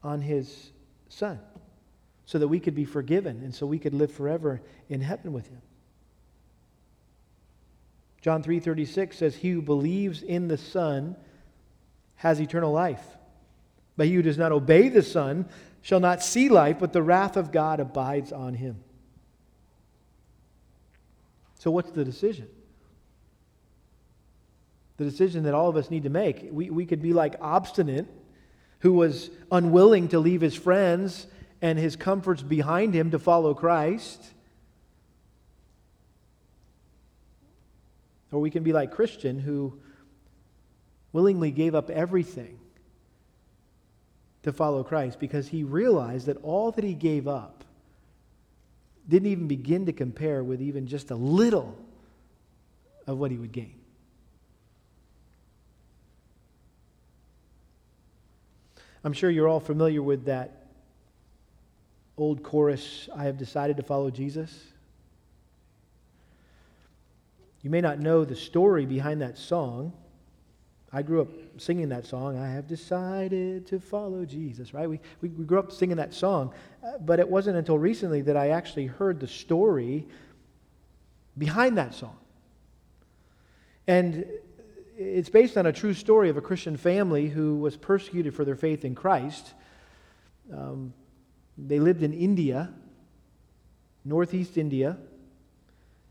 on 0.03 0.21
His 0.21 0.71
Son 1.09 1.39
so 2.27 2.39
that 2.39 2.49
we 2.49 2.61
could 2.61 2.75
be 2.75 2.85
forgiven 2.85 3.43
and 3.43 3.55
so 3.55 3.67
we 3.67 3.79
could 3.79 3.95
live 3.95 4.13
forever 4.13 4.61
in 4.89 5.01
heaven 5.01 5.33
with 5.33 5.49
Him. 5.49 5.63
John 8.21 8.43
3:36 8.43 9.15
says 9.15 9.37
he 9.37 9.51
who 9.51 9.63
believes 9.63 10.23
in 10.23 10.49
the 10.49 10.59
son 10.59 11.17
has 12.17 12.41
eternal 12.41 12.73
life. 12.73 13.17
But 13.97 14.07
he 14.07 14.15
who 14.15 14.23
does 14.23 14.39
not 14.39 14.53
obey 14.53 14.89
the 14.89 15.03
Son 15.03 15.49
shall 15.83 16.01
not 16.01 16.23
see 16.23 16.49
life, 16.49 16.79
but 16.79 16.93
the 16.93 17.03
wrath 17.03 17.37
of 17.37 17.53
God 17.53 17.81
abides 17.81 18.33
on 18.33 18.55
him. 18.55 18.77
So, 21.59 21.71
what's 21.71 21.91
the 21.91 22.05
decision? 22.05 22.49
The 24.97 25.05
decision 25.05 25.45
that 25.45 25.55
all 25.55 25.69
of 25.69 25.77
us 25.77 25.91
need 25.91 26.05
to 26.05 26.11
make. 26.11 26.49
We, 26.51 26.71
we 26.71 26.87
could 26.87 27.03
be 27.03 27.13
like 27.13 27.37
obstinate, 27.41 28.07
who 28.81 28.93
was 28.93 29.31
unwilling 29.51 30.09
to 30.09 30.19
leave 30.19 30.41
his 30.41 30.55
friends 30.55 31.27
and 31.61 31.79
his 31.79 31.97
comforts 31.97 32.43
behind 32.43 32.95
him 32.95 33.11
to 33.11 33.19
follow 33.19 33.55
Christ. 33.55 34.23
Or 38.31 38.41
we 38.41 38.51
can 38.51 38.63
be 38.63 38.73
like 38.73 38.93
Christian, 38.93 39.41
who 39.41 39.79
willingly 41.13 41.51
gave 41.51 41.75
up 41.75 41.91
everything 41.91 42.59
to 44.43 44.53
follow 44.53 44.85
Christ 44.85 45.19
because 45.19 45.49
he 45.49 45.65
realized 45.65 46.27
that 46.27 46.37
all 46.43 46.71
that 46.73 46.85
he 46.85 46.95
gave 46.95 47.27
up 47.27 47.65
didn't 49.09 49.29
even 49.29 49.49
begin 49.49 49.87
to 49.87 49.93
compare 49.93 50.45
with 50.45 50.61
even 50.61 50.87
just 50.87 51.11
a 51.11 51.15
little 51.15 51.77
of 53.07 53.19
what 53.19 53.31
he 53.31 53.39
would 53.39 53.53
gain. 53.53 53.75
I'm 59.05 59.13
sure 59.13 59.31
you're 59.31 59.49
all 59.49 59.61
familiar 59.61 60.03
with 60.03 60.27
that 60.27 60.67
old 62.19 62.43
chorus, 62.43 63.09
I 63.15 63.25
have 63.25 63.39
decided 63.39 63.77
to 63.77 63.83
follow 63.83 64.11
Jesus. 64.11 64.53
You 67.63 67.71
may 67.71 67.81
not 67.81 67.99
know 67.99 68.25
the 68.25 68.37
story 68.37 68.87
behind 68.87 69.23
that 69.23 69.39
song. 69.39 69.93
I 70.93 71.03
grew 71.03 71.21
up 71.21 71.29
singing 71.59 71.91
that 71.91 72.07
song. 72.07 72.39
I 72.39 72.49
have 72.49 72.67
decided 72.67 73.67
to 73.67 73.79
follow 73.79 74.25
Jesus, 74.25 74.73
right? 74.73 74.89
We, 74.89 75.01
we, 75.21 75.29
we 75.29 75.45
grew 75.45 75.59
up 75.59 75.71
singing 75.71 75.99
that 75.99 76.15
song. 76.15 76.55
Uh, 76.83 76.93
but 76.99 77.21
it 77.21 77.29
wasn't 77.29 77.59
until 77.59 77.79
recently 77.79 78.23
that 78.23 78.37
I 78.37 78.51
actually 78.51 78.87
heard 78.87 79.21
the 79.21 79.27
story 79.27 80.07
behind 81.37 81.77
that 81.77 81.95
song. 81.95 82.17
And 83.87 84.25
it's 84.97 85.29
based 85.29 85.57
on 85.59 85.67
a 85.67 85.73
true 85.73 85.95
story 85.95 86.31
of 86.31 86.37
a 86.39 86.41
Christian 86.41 86.77
family 86.77 87.29
who 87.29 87.57
was 87.57 87.77
persecuted 87.77 88.35
for 88.35 88.45
their 88.45 88.57
faith 88.57 88.85
in 88.85 88.95
Christ. 88.95 89.53
Um, 90.53 90.95
they 91.59 91.81
lived 91.81 92.03
in 92.03 92.15
India, 92.15 92.73
northeast 94.05 94.57
India. 94.57 94.97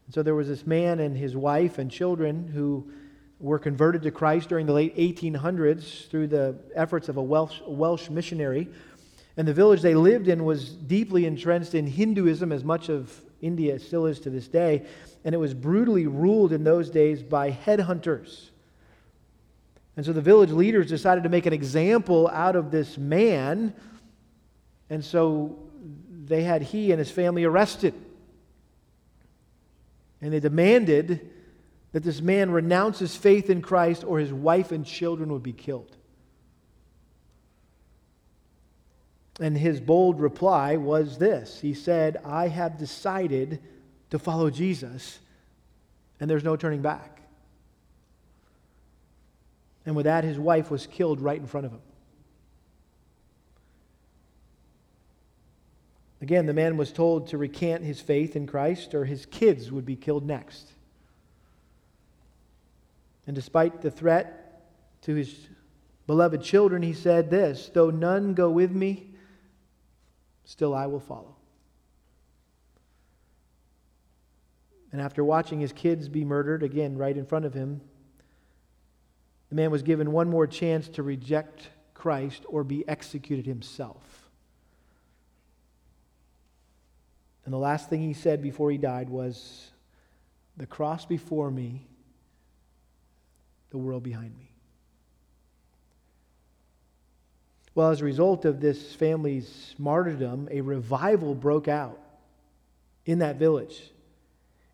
And 0.06 0.14
so 0.14 0.22
there 0.22 0.36
was 0.36 0.48
this 0.48 0.68
man 0.68 1.00
and 1.00 1.18
his 1.18 1.36
wife 1.36 1.80
and 1.80 1.90
children 1.90 2.48
who 2.48 2.92
were 3.40 3.60
converted 3.60 4.02
to 4.04 4.12
Christ 4.12 4.50
during 4.50 4.66
the 4.66 4.74
late 4.74 4.96
1800s 4.98 6.10
through 6.10 6.28
the 6.28 6.56
efforts 6.76 7.08
of 7.10 7.18
a 7.18 7.22
Welsh, 7.22 7.60
Welsh 7.68 8.10
missionary. 8.10 8.68
And 9.36 9.48
the 9.48 9.54
village 9.54 9.82
they 9.82 9.94
lived 9.94 10.28
in 10.28 10.44
was 10.44 10.70
deeply 10.70 11.26
entrenched 11.26 11.76
in 11.76 11.86
Hinduism, 11.86 12.52
as 12.52 12.64
much 12.64 12.90
of 12.90 13.22
India 13.42 13.78
still 13.78 14.08
is 14.08 14.20
to 14.22 14.32
this 14.32 14.48
day. 14.48 14.86
And 15.24 15.36
it 15.36 15.38
was 15.38 15.54
brutally 15.54 16.08
ruled 16.08 16.52
in 16.52 16.64
those 16.64 16.90
days 16.90 17.22
by 17.22 17.52
headhunters. 17.52 18.50
And 19.96 20.06
so 20.06 20.14
the 20.14 20.22
village 20.22 20.52
leaders 20.52 20.90
decided 20.90 21.24
to 21.24 21.30
make 21.30 21.46
an 21.46 21.54
example 21.54 22.28
out 22.30 22.56
of 22.56 22.72
this 22.72 22.98
man. 22.98 23.74
And 24.90 25.06
so 25.06 25.60
they 26.26 26.44
had 26.44 26.64
he 26.64 26.92
and 26.92 26.98
his 27.00 27.12
family 27.12 27.44
arrested. 27.44 27.94
And 30.22 30.34
they 30.34 30.40
demanded 30.40 31.30
that 31.98 32.04
this 32.04 32.22
man 32.22 32.52
renounce 32.52 33.00
his 33.00 33.16
faith 33.16 33.50
in 33.50 33.60
Christ 33.60 34.04
or 34.04 34.20
his 34.20 34.32
wife 34.32 34.72
and 34.72 34.86
children 34.86 35.34
would 35.34 35.42
be 35.42 35.52
killed. 35.52 35.98
And 39.40 39.58
his 39.58 39.82
bold 39.82 40.20
reply 40.20 40.78
was 40.78 41.18
this 41.18 41.60
He 41.60 41.74
said, 41.74 42.18
I 42.24 42.50
have 42.50 42.78
decided 42.78 43.64
to 44.12 44.20
follow 44.20 44.52
Jesus, 44.52 45.18
and 46.20 46.30
there's 46.30 46.44
no 46.44 46.56
turning 46.56 46.84
back. 46.84 47.20
And 49.84 49.96
with 49.96 50.06
that, 50.06 50.24
his 50.24 50.38
wife 50.38 50.70
was 50.70 50.86
killed 50.86 51.20
right 51.20 51.40
in 51.40 51.48
front 51.48 51.66
of 51.66 51.72
him. 51.72 51.82
Again, 56.22 56.46
the 56.46 56.54
man 56.54 56.78
was 56.78 56.92
told 56.92 57.30
to 57.30 57.40
recant 57.40 57.84
his 57.84 58.02
faith 58.02 58.36
in 58.36 58.46
Christ, 58.46 58.94
or 58.94 59.06
his 59.06 59.26
kids 59.26 59.72
would 59.72 59.88
be 59.88 59.96
killed 59.96 60.28
next. 60.28 60.74
And 63.28 63.36
despite 63.36 63.82
the 63.82 63.92
threat 63.92 64.64
to 65.02 65.14
his 65.14 65.36
beloved 66.08 66.42
children, 66.42 66.82
he 66.82 66.94
said 66.94 67.30
this 67.30 67.70
Though 67.74 67.90
none 67.90 68.34
go 68.34 68.50
with 68.50 68.72
me, 68.72 69.12
still 70.46 70.74
I 70.74 70.88
will 70.88 71.02
follow. 71.02 71.36
And 74.94 75.02
after 75.02 75.24
watching 75.24 75.60
his 75.60 75.74
kids 75.74 76.08
be 76.08 76.24
murdered, 76.24 76.64
again, 76.64 76.98
right 76.98 77.16
in 77.16 77.26
front 77.26 77.44
of 77.44 77.54
him, 77.54 77.82
the 79.50 79.56
man 79.56 79.70
was 79.70 79.84
given 79.84 80.14
one 80.14 80.30
more 80.30 80.48
chance 80.48 80.88
to 80.90 81.04
reject 81.04 81.70
Christ 81.94 82.44
or 82.48 82.64
be 82.64 82.88
executed 82.88 83.46
himself. 83.46 84.30
And 87.44 87.54
the 87.54 87.58
last 87.58 87.90
thing 87.90 88.02
he 88.02 88.14
said 88.14 88.42
before 88.42 88.72
he 88.72 88.78
died 88.78 89.10
was, 89.10 89.72
The 90.56 90.66
cross 90.66 91.06
before 91.06 91.52
me 91.52 91.88
the 93.78 93.84
world 93.84 94.04
behind 94.04 94.36
me. 94.38 94.52
Well, 97.76 97.92
as 97.92 98.02
a 98.02 98.06
result 98.06 98.46
of 98.46 98.60
this 98.60 98.96
family's 98.96 99.76
martyrdom, 99.78 100.48
a 100.50 100.62
revival 100.62 101.36
broke 101.36 101.68
out 101.68 102.00
in 103.06 103.20
that 103.20 103.36
village. 103.36 103.92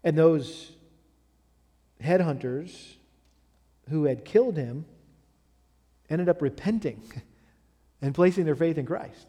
And 0.05 0.17
those 0.17 0.71
headhunters 2.01 2.93
who 3.89 4.05
had 4.05 4.23
killed 4.23 4.55
him 4.55 4.85
ended 6.09 6.29
up 6.29 6.41
repenting 6.41 7.01
and 8.01 8.15
placing 8.15 8.45
their 8.45 8.55
faith 8.55 8.77
in 8.77 8.85
Christ. 8.85 9.27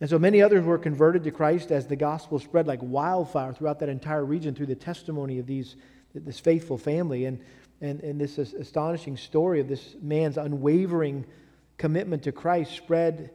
And 0.00 0.10
so 0.10 0.18
many 0.18 0.42
others 0.42 0.64
were 0.64 0.78
converted 0.78 1.22
to 1.22 1.30
Christ 1.30 1.70
as 1.70 1.86
the 1.86 1.94
gospel 1.94 2.40
spread 2.40 2.66
like 2.66 2.80
wildfire 2.82 3.52
throughout 3.52 3.78
that 3.78 3.88
entire 3.88 4.24
region 4.24 4.52
through 4.52 4.66
the 4.66 4.74
testimony 4.74 5.38
of 5.38 5.46
these, 5.46 5.76
this 6.12 6.40
faithful 6.40 6.76
family. 6.76 7.26
And 7.26 7.40
and, 7.82 8.00
and 8.00 8.20
this 8.20 8.38
astonishing 8.38 9.16
story 9.16 9.60
of 9.60 9.68
this 9.68 9.96
man's 10.00 10.38
unwavering 10.38 11.26
commitment 11.76 12.22
to 12.22 12.32
Christ 12.32 12.74
spread 12.76 13.30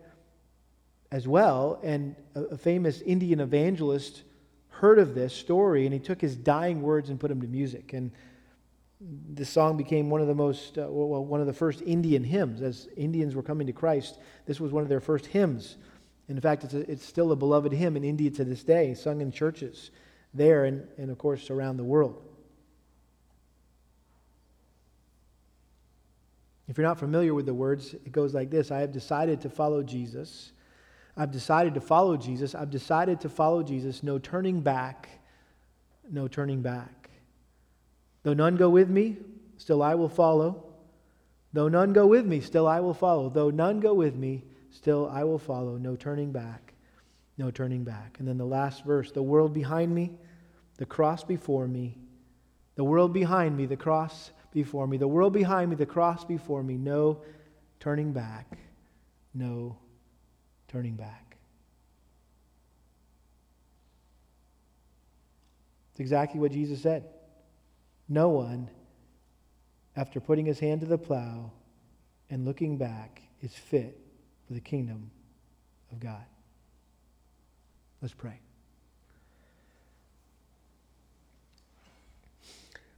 as 1.11 1.27
well. 1.27 1.79
And 1.83 2.15
a, 2.33 2.43
a 2.43 2.57
famous 2.57 3.01
Indian 3.01 3.41
evangelist 3.41 4.23
heard 4.69 4.99
of 4.99 5.13
this 5.13 5.33
story 5.33 5.85
and 5.85 5.93
he 5.93 5.99
took 5.99 6.21
his 6.21 6.35
dying 6.35 6.81
words 6.81 7.09
and 7.09 7.19
put 7.19 7.27
them 7.27 7.41
to 7.41 7.47
music. 7.47 7.91
And 7.93 8.11
this 9.01 9.49
song 9.49 9.75
became 9.77 10.09
one 10.09 10.21
of 10.21 10.27
the 10.27 10.35
most, 10.35 10.77
uh, 10.77 10.87
well, 10.89 11.23
one 11.23 11.41
of 11.41 11.47
the 11.47 11.53
first 11.53 11.81
Indian 11.81 12.23
hymns. 12.23 12.61
As 12.61 12.87
Indians 12.95 13.35
were 13.35 13.43
coming 13.43 13.67
to 13.67 13.73
Christ, 13.73 14.17
this 14.45 14.59
was 14.59 14.71
one 14.71 14.81
of 14.81 14.89
their 14.89 15.01
first 15.01 15.25
hymns. 15.25 15.75
In 16.29 16.39
fact, 16.39 16.63
it's, 16.63 16.73
a, 16.73 16.89
it's 16.89 17.05
still 17.05 17.31
a 17.31 17.35
beloved 17.35 17.73
hymn 17.73 17.97
in 17.97 18.03
India 18.03 18.31
to 18.31 18.45
this 18.45 18.63
day, 18.63 18.93
sung 18.93 19.21
in 19.21 19.31
churches 19.31 19.91
there 20.33 20.65
and, 20.65 20.87
and, 20.97 21.11
of 21.11 21.17
course, 21.17 21.49
around 21.49 21.77
the 21.77 21.83
world. 21.83 22.26
If 26.67 26.77
you're 26.77 26.87
not 26.87 26.99
familiar 26.99 27.33
with 27.33 27.45
the 27.45 27.53
words, 27.53 27.93
it 27.93 28.11
goes 28.11 28.33
like 28.33 28.49
this 28.49 28.71
I 28.71 28.79
have 28.79 28.91
decided 28.91 29.41
to 29.41 29.49
follow 29.49 29.83
Jesus. 29.83 30.51
I've 31.15 31.31
decided 31.31 31.73
to 31.73 31.81
follow 31.81 32.15
Jesus. 32.15 32.53
I've 32.53 32.69
decided 32.69 33.21
to 33.21 33.29
follow 33.29 33.63
Jesus. 33.63 34.03
No 34.03 34.19
turning 34.19 34.61
back. 34.61 35.09
No 36.11 36.27
turning 36.27 36.61
back. 36.61 37.09
Though 38.23 38.33
none 38.33 38.55
go 38.55 38.69
with 38.69 38.89
me, 38.89 39.17
still 39.57 39.81
I 39.81 39.95
will 39.95 40.09
follow. 40.09 40.63
Though 41.53 41.69
none 41.69 41.93
go 41.93 42.05
with 42.05 42.25
me, 42.25 42.41
still 42.41 42.67
I 42.67 42.81
will 42.81 42.93
follow. 42.93 43.29
Though 43.29 43.49
none 43.49 43.79
go 43.79 43.93
with 43.93 44.15
me, 44.15 44.43
still 44.69 45.09
I 45.11 45.23
will 45.23 45.39
follow. 45.39 45.77
No 45.77 45.95
turning 45.95 46.31
back. 46.31 46.73
No 47.37 47.49
turning 47.49 47.83
back. 47.83 48.17
And 48.19 48.27
then 48.27 48.37
the 48.37 48.45
last 48.45 48.83
verse 48.83 49.11
the 49.11 49.23
world 49.23 49.53
behind 49.53 49.93
me, 49.93 50.11
the 50.77 50.85
cross 50.85 51.23
before 51.23 51.67
me. 51.67 51.97
The 52.75 52.83
world 52.83 53.11
behind 53.11 53.57
me, 53.57 53.65
the 53.65 53.77
cross 53.77 54.31
before 54.57 54.87
me. 54.87 54.97
The 54.97 55.07
world 55.07 55.33
behind 55.33 55.69
me, 55.69 55.75
the 55.75 55.85
cross 55.85 56.25
before 56.25 56.63
me. 56.63 56.77
No 56.77 57.21
turning 57.79 58.11
back. 58.11 58.57
No 59.33 59.77
turning 60.67 60.95
back. 60.95 61.37
It's 65.91 65.99
exactly 65.99 66.39
what 66.39 66.51
Jesus 66.51 66.81
said. 66.81 67.05
No 68.09 68.29
one 68.29 68.69
after 69.95 70.19
putting 70.19 70.45
his 70.45 70.59
hand 70.59 70.81
to 70.81 70.87
the 70.87 70.97
plow 70.97 71.51
and 72.29 72.45
looking 72.45 72.77
back, 72.77 73.21
is 73.41 73.53
fit 73.53 73.99
for 74.47 74.53
the 74.53 74.59
kingdom 74.59 75.09
of 75.91 75.99
God. 75.99 76.23
Let's 78.01 78.13
pray. 78.13 78.39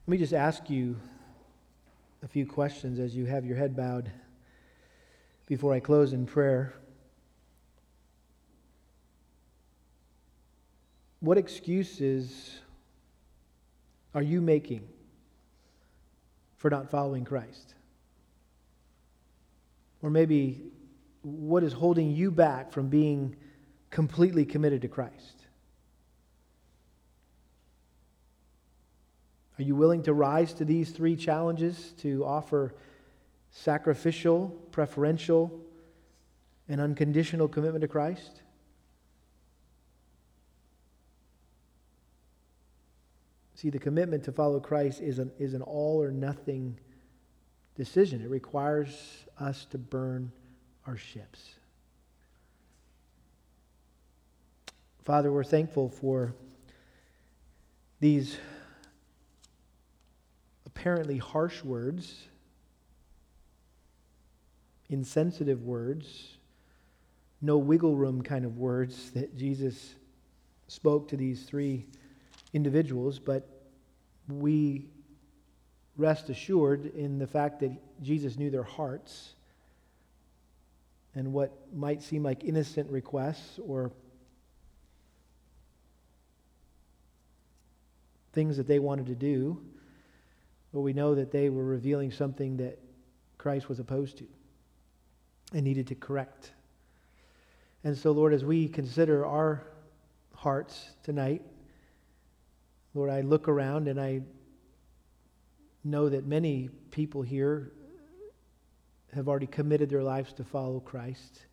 Let 0.06 0.12
me 0.12 0.18
just 0.18 0.34
ask 0.34 0.70
you 0.70 0.98
a 2.22 2.28
few 2.28 2.46
questions 2.46 3.00
as 3.00 3.16
you 3.16 3.26
have 3.26 3.46
your 3.46 3.56
head 3.56 3.76
bowed 3.76 4.12
before 5.48 5.74
I 5.74 5.80
close 5.80 6.14
in 6.14 6.26
prayer. 6.26 6.74
What 11.22 11.38
excuses 11.38 12.60
are 14.14 14.22
you 14.22 14.42
making 14.42 14.88
for 16.58 16.70
not 16.70 16.90
following 16.92 17.26
Christ? 17.26 17.74
Or 20.02 20.10
maybe 20.10 20.62
what 21.24 21.64
is 21.64 21.74
holding 21.74 22.12
you 22.12 22.32
back 22.32 22.72
from 22.72 22.90
being 22.90 23.36
completely 23.90 24.46
committed 24.46 24.82
to 24.84 24.88
Christ? 24.88 25.39
Are 29.60 29.64
you 29.64 29.76
willing 29.76 30.04
to 30.04 30.14
rise 30.14 30.54
to 30.54 30.64
these 30.66 30.92
three 30.92 31.18
challenges 31.18 31.94
to 31.98 32.24
offer 32.24 32.74
sacrificial, 33.52 34.48
preferential, 34.72 35.52
and 36.70 36.80
unconditional 36.80 37.50
commitment 37.50 37.82
to 37.82 37.90
Christ? 37.90 38.42
See, 43.56 43.70
the 43.70 43.80
commitment 43.80 44.24
to 44.24 44.32
follow 44.32 44.62
Christ 44.62 45.02
is 45.02 45.20
an, 45.20 45.30
is 45.38 45.54
an 45.54 45.62
all 45.62 46.02
or 46.02 46.10
nothing 46.10 46.80
decision. 47.76 48.22
It 48.22 48.30
requires 48.30 49.26
us 49.38 49.66
to 49.72 49.78
burn 49.78 50.32
our 50.88 50.96
ships. 50.96 51.56
Father, 55.04 55.34
we're 55.34 55.44
thankful 55.44 55.90
for 55.90 56.34
these 58.00 58.38
apparently 60.76 61.18
harsh 61.18 61.64
words, 61.64 62.28
insensitive 64.88 65.64
words, 65.64 66.38
no 67.42 67.58
wiggle 67.58 67.96
room 67.96 68.22
kind 68.22 68.46
of 68.46 68.60
words 68.60 69.10
that 69.12 69.36
Jesus 69.36 69.96
spoke 70.68 71.08
to 71.08 71.18
these 71.18 71.42
three 71.44 71.88
individuals, 72.54 73.18
but 73.18 73.50
we 74.28 74.86
rest 75.98 76.30
assured 76.30 76.86
in 76.94 77.18
the 77.18 77.28
fact 77.28 77.60
that 77.62 77.72
Jesus 78.04 78.38
knew 78.38 78.52
their 78.52 78.62
hearts 78.62 79.34
and 81.16 81.34
what 81.34 81.52
might 81.74 82.04
seem 82.04 82.22
like 82.22 82.44
innocent 82.44 82.90
requests 82.92 83.60
or 83.66 83.92
things 88.34 88.58
that 88.58 88.68
they 88.68 88.78
wanted 88.78 89.08
to 89.08 89.16
do, 89.16 89.60
but 90.74 90.82
we 90.82 90.94
know 90.94 91.16
that 91.16 91.32
they 91.32 91.50
were 91.50 91.64
revealing 91.64 92.12
something 92.12 92.58
that 92.58 92.80
Christ 93.38 93.70
was 93.70 93.80
opposed 93.80 94.18
to 94.20 94.26
and 95.54 95.64
needed 95.64 95.88
to 95.88 95.96
correct. 95.96 96.52
And 97.84 97.98
so, 97.98 98.12
Lord, 98.12 98.34
as 98.34 98.44
we 98.44 98.68
consider 98.68 99.26
our 99.26 99.64
hearts 100.36 100.92
tonight, 101.04 101.42
Lord, 102.94 103.10
I 103.10 103.22
look 103.22 103.48
around 103.48 103.88
and 103.88 104.00
I 104.00 104.22
know 105.84 106.10
that 106.10 106.26
many 106.26 106.70
people 106.92 107.22
here 107.22 107.72
have 109.14 109.28
already 109.28 109.48
committed 109.48 109.90
their 109.90 110.04
lives 110.04 110.34
to 110.34 110.44
follow 110.44 110.80
Christ. 110.80 111.46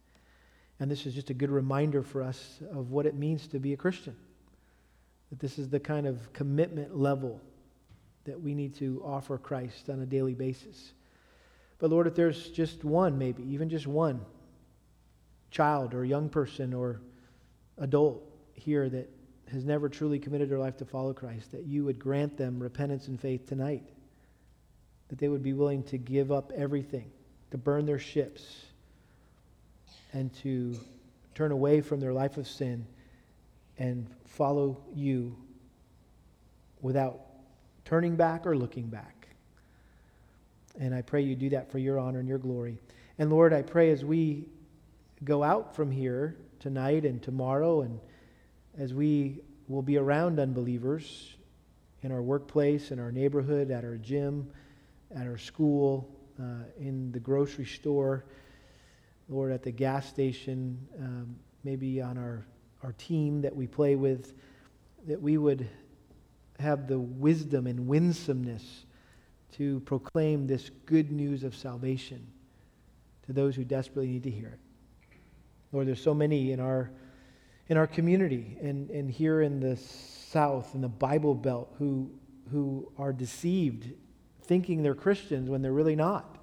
And 0.78 0.90
this 0.90 1.06
is 1.06 1.14
just 1.14 1.30
a 1.30 1.34
good 1.34 1.50
reminder 1.50 2.02
for 2.02 2.22
us 2.22 2.58
of 2.70 2.90
what 2.90 3.06
it 3.06 3.14
means 3.14 3.46
to 3.48 3.58
be 3.58 3.72
a 3.72 3.76
Christian. 3.76 4.16
That 5.30 5.38
this 5.38 5.58
is 5.58 5.70
the 5.70 5.80
kind 5.80 6.06
of 6.06 6.32
commitment 6.32 6.96
level 6.96 7.40
that 8.26 8.40
we 8.40 8.54
need 8.54 8.74
to 8.76 9.02
offer 9.04 9.38
Christ 9.38 9.88
on 9.88 10.00
a 10.00 10.06
daily 10.06 10.34
basis. 10.34 10.92
But 11.78 11.90
Lord, 11.90 12.06
if 12.06 12.14
there's 12.14 12.48
just 12.50 12.84
one, 12.84 13.18
maybe, 13.18 13.42
even 13.52 13.68
just 13.68 13.86
one 13.86 14.20
child 15.50 15.94
or 15.94 16.04
young 16.04 16.28
person 16.28 16.74
or 16.74 17.00
adult 17.78 18.22
here 18.54 18.88
that 18.88 19.08
has 19.50 19.64
never 19.64 19.88
truly 19.88 20.18
committed 20.18 20.50
their 20.50 20.58
life 20.58 20.76
to 20.78 20.84
follow 20.84 21.12
Christ, 21.12 21.52
that 21.52 21.64
you 21.64 21.84
would 21.84 21.98
grant 21.98 22.36
them 22.36 22.60
repentance 22.60 23.08
and 23.08 23.20
faith 23.20 23.46
tonight. 23.46 23.84
That 25.08 25.18
they 25.18 25.28
would 25.28 25.42
be 25.42 25.52
willing 25.52 25.84
to 25.84 25.98
give 25.98 26.32
up 26.32 26.52
everything, 26.56 27.10
to 27.52 27.58
burn 27.58 27.86
their 27.86 27.98
ships, 27.98 28.64
and 30.12 30.34
to 30.42 30.76
turn 31.34 31.52
away 31.52 31.80
from 31.80 32.00
their 32.00 32.12
life 32.12 32.38
of 32.38 32.48
sin 32.48 32.86
and 33.78 34.08
follow 34.24 34.78
you 34.94 35.36
without 36.80 37.25
turning 37.86 38.16
back 38.16 38.46
or 38.46 38.56
looking 38.56 38.88
back. 38.88 39.28
And 40.78 40.94
I 40.94 41.00
pray 41.00 41.22
you 41.22 41.34
do 41.34 41.48
that 41.50 41.72
for 41.72 41.78
your 41.78 41.98
honor 41.98 42.18
and 42.18 42.28
your 42.28 42.38
glory. 42.38 42.78
And 43.18 43.30
Lord, 43.30 43.54
I 43.54 43.62
pray 43.62 43.90
as 43.90 44.04
we 44.04 44.48
go 45.24 45.42
out 45.42 45.74
from 45.74 45.90
here 45.90 46.36
tonight 46.58 47.06
and 47.06 47.22
tomorrow 47.22 47.80
and 47.80 47.98
as 48.76 48.92
we 48.92 49.40
will 49.68 49.82
be 49.82 49.96
around 49.96 50.38
unbelievers 50.38 51.34
in 52.02 52.12
our 52.12 52.20
workplace, 52.20 52.90
in 52.90 52.98
our 52.98 53.10
neighborhood, 53.10 53.70
at 53.70 53.84
our 53.84 53.96
gym, 53.96 54.50
at 55.14 55.26
our 55.26 55.38
school, 55.38 56.10
uh, 56.38 56.64
in 56.78 57.10
the 57.12 57.20
grocery 57.20 57.64
store, 57.64 58.24
Lord, 59.28 59.52
at 59.52 59.62
the 59.62 59.70
gas 59.70 60.06
station, 60.06 60.78
um, 61.00 61.36
maybe 61.64 62.02
on 62.02 62.18
our, 62.18 62.44
our 62.82 62.92
team 62.92 63.40
that 63.42 63.56
we 63.56 63.66
play 63.66 63.96
with, 63.96 64.34
that 65.06 65.20
we 65.22 65.38
would 65.38 65.66
have 66.58 66.88
the 66.88 66.98
wisdom 66.98 67.66
and 67.66 67.86
winsomeness 67.86 68.84
to 69.52 69.80
proclaim 69.80 70.46
this 70.46 70.70
good 70.86 71.10
news 71.10 71.44
of 71.44 71.54
salvation 71.54 72.26
to 73.26 73.32
those 73.32 73.56
who 73.56 73.64
desperately 73.64 74.08
need 74.08 74.22
to 74.22 74.30
hear 74.30 74.48
it. 74.48 74.60
Lord, 75.72 75.88
there's 75.88 76.02
so 76.02 76.14
many 76.14 76.52
in 76.52 76.60
our 76.60 76.90
in 77.68 77.76
our 77.76 77.86
community 77.86 78.56
and, 78.60 78.90
and 78.90 79.10
here 79.10 79.42
in 79.42 79.60
the 79.60 79.76
South, 79.76 80.74
in 80.74 80.80
the 80.80 80.88
Bible 80.88 81.34
Belt, 81.34 81.74
who, 81.78 82.10
who 82.52 82.90
are 82.98 83.12
deceived, 83.12 83.92
thinking 84.44 84.82
they're 84.82 84.94
Christians 84.94 85.50
when 85.50 85.62
they're 85.62 85.72
really 85.72 85.96
not. 85.96 86.38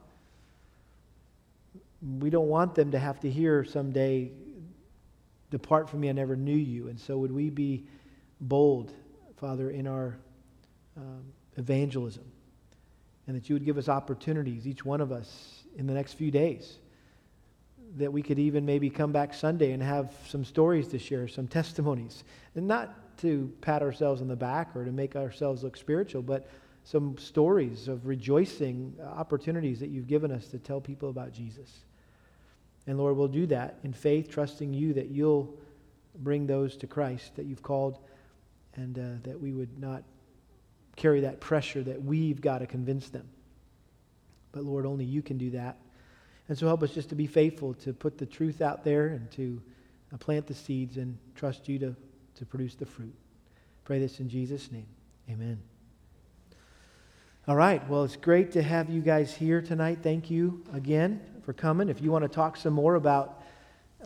We 2.20 2.30
don't 2.30 2.49
want 2.49 2.76
them 2.76 2.91
to 2.91 2.99
have 2.99 3.20
to 3.22 3.30
hear 3.30 3.64
someday, 3.64 4.32
Depart 5.49 5.89
from 5.89 6.01
me, 6.01 6.09
I 6.09 6.14
never 6.14 6.36
knew 6.36 6.55
you. 6.55 6.89
And 6.89 6.99
so, 6.99 7.18
would 7.18 7.32
we 7.32 7.49
be 7.49 7.86
bold, 8.41 8.91
Father, 9.44 9.72
in 9.72 9.88
our 9.88 10.16
um, 10.96 11.26
evangelism? 11.58 12.24
And 13.28 13.36
that 13.36 13.50
you 13.50 13.56
would 13.56 13.66
give 13.66 13.78
us 13.78 13.89
opportunities, 13.89 14.66
each 14.66 14.86
one 14.86 15.02
of 15.02 15.12
us, 15.12 15.64
in 15.76 15.86
the 15.86 15.94
next 15.94 16.14
few 16.14 16.32
days 16.32 16.78
that 17.98 18.14
we 18.14 18.22
could 18.22 18.39
even 18.39 18.66
maybe 18.66 18.89
come 18.89 19.12
back 19.12 19.34
Sunday 19.34 19.74
and 19.74 19.84
have 19.84 20.14
some 20.30 20.46
stories 20.46 20.88
to 20.88 20.98
share, 20.98 21.28
some 21.28 21.50
testimonies. 21.50 22.24
And 22.56 22.70
not 22.70 23.18
to 23.18 23.52
pat 23.60 23.82
ourselves 23.82 24.22
on 24.22 24.30
the 24.30 24.36
back 24.38 24.78
or 24.78 24.86
to 24.86 24.94
make 24.94 25.18
ourselves 25.18 25.62
look 25.62 25.76
spiritual, 25.76 26.22
but 26.22 26.50
some 26.86 27.18
stories 27.18 27.89
of 27.89 28.08
rejoicing 28.08 28.96
opportunities 29.14 29.78
that 29.82 29.89
you've 29.89 30.08
given 30.08 30.32
us 30.32 30.48
to 30.48 30.58
tell 30.58 30.80
people 30.80 31.10
about 31.10 31.34
Jesus. 31.34 31.70
And 32.88 32.98
Lord, 32.98 33.18
we'll 33.18 33.28
do 33.28 33.46
that 33.48 33.80
in 33.84 33.91
faith, 33.91 34.30
trusting 34.30 34.74
you 34.74 34.94
that 34.94 35.10
you'll 35.10 35.54
bring 36.16 36.48
those 36.48 36.78
to 36.78 36.88
Christ 36.88 37.36
that 37.36 37.46
you've 37.46 37.62
called 37.62 38.00
and 38.76 38.98
uh, 38.98 39.02
that 39.24 39.40
we 39.40 39.54
would 39.54 39.80
not 39.80 40.04
carry 40.96 41.22
that 41.22 41.40
pressure 41.40 41.84
that 41.84 42.02
we've 42.02 42.42
got 42.42 42.60
to 42.60 42.68
convince 42.68 43.10
them. 43.10 43.28
But 44.52 44.64
Lord, 44.64 44.86
only 44.86 45.06
you 45.06 45.22
can 45.22 45.38
do 45.38 45.52
that. 45.52 45.78
And 46.50 46.58
so 46.58 46.68
help 46.68 46.84
us 46.84 46.92
just 46.92 47.10
to 47.10 47.16
be 47.16 47.28
faithful 47.28 47.74
to 47.76 47.94
put 47.94 48.18
the 48.18 48.26
truth 48.26 48.62
out 48.62 48.84
there 48.84 49.08
and 49.08 49.32
to 49.32 49.62
uh, 50.14 50.18
plant 50.18 50.46
the 50.46 50.54
seeds 50.54 50.98
and 50.98 51.18
trust 51.36 51.68
you 51.68 51.80
to, 51.80 51.96
to 52.36 52.46
produce 52.46 52.76
the 52.76 52.86
fruit. 52.86 53.16
Pray 53.86 54.00
this 54.00 54.20
in 54.20 54.30
Jesus' 54.30 54.72
name. 54.72 54.88
Amen. 55.30 55.60
All 57.48 57.56
right. 57.56 57.86
Well, 57.90 58.04
it's 58.04 58.16
great 58.16 58.52
to 58.54 58.62
have 58.62 58.90
you 58.90 59.02
guys 59.02 59.34
here 59.34 59.62
tonight. 59.62 60.00
Thank 60.02 60.30
you 60.30 60.64
again 60.74 61.20
for 61.44 61.54
coming. 61.54 61.90
If 61.90 62.02
you 62.02 62.12
want 62.12 62.24
to 62.24 62.30
talk 62.30 62.56
some 62.56 62.74
more 62.74 62.96
about 62.96 63.42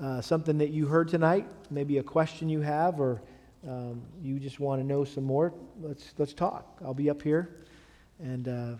uh, 0.01 0.21
something 0.21 0.57
that 0.59 0.69
you 0.69 0.87
heard 0.87 1.07
tonight, 1.07 1.47
maybe 1.69 1.97
a 1.97 2.03
question 2.03 2.49
you 2.49 2.61
have, 2.61 2.99
or 2.99 3.21
um, 3.67 4.01
you 4.21 4.39
just 4.39 4.59
want 4.59 4.81
to 4.81 4.85
know 4.85 5.03
some 5.03 5.23
more, 5.23 5.53
let's 5.81 6.13
let's 6.17 6.33
talk. 6.33 6.77
I'll 6.83 6.93
be 6.93 7.09
up 7.09 7.21
here, 7.21 7.49
and 8.19 8.47
uh, 8.47 8.73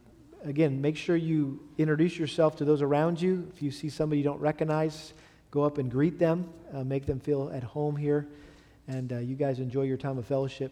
again, 0.43 0.81
make 0.81 0.97
sure 0.97 1.15
you 1.15 1.59
introduce 1.77 2.17
yourself 2.17 2.55
to 2.57 2.65
those 2.65 2.81
around 2.81 3.21
you. 3.21 3.49
If 3.55 3.61
you 3.61 3.71
see 3.71 3.89
somebody 3.89 4.19
you 4.19 4.23
don't 4.23 4.39
recognize, 4.39 5.13
go 5.51 5.63
up 5.63 5.77
and 5.77 5.89
greet 5.89 6.19
them. 6.19 6.49
Uh, 6.73 6.83
make 6.83 7.05
them 7.05 7.19
feel 7.19 7.51
at 7.53 7.63
home 7.63 7.95
here, 7.95 8.27
and 8.87 9.13
uh, 9.13 9.17
you 9.17 9.35
guys 9.35 9.59
enjoy 9.59 9.83
your 9.83 9.97
time 9.97 10.17
of 10.17 10.25
fellowship 10.25 10.71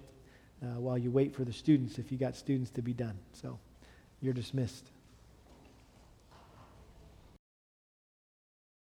uh, 0.62 0.80
while 0.80 0.98
you 0.98 1.10
wait 1.10 1.34
for 1.34 1.44
the 1.44 1.54
students. 1.54 1.98
If 1.98 2.12
you 2.12 2.18
got 2.18 2.36
students 2.36 2.70
to 2.72 2.82
be 2.82 2.94
done, 2.94 3.18
so 3.34 3.58
you're 4.22 4.34
dismissed. 4.34 4.95